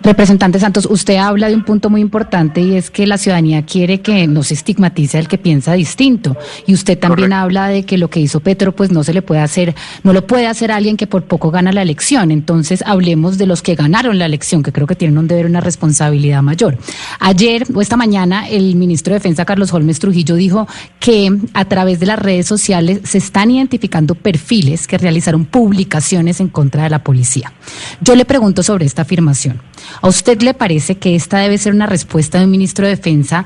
Representante 0.06 0.60
Santos, 0.60 0.88
usted 0.88 1.16
habla 1.16 1.50
de 1.50 1.56
un 1.56 1.64
punto 1.64 1.90
muy 1.90 2.00
importante 2.00 2.62
y 2.62 2.76
es 2.76 2.92
que 2.92 3.08
la 3.08 3.18
ciudadanía 3.18 3.66
quiere 3.66 4.02
que 4.02 4.28
no 4.28 4.44
se 4.44 4.54
estigmatice 4.54 5.18
al 5.18 5.28
que 5.28 5.40
piensa 5.40 5.74
distinto. 5.74 6.38
Y 6.68 6.76
usted 6.76 7.00
también 7.00 7.34
habla 7.34 7.70
de 7.70 7.86
que 7.86 7.98
lo 7.98 8.08
que 8.08 8.20
hizo 8.20 8.40
Petro 8.40 8.72
pues 8.76 8.92
no 8.92 9.04
se 9.04 9.16
le 9.16 9.24
puede 9.24 9.42
hacer, 9.42 9.74
no 10.04 10.14
lo 10.14 10.28
puede 10.28 10.46
hacer 10.46 10.72
alguien 10.72 10.96
que 10.96 11.08
por 11.08 11.24
poco 11.24 11.50
gana 11.50 11.72
la 11.72 11.82
elección. 11.82 12.30
Entonces 12.30 12.84
hablemos 12.86 13.40
de 13.40 13.48
los 13.48 13.64
que 13.64 13.74
ganaron 13.74 14.20
la 14.20 14.28
elección, 14.28 14.62
que 14.62 14.72
creo 14.72 14.86
que 14.86 14.96
tienen 14.96 15.18
un 15.18 15.28
deber, 15.28 15.48
una 15.48 15.60
responsabilidad 15.60 16.44
mayor. 16.44 16.78
Ayer 17.20 17.66
o 17.74 17.82
esta 17.82 17.98
mañana 17.98 18.48
el 18.48 18.76
ministro 18.76 19.14
de 19.14 19.22
Defensa 19.22 19.44
Carlos 19.44 19.74
Holmes 19.74 19.98
Trujillo 19.98 20.36
dijo 20.36 20.68
que 21.00 21.36
a 21.56 21.66
través 21.66 22.00
de 22.00 22.06
las 22.06 22.20
redes 22.20 22.46
sociales 22.46 23.00
se 23.06 23.18
están 23.18 23.50
identificando 23.50 24.14
perfiles 24.14 24.86
que 24.86 25.00
realizaron 25.00 25.46
publicaciones 25.46 26.40
en 26.42 26.50
contra 26.50 26.84
de 26.84 26.92
la 26.92 27.04
policía. 27.04 27.54
Yo 28.02 28.16
le 28.16 28.26
pregunto 28.26 28.62
sobre 28.62 28.86
esta 28.86 29.02
afirmación. 29.02 29.60
¿A 30.02 30.08
usted 30.08 30.42
le 30.42 30.54
parece 30.54 30.98
que 30.98 31.16
esta 31.16 31.40
debe 31.40 31.58
ser 31.58 31.74
una 31.74 31.86
respuesta 31.86 32.40
de 32.40 32.46
un 32.46 32.52
ministro 32.52 32.86
de 32.86 32.96
Defensa 32.96 33.46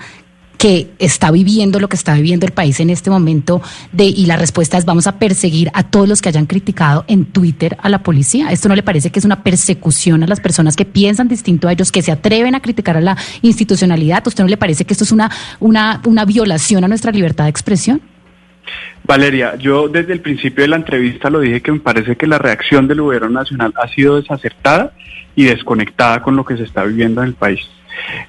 que 0.60 0.92
está 1.00 1.32
viviendo 1.32 1.80
lo 1.80 1.88
que 1.88 1.96
está 1.96 2.14
viviendo 2.16 2.46
el 2.46 2.52
país 2.52 2.82
en 2.82 2.90
este 2.90 3.10
momento 3.10 3.62
de 3.94 4.04
y 4.04 4.26
la 4.26 4.36
respuesta 4.36 4.78
es 4.78 4.84
vamos 4.84 5.08
a 5.08 5.18
perseguir 5.18 5.72
a 5.74 5.84
todos 5.84 6.08
los 6.08 6.22
que 6.22 6.28
hayan 6.28 6.48
criticado 6.48 7.06
en 7.08 7.26
Twitter 7.26 7.78
a 7.82 7.88
la 7.88 8.04
policía. 8.04 8.52
¿Esto 8.52 8.68
no 8.68 8.76
le 8.76 8.84
parece 8.84 9.10
que 9.10 9.20
es 9.20 9.26
una 9.26 9.42
persecución 9.42 10.22
a 10.22 10.28
las 10.28 10.42
personas 10.42 10.76
que 10.76 10.84
piensan 10.84 11.30
distinto 11.30 11.70
a 11.70 11.72
ellos, 11.72 11.94
que 11.94 12.02
se 12.02 12.12
atreven 12.12 12.56
a 12.56 12.60
criticar 12.60 12.98
a 12.98 13.02
la 13.02 13.18
institucionalidad? 13.42 14.24
¿A 14.26 14.28
usted 14.28 14.44
no 14.44 14.50
le 14.50 14.58
parece 14.58 14.84
que 14.84 14.94
esto 14.94 15.06
es 15.06 15.14
una, 15.14 15.32
una, 15.62 16.02
una 16.06 16.26
violación 16.26 16.84
a 16.84 16.90
nuestra 16.90 17.14
libertad 17.14 17.46
de 17.46 17.52
expresión? 17.52 18.02
Valeria, 19.04 19.56
yo 19.56 19.88
desde 19.88 20.14
el 20.14 20.22
principio 20.22 20.64
de 20.64 20.68
la 20.68 20.76
entrevista 20.76 21.30
lo 21.30 21.40
dije 21.40 21.62
que 21.62 21.72
me 21.72 21.80
parece 21.80 22.16
que 22.16 22.28
la 22.28 22.38
reacción 22.38 22.88
del 22.88 23.02
gobierno 23.02 23.30
nacional 23.30 23.74
ha 23.82 23.88
sido 23.88 24.22
desacertada 24.22 24.92
y 25.36 25.46
desconectada 25.46 26.22
con 26.22 26.36
lo 26.36 26.46
que 26.46 26.58
se 26.58 26.64
está 26.64 26.84
viviendo 26.84 27.22
en 27.22 27.30
el 27.30 27.34
país. 27.34 27.62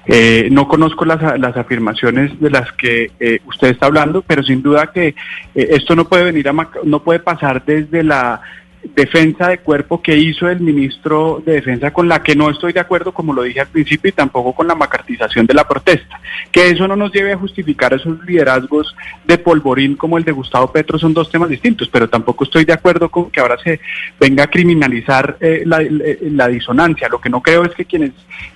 Eh, 0.05 0.49
no 0.51 0.67
conozco 0.67 1.05
las, 1.05 1.21
afirmaciones 1.55 2.39
de 2.39 2.49
las 2.49 2.71
que 2.73 3.11
eh, 3.19 3.39
usted 3.45 3.69
está 3.69 3.85
hablando, 3.85 4.21
pero 4.21 4.43
sin 4.43 4.61
duda 4.61 4.91
que 4.91 5.09
eh, 5.09 5.13
esto 5.53 5.95
no 5.95 6.07
puede 6.07 6.25
venir 6.25 6.49
a 6.49 6.53
no 6.83 7.03
puede 7.03 7.19
pasar 7.19 7.63
desde 7.65 8.03
la 8.03 8.41
defensa 8.83 9.47
de 9.47 9.59
cuerpo 9.59 10.01
que 10.01 10.17
hizo 10.17 10.49
el 10.49 10.59
ministro 10.59 11.41
de 11.45 11.53
Defensa 11.53 11.91
con 11.91 12.07
la 12.07 12.21
que 12.21 12.35
no 12.35 12.49
estoy 12.49 12.73
de 12.73 12.79
acuerdo, 12.79 13.13
como 13.13 13.33
lo 13.33 13.43
dije 13.43 13.61
al 13.61 13.67
principio, 13.67 14.09
y 14.09 14.13
tampoco 14.13 14.53
con 14.53 14.67
la 14.67 14.75
macartización 14.75 15.45
de 15.45 15.53
la 15.53 15.67
protesta. 15.67 16.19
Que 16.51 16.69
eso 16.69 16.87
no 16.87 16.95
nos 16.95 17.11
lleve 17.11 17.33
a 17.33 17.37
justificar 17.37 17.93
esos 17.93 18.23
liderazgos 18.25 18.95
de 19.25 19.37
polvorín 19.37 19.95
como 19.95 20.17
el 20.17 20.23
de 20.23 20.31
Gustavo 20.31 20.71
Petro 20.71 20.97
son 20.97 21.13
dos 21.13 21.29
temas 21.29 21.49
distintos, 21.49 21.89
pero 21.89 22.09
tampoco 22.09 22.43
estoy 22.43 22.65
de 22.65 22.73
acuerdo 22.73 23.09
con 23.09 23.29
que 23.29 23.39
ahora 23.39 23.57
se 23.63 23.79
venga 24.19 24.45
a 24.45 24.47
criminalizar 24.47 25.37
eh, 25.39 25.63
la, 25.65 25.83
la 26.21 26.47
disonancia. 26.47 27.09
Lo 27.09 27.21
que 27.21 27.29
no 27.29 27.41
creo 27.41 27.63
es 27.63 27.73
que 27.73 27.85
quienes 27.85 28.11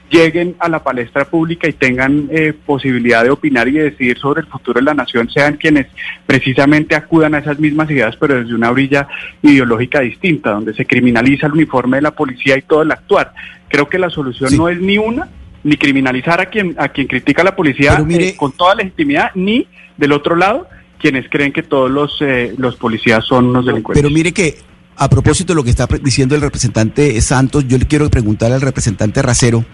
lleguen 0.09 0.55
a 0.59 0.69
la 0.69 0.83
palestra 0.83 1.25
pública 1.25 1.67
y 1.67 1.73
tengan 1.73 2.27
eh, 2.31 2.53
posibilidad 2.53 3.23
de 3.23 3.31
opinar 3.31 3.67
y 3.67 3.73
de 3.73 3.83
decidir 3.91 4.17
sobre 4.17 4.41
el 4.41 4.47
futuro 4.47 4.79
de 4.79 4.85
la 4.85 4.93
nación 4.93 5.29
sean 5.29 5.57
quienes 5.57 5.87
precisamente 6.25 6.95
acudan 6.95 7.35
a 7.35 7.39
esas 7.39 7.59
mismas 7.59 7.89
ideas, 7.89 8.15
pero 8.19 8.35
desde 8.35 8.53
una 8.53 8.71
orilla 8.71 9.07
ideológica 9.41 10.01
distinta, 10.01 10.51
donde 10.51 10.73
se 10.73 10.85
criminaliza 10.85 11.47
el 11.47 11.53
uniforme 11.53 11.97
de 11.97 12.03
la 12.03 12.11
policía 12.11 12.57
y 12.57 12.61
todo 12.61 12.83
el 12.83 12.91
actuar. 12.91 13.33
Creo 13.67 13.89
que 13.89 13.97
la 13.97 14.09
solución 14.09 14.55
no 14.55 14.69
es 14.69 14.79
ni 14.79 14.97
una, 14.97 15.27
ni 15.63 15.77
criminalizar 15.77 16.39
a 16.39 16.45
quien, 16.45 16.75
a 16.77 16.89
quien 16.89 17.07
critica 17.07 17.41
a 17.41 17.45
la 17.45 17.55
policía 17.55 18.03
eh, 18.09 18.35
con 18.37 18.51
toda 18.51 18.75
legitimidad, 18.75 19.31
ni 19.33 19.67
del 19.97 20.11
otro 20.11 20.35
lado 20.35 20.67
quienes 20.99 21.29
creen 21.29 21.51
que 21.51 21.61
todos 21.61 21.91
los, 21.91 22.17
eh, 22.21 22.53
los 22.57 22.77
policías 22.77 23.25
son 23.25 23.47
unos 23.47 23.65
delincuentes. 23.65 24.01
Pero 24.01 24.13
mire 24.13 24.31
que 24.31 24.57
a 24.97 25.09
propósito 25.09 25.53
de 25.53 25.57
lo 25.57 25.63
que 25.63 25.69
está 25.69 25.87
diciendo 26.01 26.35
el 26.35 26.41
representante 26.41 27.19
Santos, 27.21 27.67
yo 27.67 27.77
le 27.77 27.85
quiero 27.85 28.09
preguntar 28.09 28.51
al 28.51 28.61
representante 28.61 29.21
Racero 29.21 29.65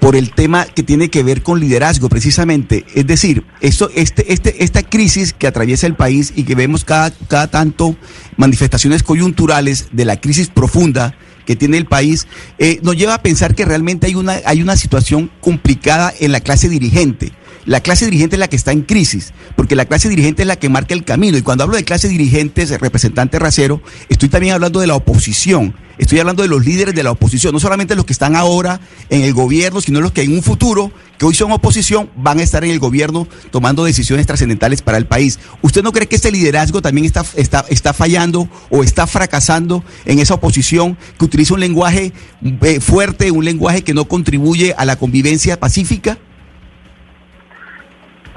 por 0.00 0.16
el 0.16 0.32
tema 0.32 0.64
que 0.64 0.82
tiene 0.82 1.10
que 1.10 1.22
ver 1.22 1.42
con 1.42 1.60
liderazgo, 1.60 2.08
precisamente. 2.08 2.84
Es 2.94 3.06
decir, 3.06 3.44
esto, 3.60 3.90
este, 3.94 4.32
este, 4.32 4.64
esta 4.64 4.82
crisis 4.82 5.32
que 5.32 5.46
atraviesa 5.46 5.86
el 5.86 5.94
país 5.94 6.32
y 6.36 6.44
que 6.44 6.54
vemos 6.54 6.84
cada, 6.84 7.10
cada 7.10 7.48
tanto 7.48 7.96
manifestaciones 8.36 9.02
coyunturales 9.02 9.88
de 9.92 10.04
la 10.04 10.20
crisis 10.20 10.48
profunda 10.48 11.14
que 11.46 11.56
tiene 11.56 11.78
el 11.78 11.86
país, 11.86 12.28
eh, 12.58 12.78
nos 12.82 12.96
lleva 12.96 13.14
a 13.14 13.22
pensar 13.22 13.54
que 13.54 13.64
realmente 13.64 14.06
hay 14.06 14.14
una, 14.14 14.40
hay 14.44 14.62
una 14.62 14.76
situación 14.76 15.30
complicada 15.40 16.12
en 16.20 16.32
la 16.32 16.40
clase 16.40 16.68
dirigente. 16.68 17.32
La 17.66 17.80
clase 17.80 18.06
dirigente 18.06 18.36
es 18.36 18.40
la 18.40 18.48
que 18.48 18.56
está 18.56 18.72
en 18.72 18.82
crisis, 18.82 19.32
porque 19.54 19.76
la 19.76 19.84
clase 19.84 20.08
dirigente 20.08 20.42
es 20.42 20.48
la 20.48 20.56
que 20.56 20.68
marca 20.68 20.94
el 20.94 21.04
camino. 21.04 21.36
Y 21.36 21.42
cuando 21.42 21.64
hablo 21.64 21.76
de 21.76 21.84
clase 21.84 22.08
dirigente, 22.08 22.64
representante 22.78 23.38
racero, 23.38 23.82
estoy 24.08 24.28
también 24.28 24.54
hablando 24.54 24.80
de 24.80 24.86
la 24.86 24.94
oposición. 24.94 25.74
Estoy 25.98 26.18
hablando 26.18 26.42
de 26.42 26.48
los 26.48 26.64
líderes 26.64 26.94
de 26.94 27.02
la 27.02 27.10
oposición, 27.10 27.52
no 27.52 27.60
solamente 27.60 27.94
los 27.94 28.06
que 28.06 28.14
están 28.14 28.34
ahora 28.34 28.80
en 29.10 29.20
el 29.20 29.34
gobierno, 29.34 29.82
sino 29.82 30.00
los 30.00 30.12
que 30.12 30.22
en 30.22 30.32
un 30.32 30.42
futuro, 30.42 30.90
que 31.18 31.26
hoy 31.26 31.34
son 31.34 31.52
oposición, 31.52 32.08
van 32.16 32.38
a 32.38 32.42
estar 32.42 32.64
en 32.64 32.70
el 32.70 32.78
gobierno 32.78 33.28
tomando 33.50 33.84
decisiones 33.84 34.26
trascendentales 34.26 34.80
para 34.80 34.96
el 34.96 35.04
país. 35.04 35.38
¿Usted 35.60 35.82
no 35.82 35.92
cree 35.92 36.08
que 36.08 36.16
ese 36.16 36.32
liderazgo 36.32 36.80
también 36.80 37.04
está, 37.04 37.22
está, 37.36 37.66
está 37.68 37.92
fallando 37.92 38.48
o 38.70 38.82
está 38.82 39.06
fracasando 39.06 39.84
en 40.06 40.20
esa 40.20 40.32
oposición 40.32 40.96
que 41.18 41.26
utiliza 41.26 41.52
un 41.52 41.60
lenguaje 41.60 42.14
eh, 42.62 42.80
fuerte, 42.80 43.30
un 43.30 43.44
lenguaje 43.44 43.82
que 43.82 43.92
no 43.92 44.06
contribuye 44.06 44.74
a 44.78 44.86
la 44.86 44.96
convivencia 44.96 45.60
pacífica? 45.60 46.16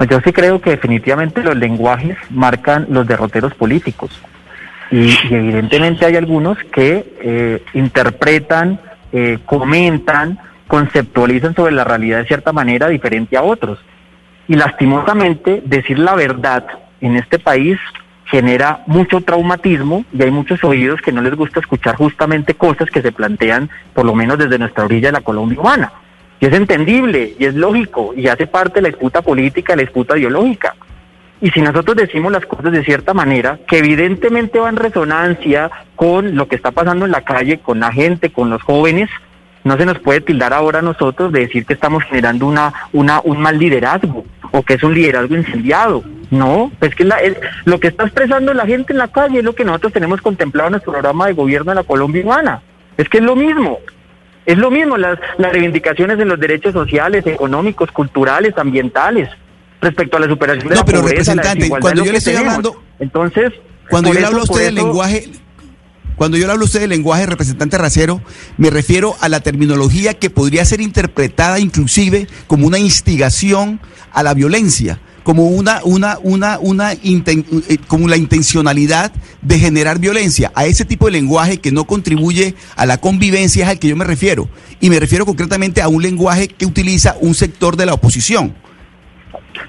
Pues 0.03 0.11
yo 0.11 0.19
sí 0.19 0.33
creo 0.33 0.59
que 0.59 0.71
definitivamente 0.71 1.41
los 1.41 1.55
lenguajes 1.55 2.17
marcan 2.29 2.87
los 2.89 3.07
derroteros 3.07 3.53
políticos. 3.53 4.11
Y, 4.91 5.15
evidentemente 5.31 6.05
hay 6.05 6.17
algunos 6.17 6.57
que 6.73 7.15
eh, 7.21 7.63
interpretan, 7.73 8.81
eh, 9.13 9.39
comentan, 9.45 10.39
conceptualizan 10.67 11.55
sobre 11.55 11.71
la 11.71 11.85
realidad 11.85 12.17
de 12.17 12.27
cierta 12.27 12.51
manera 12.51 12.89
diferente 12.89 13.37
a 13.37 13.43
otros. 13.43 13.79
Y 14.49 14.55
lastimosamente 14.55 15.63
decir 15.63 15.99
la 15.99 16.15
verdad 16.15 16.65
en 16.99 17.15
este 17.15 17.39
país 17.39 17.79
genera 18.25 18.83
mucho 18.87 19.21
traumatismo 19.21 20.03
y 20.11 20.21
hay 20.21 20.31
muchos 20.31 20.65
oídos 20.65 20.99
que 20.99 21.13
no 21.13 21.21
les 21.21 21.33
gusta 21.33 21.61
escuchar 21.61 21.95
justamente 21.95 22.55
cosas 22.55 22.89
que 22.89 23.01
se 23.01 23.13
plantean 23.13 23.69
por 23.93 24.03
lo 24.03 24.13
menos 24.13 24.37
desde 24.37 24.59
nuestra 24.59 24.83
orilla 24.83 25.07
de 25.07 25.13
la 25.13 25.21
Colombia 25.21 25.61
humana. 25.61 25.93
Y 26.43 26.45
es 26.45 26.51
entendible 26.51 27.35
y 27.39 27.45
es 27.45 27.55
lógico 27.55 28.13
y 28.17 28.27
hace 28.27 28.47
parte 28.47 28.75
de 28.75 28.81
la 28.81 28.87
disputa 28.89 29.21
política, 29.21 29.77
la 29.77 29.83
disputa 29.83 30.17
ideológica. 30.17 30.75
Y 31.39 31.49
si 31.51 31.61
nosotros 31.61 31.95
decimos 31.95 32.33
las 32.33 32.45
cosas 32.45 32.73
de 32.73 32.83
cierta 32.83 33.13
manera, 33.13 33.59
que 33.65 33.77
evidentemente 33.77 34.59
va 34.59 34.67
en 34.67 34.75
resonancia 34.75 35.71
con 35.95 36.35
lo 36.35 36.49
que 36.49 36.57
está 36.57 36.71
pasando 36.71 37.05
en 37.05 37.11
la 37.11 37.21
calle, 37.21 37.59
con 37.59 37.79
la 37.79 37.93
gente, 37.93 38.33
con 38.33 38.49
los 38.49 38.61
jóvenes, 38.61 39.09
no 39.63 39.77
se 39.77 39.85
nos 39.85 39.99
puede 39.99 40.19
tildar 40.19 40.51
ahora 40.51 40.79
a 40.79 40.81
nosotros 40.81 41.31
de 41.31 41.39
decir 41.39 41.65
que 41.65 41.75
estamos 41.75 42.03
generando 42.03 42.45
una, 42.45 42.73
una, 42.91 43.21
un 43.23 43.39
mal 43.39 43.57
liderazgo 43.57 44.25
o 44.51 44.63
que 44.63 44.73
es 44.73 44.83
un 44.83 44.95
liderazgo 44.95 45.37
incendiado. 45.37 46.03
No, 46.29 46.73
es 46.81 46.93
que 46.93 47.05
lo 47.63 47.79
que 47.79 47.87
está 47.87 48.03
expresando 48.03 48.53
la 48.53 48.65
gente 48.65 48.91
en 48.91 48.99
la 48.99 49.07
calle 49.07 49.37
es 49.37 49.45
lo 49.45 49.55
que 49.55 49.63
nosotros 49.63 49.93
tenemos 49.93 50.19
contemplado 50.21 50.67
en 50.67 50.71
nuestro 50.73 50.91
programa 50.91 51.27
de 51.27 51.35
gobierno 51.35 51.71
de 51.71 51.75
la 51.75 51.83
Colombia 51.83 52.21
humana. 52.21 52.61
Es 52.97 53.07
que 53.07 53.19
es 53.19 53.23
lo 53.23 53.37
mismo. 53.37 53.79
Es 54.45 54.57
lo 54.57 54.71
mismo 54.71 54.97
las, 54.97 55.19
las 55.37 55.51
reivindicaciones 55.51 56.17
de 56.17 56.25
los 56.25 56.39
derechos 56.39 56.73
sociales, 56.73 57.25
económicos, 57.25 57.91
culturales, 57.91 58.53
ambientales, 58.57 59.29
respecto 59.81 60.17
a 60.17 60.19
la 60.19 60.27
superación 60.27 60.67
de 60.67 60.75
no, 60.75 60.81
la 60.81 60.85
pero 60.85 61.01
representante, 61.01 61.69
cuando 61.69 62.03
yo 62.03 62.11
le 62.11 62.17
estoy 62.17 62.35
hablando, 62.35 62.83
entonces, 62.99 63.51
cuando 63.89 64.13
yo 64.13 64.19
le 64.19 64.25
hablo 64.25 64.39
a 64.41 64.43
usted 64.43 64.65
del 64.65 64.75
lenguaje, 64.75 65.29
cuando 66.15 66.37
yo 66.37 66.45
le 66.45 66.51
hablo 66.51 66.63
a 66.63 66.65
usted 66.65 66.81
del 66.81 66.89
lenguaje 66.89 67.25
representante 67.25 67.77
racero, 67.77 68.21
me 68.57 68.69
refiero 68.69 69.15
a 69.21 69.29
la 69.29 69.39
terminología 69.39 70.13
que 70.13 70.29
podría 70.29 70.65
ser 70.65 70.81
interpretada 70.81 71.59
inclusive 71.59 72.27
como 72.47 72.67
una 72.67 72.79
instigación 72.79 73.79
a 74.11 74.23
la 74.23 74.33
violencia 74.33 74.99
como 75.23 75.47
una, 75.47 75.79
una, 75.83 76.17
una, 76.21 76.59
una 76.59 76.93
eh, 76.93 77.77
como 77.87 78.07
la 78.07 78.17
intencionalidad 78.17 79.11
de 79.41 79.57
generar 79.57 79.99
violencia. 79.99 80.51
A 80.53 80.65
ese 80.65 80.85
tipo 80.85 81.05
de 81.05 81.13
lenguaje 81.13 81.59
que 81.59 81.71
no 81.71 81.85
contribuye 81.85 82.55
a 82.75 82.85
la 82.85 82.97
convivencia 82.97 83.63
es 83.63 83.69
al 83.69 83.79
que 83.79 83.87
yo 83.87 83.95
me 83.95 84.05
refiero. 84.05 84.47
Y 84.79 84.89
me 84.89 84.99
refiero 84.99 85.25
concretamente 85.25 85.81
a 85.81 85.87
un 85.87 86.01
lenguaje 86.01 86.47
que 86.47 86.65
utiliza 86.65 87.15
un 87.21 87.33
sector 87.33 87.77
de 87.77 87.85
la 87.85 87.93
oposición. 87.93 88.53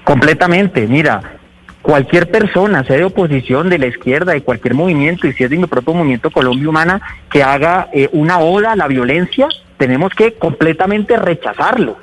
Completamente, 0.03 0.87
mira, 0.87 1.37
cualquier 1.81 2.29
persona, 2.29 2.83
sea 2.83 2.97
de 2.97 3.05
oposición, 3.05 3.69
de 3.69 3.77
la 3.77 3.87
izquierda, 3.87 4.33
de 4.33 4.41
cualquier 4.41 4.73
movimiento, 4.73 5.27
y 5.27 5.33
si 5.33 5.43
es 5.43 5.49
de 5.49 5.57
mi 5.57 5.67
propio 5.67 5.93
movimiento 5.93 6.31
Colombia 6.31 6.69
Humana, 6.69 7.01
que 7.31 7.43
haga 7.43 7.87
eh, 7.93 8.09
una 8.11 8.39
oda 8.39 8.73
a 8.73 8.75
la 8.75 8.87
violencia, 8.87 9.47
tenemos 9.77 10.11
que 10.13 10.33
completamente 10.33 11.15
rechazarlo 11.17 11.97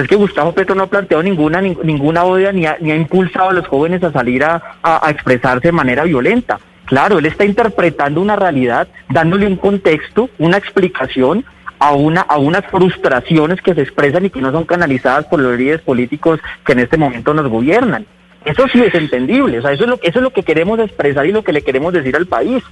es 0.00 0.08
que 0.08 0.16
Gustavo 0.16 0.52
Petro 0.52 0.74
no 0.74 0.84
ha 0.84 0.86
planteado 0.88 1.22
ninguna, 1.22 1.60
ninguna 1.60 2.24
odia 2.24 2.52
ni 2.52 2.66
ha, 2.66 2.78
impulsado 2.78 3.50
a 3.50 3.52
los 3.52 3.66
jóvenes 3.66 4.02
a 4.02 4.12
salir 4.12 4.44
a, 4.44 4.62
expresarse 5.08 5.68
de 5.68 5.72
manera 5.72 6.04
violenta. 6.04 6.58
Claro, 6.84 7.18
él 7.18 7.26
está 7.26 7.44
interpretando 7.44 8.20
una 8.20 8.36
realidad, 8.36 8.88
dándole 9.10 9.46
un 9.46 9.56
contexto, 9.56 10.30
una 10.38 10.56
explicación 10.56 11.44
a, 11.78 11.92
una, 11.92 12.26
unas 12.38 12.64
frustraciones 12.66 13.60
que 13.60 13.74
se 13.74 13.82
expresan 13.82 14.24
y 14.24 14.30
que 14.30 14.40
no 14.40 14.50
son 14.52 14.64
canalizadas 14.64 15.26
por 15.26 15.40
los 15.40 15.56
líderes 15.56 15.82
políticos 15.82 16.40
que 16.64 16.72
en 16.72 16.80
este 16.80 16.96
momento 16.96 17.34
nos 17.34 17.48
gobiernan. 17.48 18.06
Eso 18.44 18.66
sí 18.68 18.80
es 18.80 18.94
entendible, 18.94 19.58
o 19.58 19.62
sea, 19.62 19.72
eso 19.72 19.84
es 19.84 19.90
lo, 19.90 19.98
eso 20.02 20.18
es 20.18 20.22
lo 20.22 20.30
que 20.30 20.42
queremos 20.42 20.78
expresar 20.78 21.26
y 21.26 21.32
lo 21.32 21.44
que 21.44 21.52
le 21.52 21.62
queremos 21.62 21.92
decir 21.92 22.16
al 22.16 22.26
país. 22.26 22.62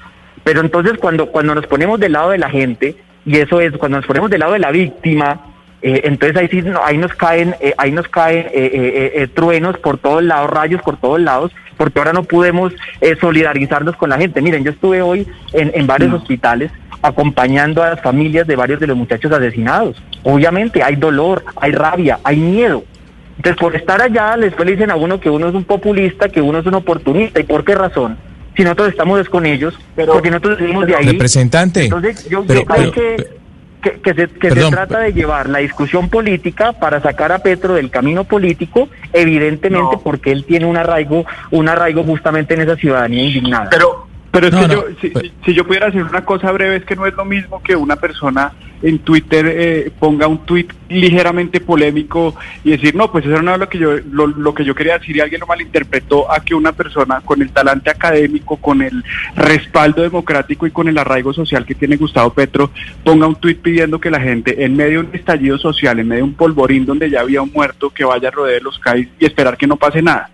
Pero 0.44 0.60
entonces 0.60 0.94
cuando, 0.98 1.26
cuando 1.26 1.54
nos 1.54 1.66
ponemos 1.66 2.00
del 2.00 2.12
lado 2.12 2.30
de 2.30 2.38
la 2.38 2.48
gente, 2.48 2.96
y 3.26 3.36
eso 3.36 3.60
es, 3.60 3.76
cuando 3.76 3.98
nos 3.98 4.06
ponemos 4.06 4.30
del 4.30 4.40
lado 4.40 4.52
de 4.52 4.60
la 4.60 4.70
víctima, 4.70 5.55
Eh, 5.82 6.02
entonces 6.04 6.36
ahí 6.36 6.48
sí, 6.48 6.62
no, 6.62 6.82
ahí 6.82 6.96
nos 6.96 7.12
caen, 7.14 7.54
eh, 7.60 7.74
ahí 7.78 7.92
nos 7.92 8.08
caen 8.08 8.46
eh, 8.52 9.28
truenos 9.34 9.78
por 9.78 9.98
todos 9.98 10.22
lados, 10.22 10.50
rayos 10.50 10.82
por 10.82 10.96
todos 10.96 11.20
lados, 11.20 11.52
porque 11.76 11.98
ahora 11.98 12.12
no 12.12 12.24
podemos 12.24 12.72
solidarizarnos 13.20 13.96
con 13.96 14.10
la 14.10 14.18
gente. 14.18 14.40
Miren, 14.40 14.64
yo 14.64 14.70
estuve 14.70 15.02
hoy 15.02 15.26
en, 15.52 15.70
en 15.74 15.86
varios 15.86 16.12
hospitales 16.12 16.72
acompañando 17.02 17.82
a 17.82 17.90
las 17.90 18.00
familias 18.00 18.46
de 18.46 18.56
varios 18.56 18.80
de 18.80 18.86
los 18.86 18.96
muchachos 18.96 19.30
asesinados. 19.30 20.02
Obviamente 20.22 20.82
hay 20.82 20.96
dolor, 20.96 21.44
hay 21.56 21.72
rabia, 21.72 22.18
hay 22.24 22.36
miedo. 22.36 22.84
Entonces, 23.36 23.60
por 23.60 23.76
estar 23.76 24.00
allá, 24.00 24.36
después 24.36 24.66
le 24.66 24.72
dicen 24.72 24.90
a 24.90 24.96
uno 24.96 25.20
que 25.20 25.30
uno 25.30 25.48
es 25.48 25.54
un 25.54 25.64
populista, 25.64 26.28
que 26.28 26.40
uno 26.40 26.58
es 26.58 26.66
un 26.66 26.74
oportunista. 26.74 27.38
¿Y 27.38 27.44
por 27.44 27.64
qué 27.64 27.74
razón? 27.74 28.16
Si 28.56 28.62
nosotros 28.64 28.88
estamos 28.88 29.28
con 29.28 29.44
ellos, 29.44 29.78
porque 29.94 30.30
nosotros 30.30 30.58
vivimos 30.58 30.86
de 30.86 30.96
ahí. 30.96 31.06
Representante. 31.06 31.84
Entonces, 31.84 32.26
yo, 32.28 32.44
creo 32.46 32.92
que, 32.92 33.28
que, 33.92 34.14
se, 34.14 34.26
trata 34.70 35.00
de 35.00 35.12
llevar 35.12 35.48
la 35.48 35.58
discusión 35.58 36.08
política 36.08 36.72
para 36.72 37.00
sacar 37.00 37.32
a 37.32 37.38
Petro 37.38 37.74
del 37.74 37.90
camino 37.90 38.24
político, 38.24 38.88
evidentemente 39.12 39.98
porque 40.02 40.32
él 40.32 40.44
tiene 40.44 40.66
un 40.66 40.76
arraigo, 40.76 41.24
un 41.50 41.68
arraigo 41.68 42.02
justamente 42.04 42.54
en 42.54 42.62
esa 42.62 42.76
ciudadanía 42.76 43.24
indignada. 43.24 43.68
Pero 43.70 44.05
pero 44.36 44.48
es 44.48 44.54
que 44.54 44.74
yo, 44.74 44.84
si, 45.44 45.54
yo 45.54 45.66
pudiera 45.66 45.86
decir 45.86 46.02
una 46.02 46.22
cosa 46.22 46.52
breve, 46.52 46.76
es 46.76 46.84
que 46.84 46.94
no 46.94 47.06
es 47.06 47.14
lo 47.14 47.24
mismo 47.24 47.62
que 47.62 47.74
una 47.74 47.96
persona 47.96 48.52
en 48.82 48.98
Twitter 48.98 49.46
eh, 49.48 49.90
ponga 49.98 50.26
un 50.26 50.44
tweet 50.44 50.66
ligeramente 50.90 51.60
polémico 51.60 52.34
y 52.62 52.72
decir, 52.72 52.94
no, 52.94 53.10
pues 53.10 53.24
eso 53.24 53.40
no 53.40 53.54
es 53.54 53.58
lo 53.58 53.68
que 53.70 53.78
yo, 53.78 53.96
lo, 54.12 54.54
que 54.54 54.62
yo 54.62 54.74
quería 54.74 54.98
decir 54.98 55.16
y 55.16 55.20
alguien 55.20 55.40
lo 55.40 55.46
malinterpretó 55.46 56.30
a 56.30 56.40
que 56.40 56.54
una 56.54 56.72
persona 56.72 57.22
con 57.24 57.40
el 57.40 57.50
talante 57.50 57.88
académico, 57.88 58.58
con 58.58 58.82
el 58.82 59.02
respaldo 59.36 60.02
democrático 60.02 60.66
y 60.66 60.70
con 60.70 60.86
el 60.88 60.98
arraigo 60.98 61.32
social 61.32 61.64
que 61.64 61.74
tiene 61.74 61.96
Gustavo 61.96 62.34
Petro, 62.34 62.70
ponga 63.04 63.26
un 63.26 63.36
tweet 63.36 63.56
pidiendo 63.56 63.98
que 63.98 64.10
la 64.10 64.20
gente 64.20 64.66
en 64.66 64.76
medio 64.76 65.02
de 65.02 65.08
un 65.08 65.14
estallido 65.14 65.56
social, 65.56 65.98
en 65.98 66.08
medio 66.08 66.24
de 66.24 66.28
un 66.28 66.34
polvorín 66.34 66.84
donde 66.84 67.08
ya 67.08 67.20
había 67.20 67.40
un 67.40 67.52
muerto, 67.54 67.88
que 67.88 68.04
vaya 68.04 68.28
a 68.28 68.32
rodear 68.32 68.60
los 68.60 68.78
CAIs 68.78 69.08
y 69.18 69.24
esperar 69.24 69.56
que 69.56 69.66
no 69.66 69.76
pase 69.76 70.02
nada. 70.02 70.28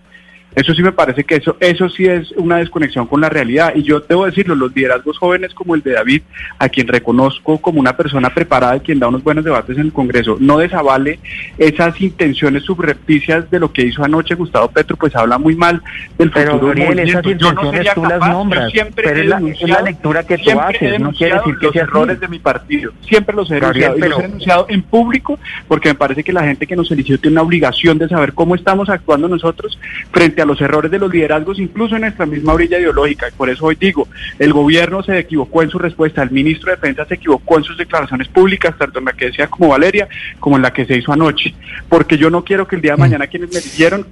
Eso 0.55 0.73
sí 0.73 0.83
me 0.83 0.91
parece 0.91 1.23
que 1.23 1.35
eso, 1.35 1.57
eso 1.59 1.89
sí 1.89 2.05
es 2.05 2.31
una 2.33 2.57
desconexión 2.57 3.07
con 3.07 3.21
la 3.21 3.29
realidad. 3.29 3.73
Y 3.75 3.83
yo 3.83 3.99
debo 4.01 4.25
decirlo, 4.25 4.55
los 4.55 4.75
liderazgos 4.75 5.17
jóvenes 5.17 5.53
como 5.53 5.75
el 5.75 5.81
de 5.81 5.93
David, 5.93 6.21
a 6.59 6.69
quien 6.69 6.87
reconozco 6.87 7.57
como 7.59 7.79
una 7.79 7.97
persona 7.97 8.33
preparada 8.33 8.77
y 8.77 8.81
quien 8.81 8.99
da 8.99 9.07
unos 9.07 9.23
buenos 9.23 9.43
debates 9.43 9.77
en 9.77 9.87
el 9.87 9.93
Congreso, 9.93 10.37
no 10.39 10.57
desavale 10.57 11.19
esas 11.57 11.99
intenciones 12.01 12.63
subrepticias 12.63 13.49
de 13.49 13.59
lo 13.59 13.71
que 13.71 13.83
hizo 13.83 14.03
anoche 14.03 14.35
Gustavo 14.35 14.69
Petro, 14.69 14.97
pues 14.97 15.15
habla 15.15 15.37
muy 15.37 15.55
mal 15.55 15.81
del 16.17 16.31
pero, 16.31 16.53
futuro 16.53 16.73
esas 16.73 17.25
intenciones 17.25 17.93
tú 17.93 18.05
las 18.05 18.19
nombras, 18.19 18.71
pero 18.95 19.09
es 19.19 19.61
la, 19.69 19.81
lectura 19.81 20.23
que 20.23 20.37
tú 20.37 20.59
haces, 20.59 20.99
no 20.99 21.11
quiere 21.11 21.35
decir 21.35 21.57
que 21.57 21.65
los 21.67 21.75
errores 21.75 22.19
de 22.19 22.27
mi 22.27 22.39
partido, 22.39 22.91
siempre 23.01 23.35
los 23.35 23.49
he 23.51 23.55
denunciado, 23.55 23.97
y 23.97 24.01
los 24.01 24.19
he 24.19 24.21
denunciado 24.21 24.65
en 24.69 24.81
público, 24.81 25.39
porque 25.67 25.89
me 25.89 25.95
parece 25.95 26.23
que 26.23 26.33
la 26.33 26.43
gente 26.43 26.67
que 26.67 26.75
nos 26.75 26.91
eligió 26.91 27.19
tiene 27.19 27.33
una 27.33 27.41
obligación 27.41 27.97
de 27.97 28.07
saber 28.07 28.33
cómo 28.33 28.55
estamos 28.55 28.89
actuando 28.89 29.27
nosotros 29.27 29.77
frente 30.11 30.41
a 30.41 30.42
los 30.45 30.59
errores 30.61 30.91
de 30.91 30.99
los 30.99 31.11
liderazgos, 31.11 31.59
incluso 31.59 31.95
en 31.95 32.01
nuestra 32.01 32.25
misma 32.25 32.53
orilla 32.53 32.79
ideológica. 32.79 33.27
Y 33.27 33.31
por 33.31 33.49
eso 33.49 33.65
hoy 33.65 33.77
digo, 33.79 34.07
el 34.39 34.53
gobierno 34.53 35.03
se 35.03 35.17
equivocó 35.17 35.63
en 35.63 35.69
su 35.69 35.79
respuesta, 35.79 36.23
el 36.23 36.31
ministro 36.31 36.69
de 36.69 36.77
Defensa 36.77 37.05
se 37.05 37.15
equivocó 37.15 37.57
en 37.57 37.63
sus 37.63 37.77
declaraciones 37.77 38.27
públicas, 38.27 38.75
tanto 38.77 38.99
en 38.99 39.05
la 39.05 39.13
que 39.13 39.25
decía 39.25 39.47
como 39.47 39.69
Valeria, 39.69 40.07
como 40.39 40.55
en 40.55 40.61
la 40.61 40.73
que 40.73 40.85
se 40.85 40.97
hizo 40.97 41.13
anoche. 41.13 41.53
Porque 41.89 42.17
yo 42.17 42.29
no 42.29 42.43
quiero 42.43 42.67
que 42.67 42.75
el 42.75 42.81
día 42.81 42.91
de 42.91 42.97
mm. 42.97 43.01
mañana 43.01 43.27
quienes 43.27 43.53
me 43.53 43.59
dijeron 43.59 44.07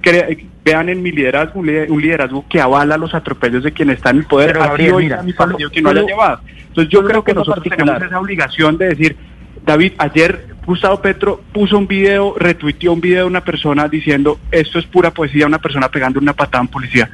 vean 0.64 0.88
en 0.88 1.02
mi 1.02 1.10
liderazgo 1.10 1.60
un, 1.60 1.66
liderazgo 1.66 2.44
que 2.48 2.60
avala 2.60 2.96
los 2.96 3.14
atropellos 3.14 3.62
de 3.62 3.72
quienes 3.72 3.96
están 3.96 4.16
en 4.16 4.22
el 4.22 4.28
poder, 4.28 4.58
Pero, 4.76 4.96
hoy 4.96 5.10
mi 5.24 5.32
partido 5.32 5.70
que 5.70 5.82
no 5.82 5.90
haya 5.90 6.02
llevado. 6.02 6.40
Entonces 6.68 6.92
yo 6.92 7.04
creo 7.04 7.22
que 7.22 7.34
nosotros 7.34 7.64
tenemos 7.68 8.02
esa 8.02 8.20
obligación 8.20 8.78
de 8.78 8.88
decir, 8.88 9.16
David, 9.64 9.92
ayer 9.98 10.51
Gustavo 10.64 11.00
Petro 11.00 11.40
puso 11.52 11.76
un 11.76 11.86
video, 11.86 12.34
retuiteó 12.38 12.92
un 12.92 13.00
video 13.00 13.24
de 13.24 13.26
una 13.26 13.42
persona 13.42 13.88
diciendo 13.88 14.38
esto 14.50 14.78
es 14.78 14.86
pura 14.86 15.10
poesía, 15.10 15.46
una 15.46 15.58
persona 15.58 15.88
pegando 15.88 16.20
una 16.20 16.32
patada 16.32 16.58
a 16.58 16.62
un 16.62 16.68
policía. 16.68 17.10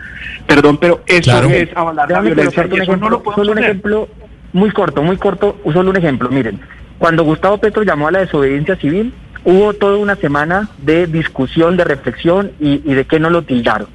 Perdón, 0.47 0.77
pero 0.77 1.03
eso 1.07 1.43
es 1.45 1.71
avalar 1.75 2.11
la 2.11 2.21
violencia 2.21 2.69
y 2.71 2.79
eso 2.79 2.97
no 2.97 3.09
lo 3.09 3.23
Solo 3.35 3.53
un 3.53 3.59
ejemplo 3.59 4.09
muy 4.53 4.71
corto, 4.71 5.03
muy 5.03 5.17
corto, 5.17 5.59
solo 5.73 5.91
un 5.91 5.97
ejemplo. 5.97 6.29
Miren, 6.31 6.61
cuando 6.99 7.25
Gustavo 7.25 7.59
Petro 7.59 7.83
llamó 7.83 8.09
a 8.09 8.11
la 8.11 8.19
desobediencia 8.21 8.77
civil, 8.77 9.15
hubo 9.45 9.73
toda 9.73 9.97
una 9.97 10.17
semana 10.17 10.69
de 10.79 11.07
discusión, 11.07 11.77
de 11.77 11.85
reflexión 11.85 12.53
y, 12.61 12.83
y 12.85 12.95
de 12.95 13.07
que 13.07 13.19
no 13.19 13.31
lo 13.31 13.43
tildaron. 13.43 13.89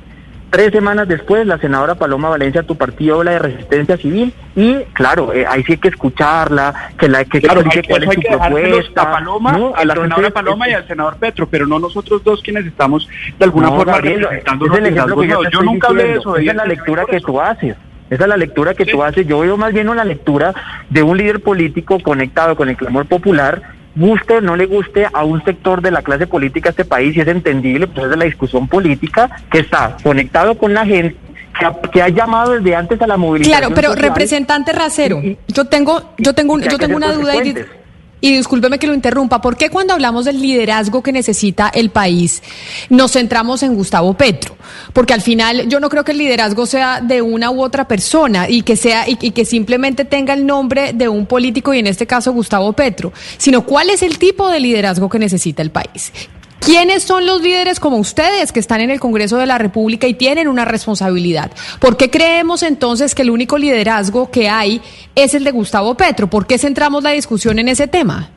Tres 0.54 0.72
semanas 0.72 1.08
después, 1.08 1.48
la 1.48 1.58
senadora 1.58 1.96
Paloma 1.96 2.30
Valencia, 2.30 2.62
tu 2.62 2.76
partido 2.76 3.18
habla 3.18 3.32
de 3.32 3.40
resistencia 3.40 3.98
civil 3.98 4.32
y, 4.56 4.76
claro, 4.94 5.34
eh, 5.34 5.48
ahí 5.50 5.64
sí 5.64 5.72
hay 5.72 5.78
que 5.80 5.88
escucharla, 5.88 6.92
que 6.96 7.10
la 7.10 7.26
que, 7.26 7.42
claro, 7.42 7.62
hay, 7.62 7.82
cuál 7.82 8.04
es 8.04 8.14
su 8.14 8.22
propuesta. 8.22 9.02
A, 9.02 9.12
Paloma, 9.14 9.72
a 9.76 9.84
la 9.84 9.96
senadora 9.96 10.30
Paloma 10.30 10.70
y 10.70 10.74
al 10.74 10.88
senador 10.88 11.16
Petro, 11.18 11.48
pero 11.50 11.66
no 11.66 11.80
nosotros 11.80 12.24
dos 12.24 12.44
quienes 12.44 12.68
estamos 12.68 13.10
de 13.40 13.46
alguna 13.46 13.70
forma 13.72 13.98
representando 13.98 14.68
es 14.68 14.78
el 14.78 14.86
ejemplo 14.86 15.18
que 15.18 15.28
yo, 15.28 15.42
yo 15.50 15.64
nunca 15.64 15.88
hablé 15.88 16.04
de 16.04 16.14
eso. 16.18 16.38
Esa 16.38 16.52
es 16.52 16.56
la 16.56 16.66
lectura 16.66 17.06
que 17.10 17.20
tú 17.20 17.42
haces. 17.42 17.76
Esa 18.12 18.24
es 18.24 18.30
la 18.30 18.38
lectura 18.38 18.76
que 18.76 18.86
tú 18.86 19.02
haces. 19.02 19.26
Yo 19.26 19.40
veo 19.40 19.58
más 19.58 19.74
bien 19.74 19.90
una 19.90 20.06
lectura 20.06 20.54
de 20.88 21.02
un 21.02 21.18
líder 21.18 21.42
político 21.42 21.98
conectado 22.00 22.56
con 22.56 22.70
el 22.70 22.78
clamor 22.78 23.08
popular 23.08 23.64
guste 23.96 24.36
o 24.36 24.42
no 24.42 24.56
le 24.56 24.66
guste 24.66 25.08
a 25.12 25.24
un 25.24 25.44
sector 25.44 25.82
de 25.82 25.92
la 25.92 26.02
clase 26.02 26.28
política 26.28 26.70
de 26.70 26.72
este 26.72 26.86
país 26.86 27.16
y 27.16 27.22
es 27.22 27.28
entendible, 27.28 27.88
pues 27.88 28.06
es 28.06 28.10
de 28.12 28.18
la 28.18 28.26
discusión 28.26 28.68
política 28.68 29.30
que 29.52 29.60
está 29.60 29.98
conectado 30.04 30.58
con 30.58 30.74
la 30.74 30.86
gente 30.86 31.18
que 31.92 32.02
ha, 32.02 32.10
llamado 32.10 32.54
desde 32.54 32.76
antes 32.76 33.00
a 33.02 33.08
la 33.08 33.16
movilización. 33.16 33.60
Claro, 33.60 33.76
pero 33.76 33.94
representante 33.94 34.74
Racero, 34.74 35.22
yo 35.48 35.66
tengo, 35.66 36.14
yo 36.18 36.34
tengo, 36.34 36.60
yo 36.60 36.78
tengo 36.78 36.98
una 36.98 37.14
duda 37.14 37.36
y 37.36 37.56
y 38.24 38.32
discúlpeme 38.32 38.80
que 38.80 38.88
lo 38.88 38.94
interrumpa, 38.94 39.42
¿por 39.42 39.58
qué 39.58 39.70
cuando 39.70 39.94
hablamos 39.94 40.24
del 40.24 40.42
liderazgo 40.42 41.04
que 41.04 41.12
necesita 41.12 41.68
el 41.68 41.90
país 41.90 42.42
nos 42.88 43.12
centramos 43.12 43.64
en 43.64 43.76
Gustavo 43.76 44.14
Petro? 44.14 44.56
Porque 44.94 45.14
al 45.14 45.22
final 45.22 45.68
yo 45.68 45.82
no 45.82 45.90
creo 45.90 46.06
que 46.06 46.14
el 46.14 46.20
liderazgo 46.20 46.66
sea 46.66 47.02
de 47.02 47.22
una 47.22 47.52
u 47.52 47.62
otra 47.62 47.86
persona 47.86 48.48
y 48.48 48.62
que 48.62 48.78
sea 48.78 49.10
y, 49.10 49.32
que 49.32 49.44
simplemente 49.44 50.06
tenga 50.06 50.34
el 50.36 50.46
nombre 50.46 50.94
de 50.94 51.10
un 51.10 51.26
político 51.26 51.74
y 51.74 51.80
en 51.80 51.88
este 51.88 52.08
caso 52.08 52.32
Gustavo 52.32 52.72
Petro, 52.72 53.12
sino 53.38 53.66
cuál 53.66 53.90
es 53.90 54.02
el 54.02 54.18
tipo 54.18 54.48
de 54.48 54.62
liderazgo 54.62 55.10
que 55.10 55.20
necesita 55.20 55.62
el 55.62 55.72
país. 55.72 56.14
¿Quiénes 56.66 57.04
son 57.04 57.26
los 57.26 57.42
líderes 57.42 57.82
como 57.82 57.98
ustedes 57.98 58.54
que 58.54 58.60
están 58.62 58.80
en 58.80 58.90
el 58.90 59.02
Congreso 59.02 59.38
de 59.38 59.46
la 59.46 59.58
República 59.58 60.08
y 60.08 60.14
tienen 60.14 60.48
una 60.48 60.64
responsabilidad? 60.64 61.52
¿Por 61.80 61.98
qué 61.98 62.10
creemos 62.10 62.64
entonces 62.64 63.14
que 63.14 63.24
el 63.24 63.32
único 63.32 63.58
liderazgo 63.58 64.32
que 64.32 64.48
hay 64.48 64.82
es 65.14 65.34
el 65.34 65.44
de 65.44 65.52
Gustavo 65.52 65.96
Petro? 65.96 66.28
¿Por 66.28 66.48
qué 66.48 66.58
centramos 66.58 67.04
la 67.04 67.10
discusión 67.10 67.60
en 67.60 67.68
ese 67.68 67.88
tema? 67.88 68.30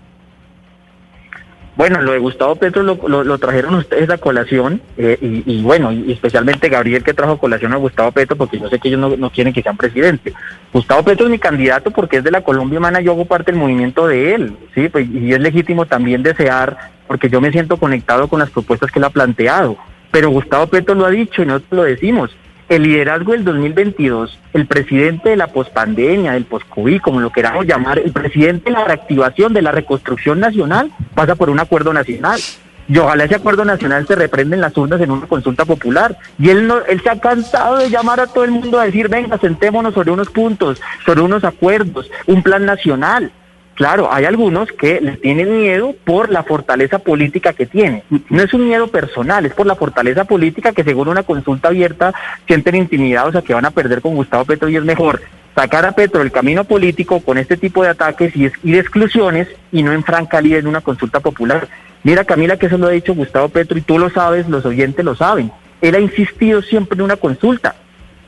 Bueno, 1.76 2.02
lo 2.02 2.12
de 2.12 2.18
Gustavo 2.18 2.56
Petro 2.56 2.82
lo, 2.82 3.38
trajeron 3.38 3.74
ustedes 3.76 4.10
a 4.10 4.18
colación 4.18 4.80
eh, 4.96 5.18
y, 5.20 5.62
bueno, 5.62 5.92
y 5.92 6.10
especialmente 6.10 6.68
Gabriel 6.68 7.04
que 7.04 7.14
trajo 7.14 7.38
colación 7.38 7.74
a 7.74 7.76
Gustavo 7.76 8.10
Petro 8.10 8.34
porque 8.34 8.58
yo 8.58 8.68
sé 8.68 8.80
que 8.80 8.88
ellos 8.88 9.18
no, 9.18 9.30
quieren 9.30 9.52
que 9.52 9.62
sean 9.62 9.76
presidente. 9.76 10.32
Gustavo 10.72 11.04
Petro 11.04 11.26
es 11.26 11.30
mi 11.30 11.38
candidato 11.38 11.92
porque 11.92 12.16
es 12.16 12.24
de 12.24 12.32
la 12.32 12.42
Colombia 12.42 12.80
humana, 12.80 13.00
yo 13.00 13.12
hago 13.12 13.26
parte 13.26 13.52
del 13.52 13.60
movimiento 13.60 14.08
de 14.08 14.34
él, 14.34 14.56
sí, 14.74 14.88
pues, 14.88 15.06
y 15.08 15.32
es 15.32 15.38
legítimo 15.38 15.86
también 15.86 16.24
desear 16.24 16.95
porque 17.06 17.28
yo 17.28 17.40
me 17.40 17.52
siento 17.52 17.76
conectado 17.76 18.28
con 18.28 18.40
las 18.40 18.50
propuestas 18.50 18.90
que 18.90 18.98
él 18.98 19.04
ha 19.04 19.10
planteado. 19.10 19.76
Pero 20.10 20.30
Gustavo 20.30 20.66
Petro 20.66 20.94
lo 20.94 21.06
ha 21.06 21.10
dicho 21.10 21.42
y 21.42 21.46
nosotros 21.46 21.76
lo 21.78 21.84
decimos. 21.84 22.36
El 22.68 22.82
liderazgo 22.82 23.32
del 23.32 23.44
2022, 23.44 24.40
el 24.52 24.66
presidente 24.66 25.30
de 25.30 25.36
la 25.36 25.46
pospandemia, 25.46 26.32
del 26.32 26.46
post-COVID, 26.46 27.00
como 27.00 27.20
lo 27.20 27.30
queramos 27.30 27.64
llamar, 27.64 28.00
el 28.00 28.10
presidente 28.10 28.70
de 28.70 28.76
la 28.76 28.84
reactivación, 28.84 29.52
de 29.52 29.62
la 29.62 29.70
reconstrucción 29.70 30.40
nacional, 30.40 30.90
pasa 31.14 31.36
por 31.36 31.48
un 31.48 31.60
acuerdo 31.60 31.92
nacional. 31.92 32.40
Y 32.88 32.98
ojalá 32.98 33.24
ese 33.24 33.34
acuerdo 33.34 33.64
nacional 33.64 34.06
se 34.06 34.14
reprenda 34.14 34.54
en 34.54 34.62
las 34.62 34.76
urnas 34.76 35.00
en 35.00 35.10
una 35.10 35.26
consulta 35.26 35.64
popular. 35.64 36.16
Y 36.38 36.50
él, 36.50 36.66
no, 36.66 36.84
él 36.84 37.00
se 37.02 37.10
ha 37.10 37.20
cansado 37.20 37.78
de 37.78 37.90
llamar 37.90 38.20
a 38.20 38.26
todo 38.26 38.44
el 38.44 38.52
mundo 38.52 38.78
a 38.78 38.84
decir, 38.84 39.08
venga, 39.08 39.38
sentémonos 39.38 39.94
sobre 39.94 40.12
unos 40.12 40.30
puntos, 40.30 40.80
sobre 41.04 41.20
unos 41.20 41.44
acuerdos, 41.44 42.10
un 42.26 42.42
plan 42.42 42.64
nacional. 42.64 43.32
Claro, 43.76 44.08
hay 44.10 44.24
algunos 44.24 44.72
que 44.72 45.02
le 45.02 45.18
tienen 45.18 45.60
miedo 45.60 45.94
por 46.04 46.30
la 46.30 46.42
fortaleza 46.42 46.98
política 46.98 47.52
que 47.52 47.66
tiene. 47.66 48.04
No 48.30 48.42
es 48.42 48.54
un 48.54 48.66
miedo 48.66 48.86
personal, 48.88 49.44
es 49.44 49.52
por 49.52 49.66
la 49.66 49.74
fortaleza 49.74 50.24
política 50.24 50.72
que 50.72 50.82
según 50.82 51.08
una 51.08 51.24
consulta 51.24 51.68
abierta 51.68 52.14
sienten 52.46 52.74
intimidados 52.74 53.36
a 53.36 53.42
que 53.42 53.52
van 53.52 53.66
a 53.66 53.70
perder 53.70 54.00
con 54.00 54.14
Gustavo 54.14 54.46
Petro 54.46 54.70
y 54.70 54.76
es 54.76 54.82
mejor 54.82 55.20
sacar 55.54 55.84
a 55.84 55.92
Petro 55.92 56.20
del 56.20 56.32
camino 56.32 56.64
político 56.64 57.20
con 57.20 57.36
este 57.36 57.58
tipo 57.58 57.82
de 57.82 57.90
ataques 57.90 58.34
y, 58.34 58.48
de 58.48 58.78
exclusiones 58.78 59.46
y 59.70 59.82
no 59.82 59.92
en 59.92 60.04
franca 60.04 60.38
en 60.38 60.66
una 60.66 60.80
consulta 60.80 61.20
popular. 61.20 61.68
Mira 62.02 62.24
Camila 62.24 62.56
que 62.56 62.66
eso 62.66 62.78
lo 62.78 62.86
ha 62.86 62.92
dicho 62.92 63.14
Gustavo 63.14 63.50
Petro 63.50 63.76
y 63.76 63.82
tú 63.82 63.98
lo 63.98 64.08
sabes, 64.08 64.48
los 64.48 64.64
oyentes 64.64 65.04
lo 65.04 65.14
saben. 65.14 65.52
Él 65.82 65.94
ha 65.94 66.00
insistido 66.00 66.62
siempre 66.62 66.96
en 66.96 67.02
una 67.02 67.16
consulta, 67.16 67.76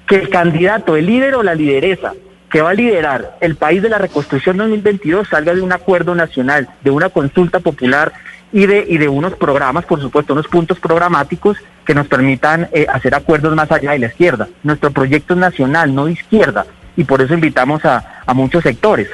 que 0.06 0.16
el 0.16 0.28
candidato, 0.28 0.94
el 0.94 1.06
líder 1.06 1.36
o 1.36 1.42
la 1.42 1.54
lideresa 1.54 2.12
que 2.50 2.62
va 2.62 2.70
a 2.70 2.74
liderar 2.74 3.36
el 3.40 3.56
país 3.56 3.82
de 3.82 3.88
la 3.88 3.98
reconstrucción 3.98 4.56
2022 4.56 5.28
salga 5.28 5.54
de 5.54 5.60
un 5.60 5.72
acuerdo 5.72 6.14
nacional, 6.14 6.68
de 6.82 6.90
una 6.90 7.10
consulta 7.10 7.60
popular 7.60 8.12
y 8.52 8.66
de, 8.66 8.84
y 8.88 8.96
de 8.98 9.08
unos 9.08 9.34
programas, 9.34 9.84
por 9.84 10.00
supuesto, 10.00 10.32
unos 10.32 10.48
puntos 10.48 10.80
programáticos 10.80 11.58
que 11.84 11.94
nos 11.94 12.06
permitan 12.06 12.68
eh, 12.72 12.86
hacer 12.88 13.14
acuerdos 13.14 13.54
más 13.54 13.70
allá 13.70 13.92
de 13.92 13.98
la 13.98 14.06
izquierda. 14.06 14.48
Nuestro 14.62 14.90
proyecto 14.90 15.34
es 15.34 15.40
nacional, 15.40 15.94
no 15.94 16.06
de 16.06 16.12
izquierda, 16.12 16.66
y 16.96 17.04
por 17.04 17.20
eso 17.20 17.34
invitamos 17.34 17.84
a, 17.84 18.22
a 18.24 18.34
muchos 18.34 18.62
sectores. 18.62 19.08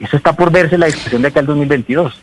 Eso 0.00 0.16
está 0.16 0.32
por 0.32 0.50
verse 0.50 0.74
en 0.74 0.80
la 0.80 0.86
discusión 0.86 1.22
de 1.22 1.28
acá 1.28 1.40
al 1.40 1.46
2022. 1.46 2.20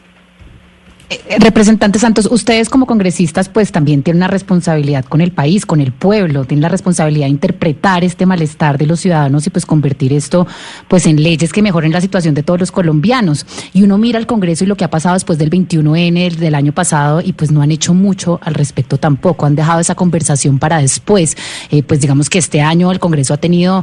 Eh, 1.09 1.37
representante 1.39 1.99
Santos, 1.99 2.27
ustedes 2.29 2.67
como 2.67 2.85
congresistas 2.85 3.47
pues 3.47 3.71
también 3.71 4.03
tienen 4.03 4.19
una 4.19 4.27
responsabilidad 4.27 5.05
con 5.05 5.21
el 5.21 5.31
país, 5.31 5.65
con 5.65 5.79
el 5.79 5.93
pueblo, 5.93 6.43
tienen 6.43 6.61
la 6.61 6.67
responsabilidad 6.67 7.27
de 7.27 7.31
interpretar 7.31 8.03
este 8.03 8.25
malestar 8.25 8.77
de 8.77 8.87
los 8.87 8.99
ciudadanos 8.99 9.47
y 9.47 9.49
pues 9.49 9.65
convertir 9.65 10.11
esto 10.11 10.45
pues 10.89 11.05
en 11.05 11.23
leyes 11.23 11.53
que 11.53 11.61
mejoren 11.61 11.93
la 11.93 12.01
situación 12.01 12.35
de 12.35 12.43
todos 12.43 12.59
los 12.59 12.73
colombianos. 12.73 13.45
Y 13.71 13.83
uno 13.83 13.97
mira 13.97 14.19
al 14.19 14.27
Congreso 14.27 14.65
y 14.65 14.67
lo 14.67 14.75
que 14.75 14.83
ha 14.83 14.89
pasado 14.89 15.13
después 15.13 15.39
del 15.39 15.49
21N 15.49 16.35
del 16.35 16.55
año 16.55 16.73
pasado 16.73 17.21
y 17.21 17.31
pues 17.31 17.51
no 17.51 17.61
han 17.61 17.71
hecho 17.71 17.93
mucho 17.93 18.41
al 18.43 18.53
respecto 18.53 18.97
tampoco, 18.97 19.45
han 19.45 19.55
dejado 19.55 19.79
esa 19.79 19.95
conversación 19.95 20.59
para 20.59 20.79
después. 20.79 21.37
Eh, 21.71 21.83
pues 21.83 22.01
digamos 22.01 22.29
que 22.29 22.39
este 22.39 22.59
año 22.59 22.91
el 22.91 22.99
Congreso 22.99 23.33
ha 23.33 23.37
tenido 23.37 23.81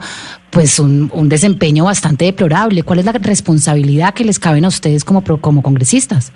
pues 0.51 0.79
un, 0.79 1.11
desempeño 1.31 1.85
bastante 1.85 2.27
deplorable. 2.27 2.83
¿Cuál 2.83 2.99
es 2.99 3.07
la 3.07 3.13
responsabilidad 3.13 4.13
que 4.13 4.25
les 4.25 4.39
caben 4.39 4.67
a 4.67 4.69
ustedes 4.69 5.05
como, 5.05 5.25
como 5.41 5.63
congresistas? 5.63 6.31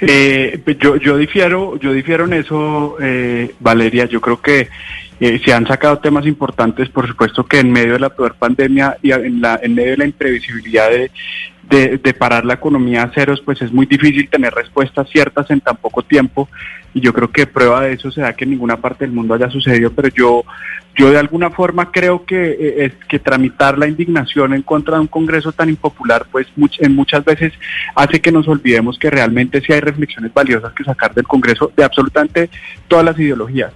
Eh, 0.00 0.60
pues 0.64 0.78
yo, 0.78 0.96
yo 0.96 1.16
difiero, 1.16 1.78
yo 1.78 1.92
difiero 1.92 2.24
en 2.24 2.34
eso, 2.34 2.96
eh, 3.00 3.54
Valeria. 3.60 4.06
Yo 4.06 4.20
creo 4.20 4.40
que 4.40 4.68
eh, 5.20 5.40
se 5.44 5.52
han 5.52 5.66
sacado 5.66 5.98
temas 5.98 6.26
importantes, 6.26 6.88
por 6.90 7.08
supuesto 7.08 7.44
que 7.44 7.58
en 7.58 7.72
medio 7.72 7.94
de 7.94 8.00
la 8.00 8.10
peor 8.10 8.36
pandemia 8.36 8.98
y 9.02 9.10
en, 9.10 9.40
la, 9.40 9.58
en 9.60 9.74
medio 9.74 9.90
de 9.92 9.96
la 9.96 10.04
imprevisibilidad 10.04 10.88
de, 10.90 12.14
parar 12.18 12.44
la 12.44 12.54
economía 12.54 13.02
a 13.02 13.10
ceros, 13.10 13.40
pues 13.40 13.60
es 13.60 13.72
muy 13.72 13.86
difícil 13.86 14.28
tener 14.28 14.54
respuestas 14.54 15.08
ciertas 15.10 15.50
en 15.50 15.60
tan 15.60 15.76
poco 15.76 16.02
tiempo. 16.02 16.48
Y 16.94 17.00
yo 17.00 17.12
creo 17.12 17.30
que 17.30 17.46
prueba 17.46 17.82
de 17.82 17.92
eso 17.92 18.10
se 18.10 18.22
da 18.22 18.32
que 18.32 18.44
en 18.44 18.50
ninguna 18.50 18.80
parte 18.80 19.04
del 19.04 19.14
mundo 19.14 19.34
haya 19.34 19.50
sucedido, 19.50 19.90
pero 19.90 20.08
yo, 20.08 20.44
yo 20.96 21.10
de 21.10 21.18
alguna 21.18 21.50
forma 21.50 21.90
creo 21.90 22.24
que, 22.24 22.52
eh, 22.52 22.84
es 22.86 22.92
que 23.08 23.18
tramitar 23.18 23.76
la 23.76 23.88
indignación 23.88 24.54
en 24.54 24.62
contra 24.62 24.94
de 24.94 25.00
un 25.00 25.06
Congreso 25.08 25.52
tan 25.52 25.68
impopular, 25.68 26.26
pues 26.30 26.46
en 26.78 26.94
muchas 26.94 27.24
veces 27.24 27.52
hace 27.94 28.20
que 28.20 28.32
nos 28.32 28.48
olvidemos 28.48 28.98
que 28.98 29.10
realmente 29.10 29.60
sí 29.60 29.72
hay 29.72 29.80
reflexiones 29.80 30.32
valiosas 30.32 30.72
que 30.72 30.84
sacar 30.84 31.12
del 31.12 31.26
Congreso 31.26 31.70
de 31.76 31.84
absolutamente 31.84 32.48
todas 32.88 33.04
las 33.04 33.18
ideologías. 33.18 33.72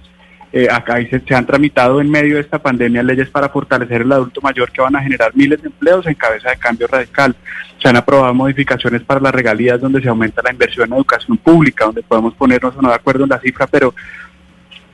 Eh, 0.55 0.67
acá 0.69 0.97
se, 1.09 1.19
se, 1.19 1.33
han 1.33 1.47
tramitado 1.47 1.99
en 1.99 2.11
medio 2.11 2.35
de 2.35 2.41
esta 2.41 2.59
pandemia 2.59 3.01
leyes 3.01 3.27
para 3.27 3.49
fortalecer 3.49 4.01
el 4.01 4.11
adulto 4.11 4.39
mayor 4.39 4.71
que 4.71 4.83
van 4.83 4.95
a 4.95 5.01
generar 5.01 5.35
miles 5.35 5.59
de 5.59 5.67
empleos 5.67 6.05
en 6.05 6.13
cabeza 6.13 6.51
de 6.51 6.57
cambio 6.57 6.85
radical. 6.85 7.35
Se 7.81 7.89
han 7.89 7.95
aprobado 7.95 8.35
modificaciones 8.35 9.01
para 9.01 9.19
las 9.19 9.33
regalías 9.33 9.81
donde 9.81 9.99
se 9.99 10.09
aumenta 10.09 10.43
la 10.43 10.51
inversión 10.51 10.87
en 10.89 10.93
educación 10.93 11.37
pública, 11.37 11.85
donde 11.85 12.03
podemos 12.03 12.35
ponernos 12.35 12.79
no 12.79 12.89
de 12.89 12.93
acuerdo 12.93 13.23
en 13.23 13.31
la 13.31 13.39
cifra, 13.39 13.65
pero 13.65 13.95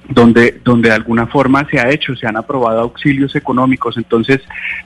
donde, 0.07 0.61
donde 0.63 0.89
de 0.89 0.95
alguna 0.95 1.27
forma 1.27 1.67
se 1.69 1.77
ha 1.77 1.89
hecho, 1.89 2.15
se 2.15 2.25
han 2.25 2.37
aprobado 2.37 2.79
auxilios 2.79 3.35
económicos. 3.35 3.97
Entonces, 3.97 4.39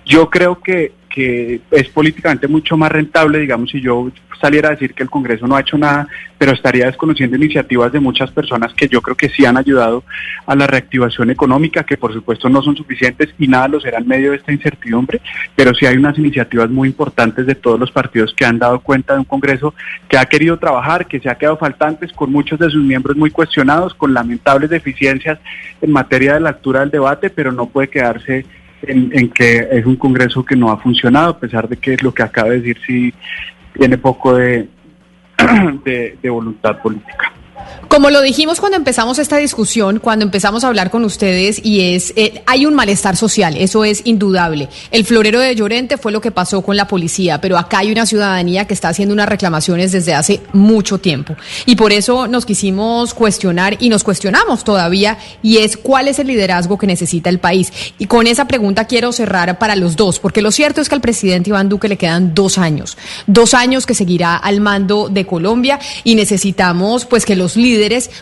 yo 0.05 0.31
creo 0.31 0.59
que, 0.59 0.91
que 1.13 1.61
es 1.69 1.89
políticamente 1.89 2.47
mucho 2.47 2.75
más 2.75 2.91
rentable, 2.91 3.37
digamos, 3.37 3.69
si 3.69 3.79
yo 3.79 4.11
saliera 4.41 4.69
a 4.69 4.71
decir 4.71 4.95
que 4.95 5.03
el 5.03 5.11
Congreso 5.11 5.45
no 5.45 5.55
ha 5.55 5.61
hecho 5.61 5.77
nada, 5.77 6.07
pero 6.39 6.51
estaría 6.53 6.87
desconociendo 6.87 7.37
iniciativas 7.37 7.91
de 7.91 7.99
muchas 7.99 8.31
personas 8.31 8.73
que 8.73 8.87
yo 8.87 8.99
creo 8.99 9.15
que 9.15 9.29
sí 9.29 9.45
han 9.45 9.55
ayudado 9.55 10.03
a 10.47 10.55
la 10.55 10.65
reactivación 10.65 11.29
económica, 11.29 11.83
que 11.83 11.97
por 11.97 12.11
supuesto 12.11 12.49
no 12.49 12.63
son 12.63 12.75
suficientes 12.75 13.29
y 13.37 13.47
nada 13.47 13.67
lo 13.67 13.79
será 13.79 13.99
en 13.99 14.07
medio 14.07 14.31
de 14.31 14.37
esta 14.37 14.51
incertidumbre, 14.51 15.21
pero 15.55 15.73
sí 15.75 15.85
hay 15.85 15.97
unas 15.97 16.17
iniciativas 16.17 16.69
muy 16.71 16.89
importantes 16.89 17.45
de 17.45 17.55
todos 17.55 17.79
los 17.79 17.91
partidos 17.91 18.33
que 18.33 18.43
han 18.43 18.57
dado 18.57 18.79
cuenta 18.79 19.13
de 19.13 19.19
un 19.19 19.25
Congreso 19.25 19.75
que 20.09 20.17
ha 20.17 20.25
querido 20.25 20.57
trabajar, 20.57 21.05
que 21.05 21.19
se 21.19 21.29
ha 21.29 21.35
quedado 21.35 21.57
faltantes, 21.57 22.11
con 22.11 22.31
muchos 22.31 22.57
de 22.57 22.71
sus 22.71 22.83
miembros 22.83 23.15
muy 23.15 23.29
cuestionados, 23.29 23.93
con 23.93 24.15
lamentables 24.15 24.71
deficiencias 24.71 25.37
en 25.79 25.91
materia 25.91 26.33
de 26.33 26.39
la 26.39 26.49
altura 26.49 26.79
del 26.79 26.89
debate, 26.89 27.29
pero 27.29 27.51
no 27.51 27.67
puede 27.67 27.87
quedarse 27.87 28.45
en, 28.87 29.29
que 29.29 29.67
es 29.71 29.85
un 29.85 29.95
Congreso 29.95 30.45
que 30.45 30.55
no 30.55 30.71
ha 30.71 30.77
funcionado, 30.77 31.31
a 31.31 31.39
pesar 31.39 31.67
de 31.67 31.77
que 31.77 31.97
lo 32.01 32.13
que 32.13 32.23
acaba 32.23 32.49
de 32.49 32.59
decir 32.59 32.77
sí 32.85 33.13
tiene 33.73 33.97
poco 33.97 34.35
de, 34.35 34.67
de 35.85 36.29
voluntad 36.29 36.81
política. 36.81 37.32
Como 37.87 38.09
lo 38.09 38.21
dijimos 38.21 38.59
cuando 38.59 38.77
empezamos 38.77 39.19
esta 39.19 39.37
discusión, 39.37 39.99
cuando 39.99 40.25
empezamos 40.25 40.63
a 40.63 40.67
hablar 40.67 40.89
con 40.89 41.03
ustedes, 41.03 41.63
y 41.63 41.93
es, 41.93 42.13
eh, 42.15 42.41
hay 42.47 42.65
un 42.65 42.73
malestar 42.73 43.15
social, 43.15 43.55
eso 43.55 43.85
es 43.85 44.01
indudable. 44.05 44.69
El 44.89 45.05
florero 45.05 45.39
de 45.39 45.53
Llorente 45.55 45.97
fue 45.97 46.11
lo 46.11 46.19
que 46.19 46.31
pasó 46.31 46.61
con 46.63 46.75
la 46.75 46.87
policía, 46.87 47.39
pero 47.39 47.57
acá 47.57 47.79
hay 47.79 47.91
una 47.91 48.05
ciudadanía 48.05 48.65
que 48.65 48.73
está 48.73 48.89
haciendo 48.89 49.13
unas 49.13 49.29
reclamaciones 49.29 49.91
desde 49.91 50.15
hace 50.15 50.41
mucho 50.53 50.97
tiempo. 50.97 51.35
Y 51.65 51.75
por 51.75 51.91
eso 51.91 52.27
nos 52.27 52.45
quisimos 52.45 53.13
cuestionar 53.13 53.77
y 53.79 53.89
nos 53.89 54.03
cuestionamos 54.03 54.63
todavía, 54.63 55.19
y 55.43 55.57
es 55.57 55.77
cuál 55.77 56.07
es 56.07 56.17
el 56.17 56.27
liderazgo 56.27 56.79
que 56.79 56.87
necesita 56.87 57.29
el 57.29 57.39
país. 57.39 57.71
Y 57.99 58.07
con 58.07 58.25
esa 58.25 58.47
pregunta 58.47 58.85
quiero 58.85 59.11
cerrar 59.11 59.59
para 59.59 59.75
los 59.75 59.95
dos, 59.95 60.19
porque 60.19 60.41
lo 60.41 60.51
cierto 60.51 60.81
es 60.81 60.89
que 60.89 60.95
al 60.95 61.01
presidente 61.01 61.51
Iván 61.51 61.69
Duque 61.69 61.87
le 61.87 61.97
quedan 61.97 62.33
dos 62.33 62.57
años, 62.57 62.97
dos 63.27 63.53
años 63.53 63.85
que 63.85 63.93
seguirá 63.93 64.35
al 64.35 64.61
mando 64.61 65.09
de 65.09 65.27
Colombia, 65.27 65.79
y 66.03 66.15
necesitamos 66.15 67.05
pues 67.05 67.25
que 67.25 67.35
los 67.35 67.55
líderes 67.55 67.72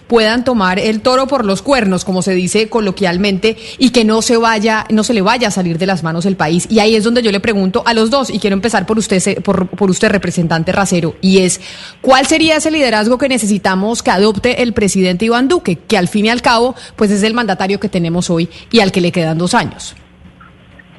puedan 0.07 0.43
tomar 0.43 0.79
el 0.79 1.01
toro 1.01 1.27
por 1.27 1.45
los 1.45 1.61
cuernos, 1.61 2.05
como 2.05 2.21
se 2.21 2.33
dice 2.33 2.69
coloquialmente, 2.69 3.57
y 3.77 3.91
que 3.91 4.03
no 4.03 4.21
se 4.21 4.37
vaya, 4.37 4.85
no 4.89 5.03
se 5.03 5.13
le 5.13 5.21
vaya 5.21 5.49
a 5.49 5.51
salir 5.51 5.77
de 5.77 5.85
las 5.85 6.03
manos 6.03 6.25
el 6.25 6.35
país. 6.35 6.67
Y 6.69 6.79
ahí 6.79 6.95
es 6.95 7.03
donde 7.03 7.21
yo 7.21 7.31
le 7.31 7.39
pregunto 7.39 7.83
a 7.85 7.93
los 7.93 8.09
dos, 8.09 8.29
y 8.29 8.39
quiero 8.39 8.55
empezar 8.55 8.85
por 8.85 8.97
usted, 8.97 9.41
por, 9.43 9.67
por 9.67 9.89
usted, 9.89 10.09
representante 10.09 10.71
Racero, 10.71 11.15
y 11.21 11.39
es 11.39 11.61
¿cuál 12.01 12.25
sería 12.25 12.57
ese 12.57 12.71
liderazgo 12.71 13.17
que 13.17 13.29
necesitamos 13.29 14.03
que 14.03 14.11
adopte 14.11 14.61
el 14.61 14.73
presidente 14.73 15.25
Iván 15.25 15.47
Duque, 15.47 15.77
que 15.77 15.97
al 15.97 16.07
fin 16.07 16.25
y 16.25 16.29
al 16.29 16.41
cabo, 16.41 16.75
pues 16.95 17.11
es 17.11 17.23
el 17.23 17.33
mandatario 17.33 17.79
que 17.79 17.89
tenemos 17.89 18.29
hoy 18.29 18.49
y 18.71 18.79
al 18.79 18.91
que 18.91 19.01
le 19.01 19.11
quedan 19.11 19.37
dos 19.37 19.53
años? 19.53 19.95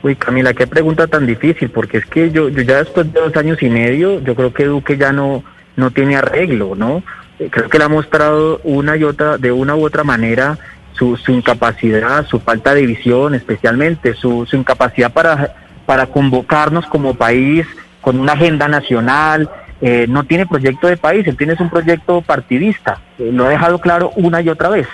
Uy, 0.02 0.16
Camila, 0.16 0.52
qué 0.52 0.66
pregunta 0.66 1.06
tan 1.06 1.26
difícil, 1.26 1.70
porque 1.70 1.98
es 1.98 2.06
que 2.06 2.30
yo, 2.32 2.48
yo 2.48 2.62
ya 2.62 2.78
después 2.78 3.12
de 3.12 3.20
dos 3.20 3.36
años 3.36 3.62
y 3.62 3.68
medio, 3.68 4.20
yo 4.20 4.34
creo 4.34 4.52
que 4.52 4.64
Duque 4.64 4.96
ya 4.96 5.12
no, 5.12 5.44
no 5.76 5.90
tiene 5.92 6.16
arreglo, 6.16 6.74
¿no? 6.74 7.04
Eh, 7.38 7.48
creo 7.50 7.68
que 7.68 7.78
le 7.78 7.84
ha 7.84 7.88
mostrado 7.88 8.60
una 8.64 8.96
y 8.96 9.04
otra, 9.04 9.38
de 9.38 9.52
una 9.52 9.74
u 9.74 9.84
otra 9.84 10.04
manera, 10.04 10.58
su, 10.92 11.16
su 11.16 11.32
incapacidad, 11.32 12.26
su 12.26 12.40
falta 12.40 12.74
de 12.74 12.86
visión, 12.86 13.34
especialmente, 13.34 14.14
su, 14.14 14.46
su 14.46 14.56
incapacidad 14.56 15.12
para, 15.12 15.54
para 15.86 16.06
convocarnos 16.06 16.86
como 16.86 17.14
país 17.14 17.66
con 18.00 18.18
una 18.18 18.32
agenda 18.32 18.68
nacional. 18.68 19.48
Eh, 19.80 20.06
no 20.08 20.22
tiene 20.24 20.46
proyecto 20.46 20.86
de 20.86 20.96
país, 20.96 21.26
él 21.26 21.36
tiene 21.36 21.56
un 21.58 21.70
proyecto 21.70 22.20
partidista. 22.22 23.00
Eh, 23.18 23.30
lo 23.32 23.46
ha 23.46 23.48
dejado 23.48 23.80
claro 23.80 24.12
una 24.14 24.40
y 24.40 24.48
otra 24.48 24.68
vez. 24.68 24.86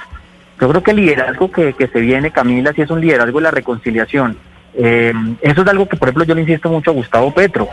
Yo 0.60 0.68
creo 0.68 0.82
que 0.82 0.92
el 0.92 0.96
liderazgo 0.98 1.50
que, 1.50 1.74
que 1.74 1.88
se 1.88 2.00
viene, 2.00 2.30
Camila, 2.30 2.72
sí 2.72 2.82
es 2.82 2.90
un 2.90 3.00
liderazgo 3.00 3.38
de 3.38 3.44
la 3.44 3.50
reconciliación. 3.50 4.36
eso 4.74 5.62
es 5.62 5.68
algo 5.68 5.88
que, 5.88 5.96
por 5.96 6.08
ejemplo, 6.08 6.24
yo 6.24 6.34
le 6.34 6.40
insisto 6.40 6.68
mucho 6.68 6.90
a 6.90 6.94
Gustavo 6.94 7.32
Petro 7.32 7.68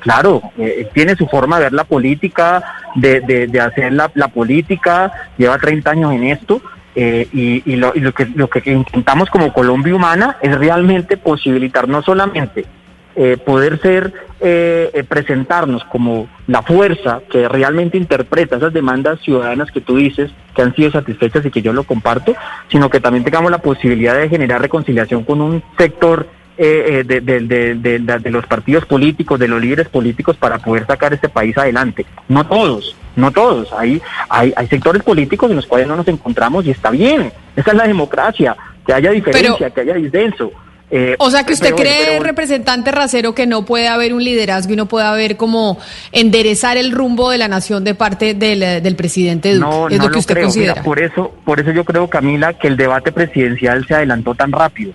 claro, 0.00 0.42
eh, 0.58 0.88
tiene 0.92 1.16
su 1.16 1.26
forma 1.26 1.58
de 1.58 1.64
ver 1.64 1.72
la 1.72 1.84
política, 1.84 2.62
de, 2.94 3.20
de, 3.20 3.60
hacer 3.60 3.92
la, 3.92 4.28
política, 4.28 5.12
lleva 5.36 5.58
30 5.58 5.90
años 5.90 6.12
en 6.12 6.24
esto. 6.24 6.62
Eh, 6.96 7.28
y, 7.32 7.74
lo, 7.74 7.92
que, 8.12 8.26
lo 8.26 8.48
que 8.48 8.70
intentamos 8.70 9.28
como 9.28 9.52
Colombia 9.52 9.96
Humana 9.96 10.36
es 10.40 10.56
realmente 10.56 11.16
posibilitar 11.16 11.88
no 11.88 12.02
solamente 12.02 12.66
eh, 13.16 13.36
poder 13.36 13.80
ser, 13.80 14.12
presentarnos 15.08 15.82
como 15.84 16.28
la 16.46 16.60
fuerza 16.60 17.20
que 17.30 17.48
realmente 17.48 17.96
interpreta 17.96 18.56
esas 18.56 18.74
demandas 18.74 19.18
ciudadanas 19.22 19.70
que 19.70 19.80
tú 19.80 19.96
dices 19.96 20.30
que 20.54 20.60
han 20.60 20.74
sido 20.74 20.90
satisfechas 20.90 21.46
y 21.46 21.50
que 21.50 21.62
yo 21.62 21.72
lo 21.72 21.84
comparto, 21.84 22.34
sino 22.68 22.90
que 22.90 23.00
también 23.00 23.24
tengamos 23.24 23.50
la 23.50 23.58
posibilidad 23.58 24.14
de 24.14 24.28
generar 24.28 24.60
reconciliación 24.60 25.24
con 25.24 25.40
un 25.40 25.62
sector 25.78 26.28
eh, 26.56 27.04
eh, 27.08 27.20
de, 27.20 28.30
los 28.30 28.46
partidos 28.46 28.86
políticos, 28.86 29.40
de 29.40 29.48
los 29.48 29.60
líderes 29.60 29.88
políticos 29.88 30.36
para 30.36 30.58
poder 30.58 30.86
sacar 30.86 31.12
este 31.12 31.28
país 31.28 31.56
adelante. 31.58 32.06
No 32.28 32.46
todos, 32.46 32.94
no 33.16 33.32
todos. 33.32 33.72
Hay, 33.72 34.00
hay, 34.28 34.52
hay 34.56 34.66
sectores 34.68 35.02
políticos 35.02 35.50
en 35.50 35.56
los 35.56 35.66
cuales 35.66 35.88
no 35.88 35.96
nos 35.96 36.06
encontramos 36.06 36.64
y 36.64 36.70
está 36.70 36.90
bien. 36.90 37.32
Esa 37.56 37.72
es 37.72 37.76
la 37.76 37.88
democracia, 37.88 38.56
que 38.86 38.92
haya 38.92 39.10
diferencia, 39.10 39.70
que 39.70 39.80
haya 39.80 39.94
disenso. 39.94 40.52
Eh, 40.90 41.16
o 41.18 41.28
sea 41.28 41.44
que 41.44 41.54
usted 41.54 41.74
cree, 41.74 42.20
representante 42.20 42.92
Racero, 42.92 43.34
que 43.34 43.48
no 43.48 43.64
puede 43.64 43.88
haber 43.88 44.14
un 44.14 44.22
liderazgo 44.22 44.74
y 44.74 44.76
no 44.76 44.86
puede 44.86 45.06
haber 45.06 45.36
como 45.36 45.78
enderezar 46.12 46.76
el 46.76 46.92
rumbo 46.92 47.30
de 47.30 47.38
la 47.38 47.48
nación 47.48 47.82
de 47.82 47.96
parte 47.96 48.34
del, 48.34 48.60
del 48.60 48.94
presidente 48.94 49.54
Duque. 49.54 49.66
No, 49.66 49.88
es 49.88 49.98
no 49.98 50.04
lo 50.04 50.10
que 50.12 50.18
usted 50.20 50.40
considera. 50.40 50.82
por 50.84 51.00
eso, 51.00 51.34
por 51.44 51.58
eso 51.58 51.72
yo 51.72 51.84
creo, 51.84 52.08
Camila, 52.08 52.52
que 52.52 52.68
el 52.68 52.76
debate 52.76 53.10
presidencial 53.10 53.84
se 53.88 53.94
adelantó 53.94 54.36
tan 54.36 54.52
rápido. 54.52 54.92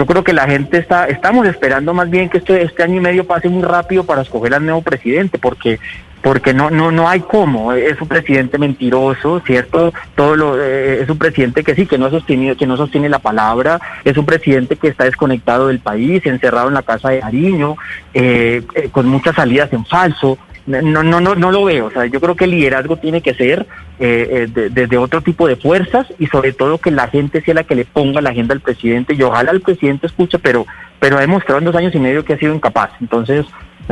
Yo 0.00 0.06
creo 0.06 0.24
que 0.24 0.32
la 0.32 0.46
gente 0.46 0.78
está, 0.78 1.08
estamos 1.08 1.46
esperando 1.46 1.92
más 1.92 2.08
bien 2.08 2.30
que 2.30 2.38
este, 2.38 2.62
este 2.62 2.82
año 2.82 2.96
y 2.96 3.00
medio 3.00 3.26
pase 3.26 3.50
muy 3.50 3.62
rápido 3.62 4.04
para 4.04 4.22
escoger 4.22 4.54
al 4.54 4.64
nuevo 4.64 4.80
presidente, 4.80 5.38
porque 5.38 5.78
porque 6.22 6.54
no 6.54 6.70
no 6.70 6.90
no 6.90 7.06
hay 7.06 7.20
cómo. 7.20 7.74
Es 7.74 8.00
un 8.00 8.08
presidente 8.08 8.56
mentiroso 8.56 9.42
cierto 9.44 9.92
todo 10.14 10.36
lo 10.36 10.58
eh, 10.58 11.02
es 11.02 11.10
un 11.10 11.18
presidente 11.18 11.62
que 11.62 11.74
sí 11.74 11.84
que 11.84 11.98
no 11.98 12.06
ha 12.06 12.10
sostenido 12.10 12.56
que 12.56 12.66
no 12.66 12.78
sostiene 12.78 13.10
la 13.10 13.18
palabra. 13.18 13.78
Es 14.02 14.16
un 14.16 14.24
presidente 14.24 14.76
que 14.76 14.88
está 14.88 15.04
desconectado 15.04 15.66
del 15.66 15.80
país 15.80 16.24
encerrado 16.24 16.68
en 16.68 16.74
la 16.74 16.82
casa 16.82 17.10
de 17.10 17.22
Ariño 17.22 17.76
eh, 18.14 18.62
eh, 18.74 18.88
con 18.90 19.06
muchas 19.06 19.36
salidas 19.36 19.70
en 19.74 19.84
falso 19.84 20.38
no, 20.70 21.02
no, 21.02 21.20
no, 21.20 21.34
no 21.34 21.50
lo 21.50 21.64
veo. 21.64 21.86
O 21.86 21.90
sea, 21.90 22.06
yo 22.06 22.20
creo 22.20 22.36
que 22.36 22.44
el 22.44 22.52
liderazgo 22.52 22.96
tiene 22.96 23.20
que 23.20 23.34
ser 23.34 23.66
eh, 23.98 24.46
eh 24.54 24.68
desde 24.70 24.96
otro 24.96 25.20
tipo 25.20 25.46
de 25.46 25.56
fuerzas 25.56 26.06
y 26.18 26.26
sobre 26.26 26.52
todo 26.52 26.78
que 26.78 26.90
la 26.90 27.08
gente 27.08 27.42
sea 27.42 27.54
la 27.54 27.64
que 27.64 27.74
le 27.74 27.84
ponga 27.84 28.20
la 28.20 28.30
agenda 28.30 28.54
al 28.54 28.60
presidente 28.60 29.14
y 29.14 29.22
ojalá 29.22 29.50
el 29.50 29.60
presidente 29.60 30.06
escuche, 30.06 30.38
pero, 30.38 30.66
pero 30.98 31.18
ha 31.18 31.20
demostrado 31.20 31.58
en 31.58 31.64
dos 31.64 31.76
años 31.76 31.94
y 31.94 31.98
medio 31.98 32.24
que 32.24 32.34
ha 32.34 32.38
sido 32.38 32.54
incapaz. 32.54 32.90
Entonces, 33.00 33.46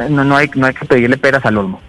no, 0.08 0.24
no, 0.24 0.36
hay, 0.36 0.50
no 0.54 0.66
hay 0.66 0.74
que 0.74 0.86
pedirle 0.86 1.16
peras 1.16 1.44
al 1.44 1.58
olmo. 1.58 1.80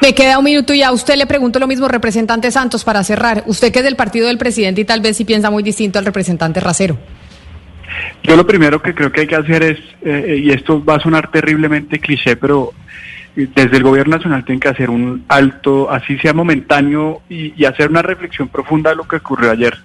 Me 0.00 0.14
queda 0.14 0.38
un 0.38 0.44
minuto 0.44 0.74
y 0.74 0.82
a 0.82 0.90
usted 0.90 1.14
le 1.14 1.26
pregunto 1.26 1.60
lo 1.60 1.68
mismo, 1.68 1.86
representante 1.86 2.50
Santos, 2.50 2.82
para 2.82 3.04
cerrar. 3.04 3.44
Usted 3.46 3.70
que 3.70 3.78
es 3.78 3.84
del 3.84 3.94
partido 3.94 4.26
del 4.26 4.36
presidente 4.36 4.80
y 4.80 4.84
tal 4.84 5.00
vez 5.00 5.16
sí 5.16 5.24
piensa 5.24 5.48
muy 5.48 5.62
distinto 5.62 5.98
al 6.00 6.04
representante 6.04 6.58
Racero. 6.58 6.98
Yo 8.24 8.36
lo 8.36 8.46
primero 8.46 8.82
que 8.82 8.94
creo 8.94 9.12
que 9.12 9.20
hay 9.20 9.26
que 9.26 9.36
hacer 9.36 9.62
es, 9.62 9.78
eh, 10.04 10.40
y 10.42 10.50
esto 10.50 10.84
va 10.84 10.96
a 10.96 11.00
sonar 11.00 11.30
terriblemente 11.30 12.00
cliché, 12.00 12.36
pero 12.36 12.72
desde 13.34 13.76
el 13.76 13.82
gobierno 13.82 14.16
nacional 14.16 14.44
tienen 14.44 14.60
que 14.60 14.68
hacer 14.68 14.90
un 14.90 15.24
alto, 15.28 15.90
así 15.90 16.18
sea 16.18 16.32
momentáneo, 16.32 17.22
y, 17.28 17.60
y 17.60 17.64
hacer 17.64 17.90
una 17.90 18.02
reflexión 18.02 18.48
profunda 18.48 18.90
de 18.90 18.96
lo 18.96 19.08
que 19.08 19.16
ocurrió 19.16 19.50
ayer. 19.50 19.76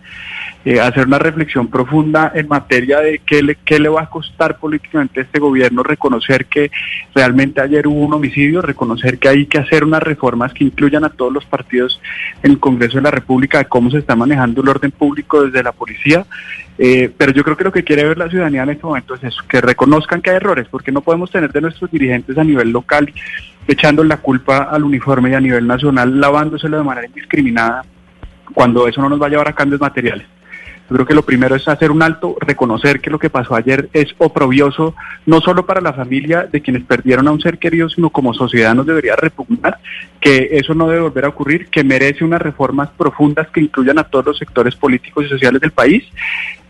Eh, 0.70 0.82
hacer 0.82 1.08
una 1.08 1.18
reflexión 1.18 1.70
profunda 1.70 2.34
en 2.36 2.46
materia 2.50 3.00
de 3.00 3.20
qué 3.20 3.42
le, 3.42 3.56
qué 3.56 3.80
le 3.80 3.88
va 3.88 4.02
a 4.02 4.10
costar 4.10 4.58
políticamente 4.58 5.22
a 5.22 5.24
este 5.24 5.40
gobierno, 5.40 5.82
reconocer 5.82 6.46
que 6.48 6.72
realmente 7.16 7.62
ayer 7.62 7.88
hubo 7.88 8.02
un 8.02 8.14
homicidio, 8.14 8.62
reconocer 8.62 9.18
que 9.18 9.30
hay 9.30 9.46
que 9.46 9.60
hacer 9.60 9.86
unas 9.86 10.04
reformas 10.04 10.52
que 10.52 10.66
incluyan 10.66 11.06
a 11.06 11.10
todos 11.10 11.32
los 11.32 11.46
partidos 11.46 12.02
en 12.44 12.52
el 12.52 12.60
Congreso 12.60 12.98
de 12.98 13.04
la 13.04 13.12
República 13.12 13.60
de 13.60 13.66
cómo 13.70 13.90
se 13.90 14.00
está 14.00 14.18
manejando 14.18 14.62
el 14.62 14.68
orden 14.68 14.92
público 14.92 15.46
desde 15.46 15.64
la 15.64 15.72
policía. 15.72 16.26
Eh, 16.78 17.10
pero 17.18 17.32
yo 17.32 17.46
creo 17.46 17.56
que 17.56 17.64
lo 17.64 17.72
que 17.72 17.86
quiere 17.86 18.04
ver 18.04 18.18
la 18.18 18.30
ciudadanía 18.30 18.64
en 18.64 18.72
este 18.72 18.86
momento 18.86 19.16
es 19.16 19.24
eso, 19.24 19.44
que 19.48 19.62
reconozcan 19.62 20.22
que 20.22 20.32
hay 20.32 20.36
errores, 20.36 20.68
porque 20.70 20.92
no 20.92 21.00
podemos 21.00 21.32
tener 21.32 21.54
de 21.54 21.62
nuestros 21.62 21.90
dirigentes 21.92 22.38
a 22.38 22.44
nivel 22.44 22.72
local 22.72 23.14
echando 23.70 24.04
la 24.04 24.18
culpa 24.18 24.64
al 24.64 24.84
uniforme 24.84 25.30
y 25.30 25.34
a 25.34 25.40
nivel 25.40 25.66
nacional 25.66 26.20
lavándoselo 26.20 26.78
de 26.78 26.84
manera 26.84 27.08
indiscriminada 27.08 27.86
cuando 28.54 28.86
eso 28.86 29.00
no 29.00 29.08
nos 29.08 29.22
va 29.22 29.28
a 29.28 29.30
llevar 29.30 29.48
a 29.48 29.56
cambios 29.56 29.80
materiales. 29.80 30.28
Yo 30.90 30.96
creo 30.96 31.06
que 31.06 31.14
lo 31.14 31.26
primero 31.26 31.56
es 31.56 31.68
hacer 31.68 31.92
un 31.92 32.02
alto, 32.02 32.38
reconocer 32.40 33.02
que 33.02 33.10
lo 33.10 33.20
que 33.20 33.30
pasó 33.30 33.56
ayer 33.56 33.90
es 33.92 34.08
oprobioso, 34.18 34.96
no 35.26 35.42
solo 35.42 35.66
para 35.66 35.82
la 35.82 35.94
familia 35.94 36.48
de 36.50 36.62
quienes 36.62 36.84
perdieron 36.84 37.28
a 37.28 37.32
un 37.32 37.42
ser 37.42 37.58
querido, 37.58 37.90
sino 37.90 38.10
como 38.10 38.34
sociedad 38.34 38.74
nos 38.74 38.86
debería 38.86 39.16
repugnar, 39.18 39.80
que 40.22 40.50
eso 40.52 40.74
no 40.74 40.88
debe 40.88 41.02
volver 41.02 41.26
a 41.26 41.30
ocurrir, 41.30 41.68
que 41.68 41.84
merece 41.84 42.24
unas 42.24 42.42
reformas 42.42 42.90
profundas 42.98 43.50
que 43.50 43.60
incluyan 43.60 44.00
a 44.00 44.06
todos 44.06 44.28
los 44.28 44.38
sectores 44.38 44.76
políticos 44.76 45.26
y 45.26 45.30
sociales 45.30 45.60
del 45.60 45.72
país 45.72 46.06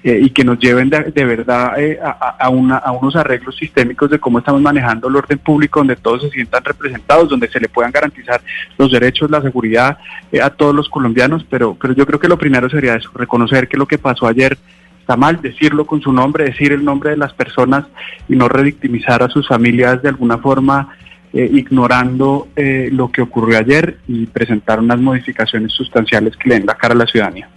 eh, 0.04 0.20
y 0.22 0.30
que 0.30 0.44
nos 0.44 0.60
lleven 0.60 0.90
de, 0.90 1.26
verdad 1.26 1.74
eh, 1.80 2.00
a, 2.00 2.50
unos 2.50 3.16
arreglos 3.16 3.58
sistémicos 3.58 4.12
de 4.12 4.20
cómo 4.20 4.40
estamos 4.40 4.62
manejando 4.62 5.08
el 5.08 5.16
orden 5.16 5.40
público, 5.40 5.80
donde 5.80 5.96
todos 5.96 6.22
se 6.22 6.30
sientan 6.30 6.64
representados, 6.64 7.28
donde 7.28 7.50
se 7.50 7.60
le 7.60 7.68
puedan 7.68 7.92
garantizar 7.92 8.40
los 8.78 8.92
derechos, 8.92 9.32
la 9.32 9.42
seguridad 9.42 9.98
eh, 10.32 10.40
a 10.40 10.52
todos 10.52 10.76
los 10.76 10.88
colombianos, 10.88 11.44
pero, 11.50 11.76
pero 11.82 11.96
yo 11.96 12.06
creo 12.06 12.20
que 12.20 12.28
lo 12.28 12.38
primero 12.38 12.70
sería 12.70 12.96
eso, 12.96 13.10
reconocer 13.16 13.68
que 13.68 13.76
lo 13.76 13.88
que 13.88 13.98
pasó 13.98 14.28
ayer 14.28 14.58
está 15.00 15.18
mal, 15.18 15.42
decirlo 15.42 15.88
con 15.88 16.00
su 16.00 16.14
nombre, 16.14 16.46
decir 16.46 16.72
el 16.74 16.86
nombre 16.86 17.10
de 17.10 17.18
las 17.18 17.34
personas 17.34 17.86
y 18.30 18.36
no 18.36 18.48
redictimizar 18.48 19.24
a 19.24 19.30
sus 19.30 19.48
familias 19.48 20.02
de 20.04 20.10
alguna 20.10 20.38
forma. 20.38 20.90
ignorando 21.34 22.48
lo 22.56 23.12
que 23.12 23.22
ocurrió 23.22 23.60
ayer 23.60 23.98
y 24.08 24.26
presentar 24.26 24.80
unas 24.80 25.00
modificaciones 25.00 25.74
sustanciales 25.74 26.36
que 26.38 26.50
le 26.50 26.56
den 26.56 26.66
la 26.66 26.76
cara 26.76 26.94
a 26.94 26.98
la 26.98 27.06
ciudadanía. 27.06 27.50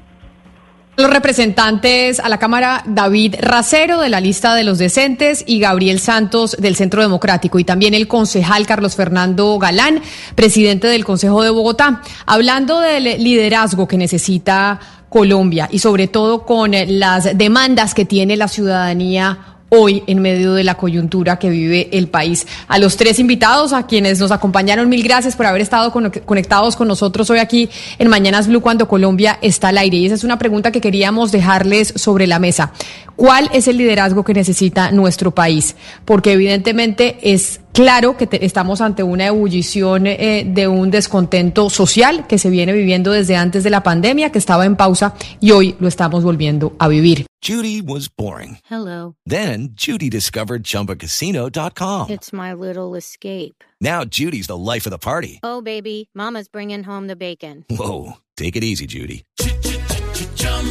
Los 1.01 1.09
representantes 1.09 2.21
a 2.21 2.29
la 2.29 2.37
Cámara, 2.37 2.83
David 2.85 3.37
Racero 3.41 4.01
de 4.01 4.11
la 4.11 4.21
lista 4.21 4.55
de 4.55 4.65
los 4.65 4.77
decentes 4.77 5.43
y 5.47 5.59
Gabriel 5.59 5.99
Santos 5.99 6.55
del 6.59 6.77
Centro 6.77 7.01
Democrático 7.01 7.59
y 7.59 7.65
también 7.65 7.95
el 7.95 8.07
concejal 8.07 8.67
Carlos 8.67 8.97
Fernando 8.97 9.59
Galán, 9.59 10.03
presidente 10.35 10.89
del 10.89 11.07
Consejo 11.07 11.43
de 11.43 11.49
Bogotá, 11.49 12.03
hablando 12.27 12.81
del 12.81 13.25
liderazgo 13.25 13.89
que 13.89 13.97
necesita 13.97 14.79
Colombia 15.09 15.71
y 15.73 15.79
sobre 15.79 16.07
todo 16.07 16.45
con 16.45 16.73
las 16.73 17.37
demandas 17.39 17.95
que 17.95 18.05
tiene 18.05 18.37
la 18.37 18.49
ciudadanía 18.49 19.60
hoy 19.71 20.03
en 20.07 20.21
medio 20.21 20.53
de 20.53 20.65
la 20.65 20.75
coyuntura 20.77 21.39
que 21.39 21.49
vive 21.49 21.89
el 21.93 22.09
país. 22.09 22.47
A 22.69 22.79
los 22.79 22.97
tres 22.97 23.19
invitados, 23.19 23.73
a 23.73 23.87
quienes 23.87 24.21
nos 24.21 24.31
acompañaron, 24.31 24.89
mil 24.89 25.03
gracias 25.03 25.37
por 25.37 25.47
haber 25.47 25.63
estado 25.63 25.93
conectados 25.93 26.77
con 26.77 26.89
nosotros 26.89 27.31
hoy 27.31 27.39
aquí 27.39 27.71
en 27.99 28.09
Mañanas 28.09 28.49
Blue 28.49 28.61
cuando 28.61 28.87
Colombia 28.87 29.39
está 29.41 29.69
al 29.69 29.79
aire. 29.79 29.97
Y 29.97 30.07
esa 30.07 30.17
es 30.17 30.25
una 30.25 30.39
pregunta 30.39 30.71
que 30.73 30.81
queríamos 30.81 31.33
dejarles 31.33 31.95
sobre 31.97 32.27
la 32.27 32.39
mesa. 32.39 32.73
¿Cuál 33.17 33.49
es 33.53 33.69
el 33.69 33.77
liderazgo 33.77 34.25
que 34.25 34.35
necesita 34.35 34.91
nuestro 34.91 35.31
país? 35.31 35.77
Porque 36.05 36.33
evidentemente 36.33 37.19
es 37.23 37.60
Claro 37.73 38.17
que 38.17 38.29
estamos 38.43 38.81
ante 38.81 39.03
una 39.03 39.27
ebullición 39.27 40.07
eh, 40.07 40.45
de 40.47 40.69
un 40.69 40.91
descontento 40.91 41.71
social 41.71 42.27
que 42.27 42.39
se 42.39 42.51
viene 42.51 42.73
viviendo 42.73 43.13
desde 43.13 43.37
antes 43.37 43.63
de 43.63 43.71
la 43.71 43.83
pandemia, 43.83 44.31
que 44.33 44.39
estaba 44.39 44.67
en 44.67 44.77
pausa 44.77 45.15
y 45.41 45.53
hoy 45.53 45.77
lo 45.79 45.89
estamos 45.89 46.25
volviendo 46.25 46.75
a 46.79 46.89
vivir. 46.89 47.27
Judy 47.43 47.81
was 47.81 48.09
boring. 48.15 48.59
Hello. 48.69 49.15
Then 49.25 49.71
Judy 49.75 50.11
discovered 50.11 50.63
chumbacasino.com. 50.63 52.11
It's 52.11 52.33
my 52.33 52.53
little 52.53 52.97
escape. 52.97 53.65
Now 53.81 54.05
Judy's 54.05 54.47
the 54.47 54.59
life 54.59 54.87
of 54.87 54.91
the 54.91 54.99
party. 54.99 55.41
Oh 55.43 55.63
baby, 55.63 56.11
mama's 56.15 56.49
bringing 56.49 56.85
home 56.85 57.07
the 57.07 57.17
bacon. 57.17 57.65
Whoa, 57.71 58.19
take 58.37 58.57
it 58.57 58.65
easy, 58.65 58.87
Judy. 58.87 59.25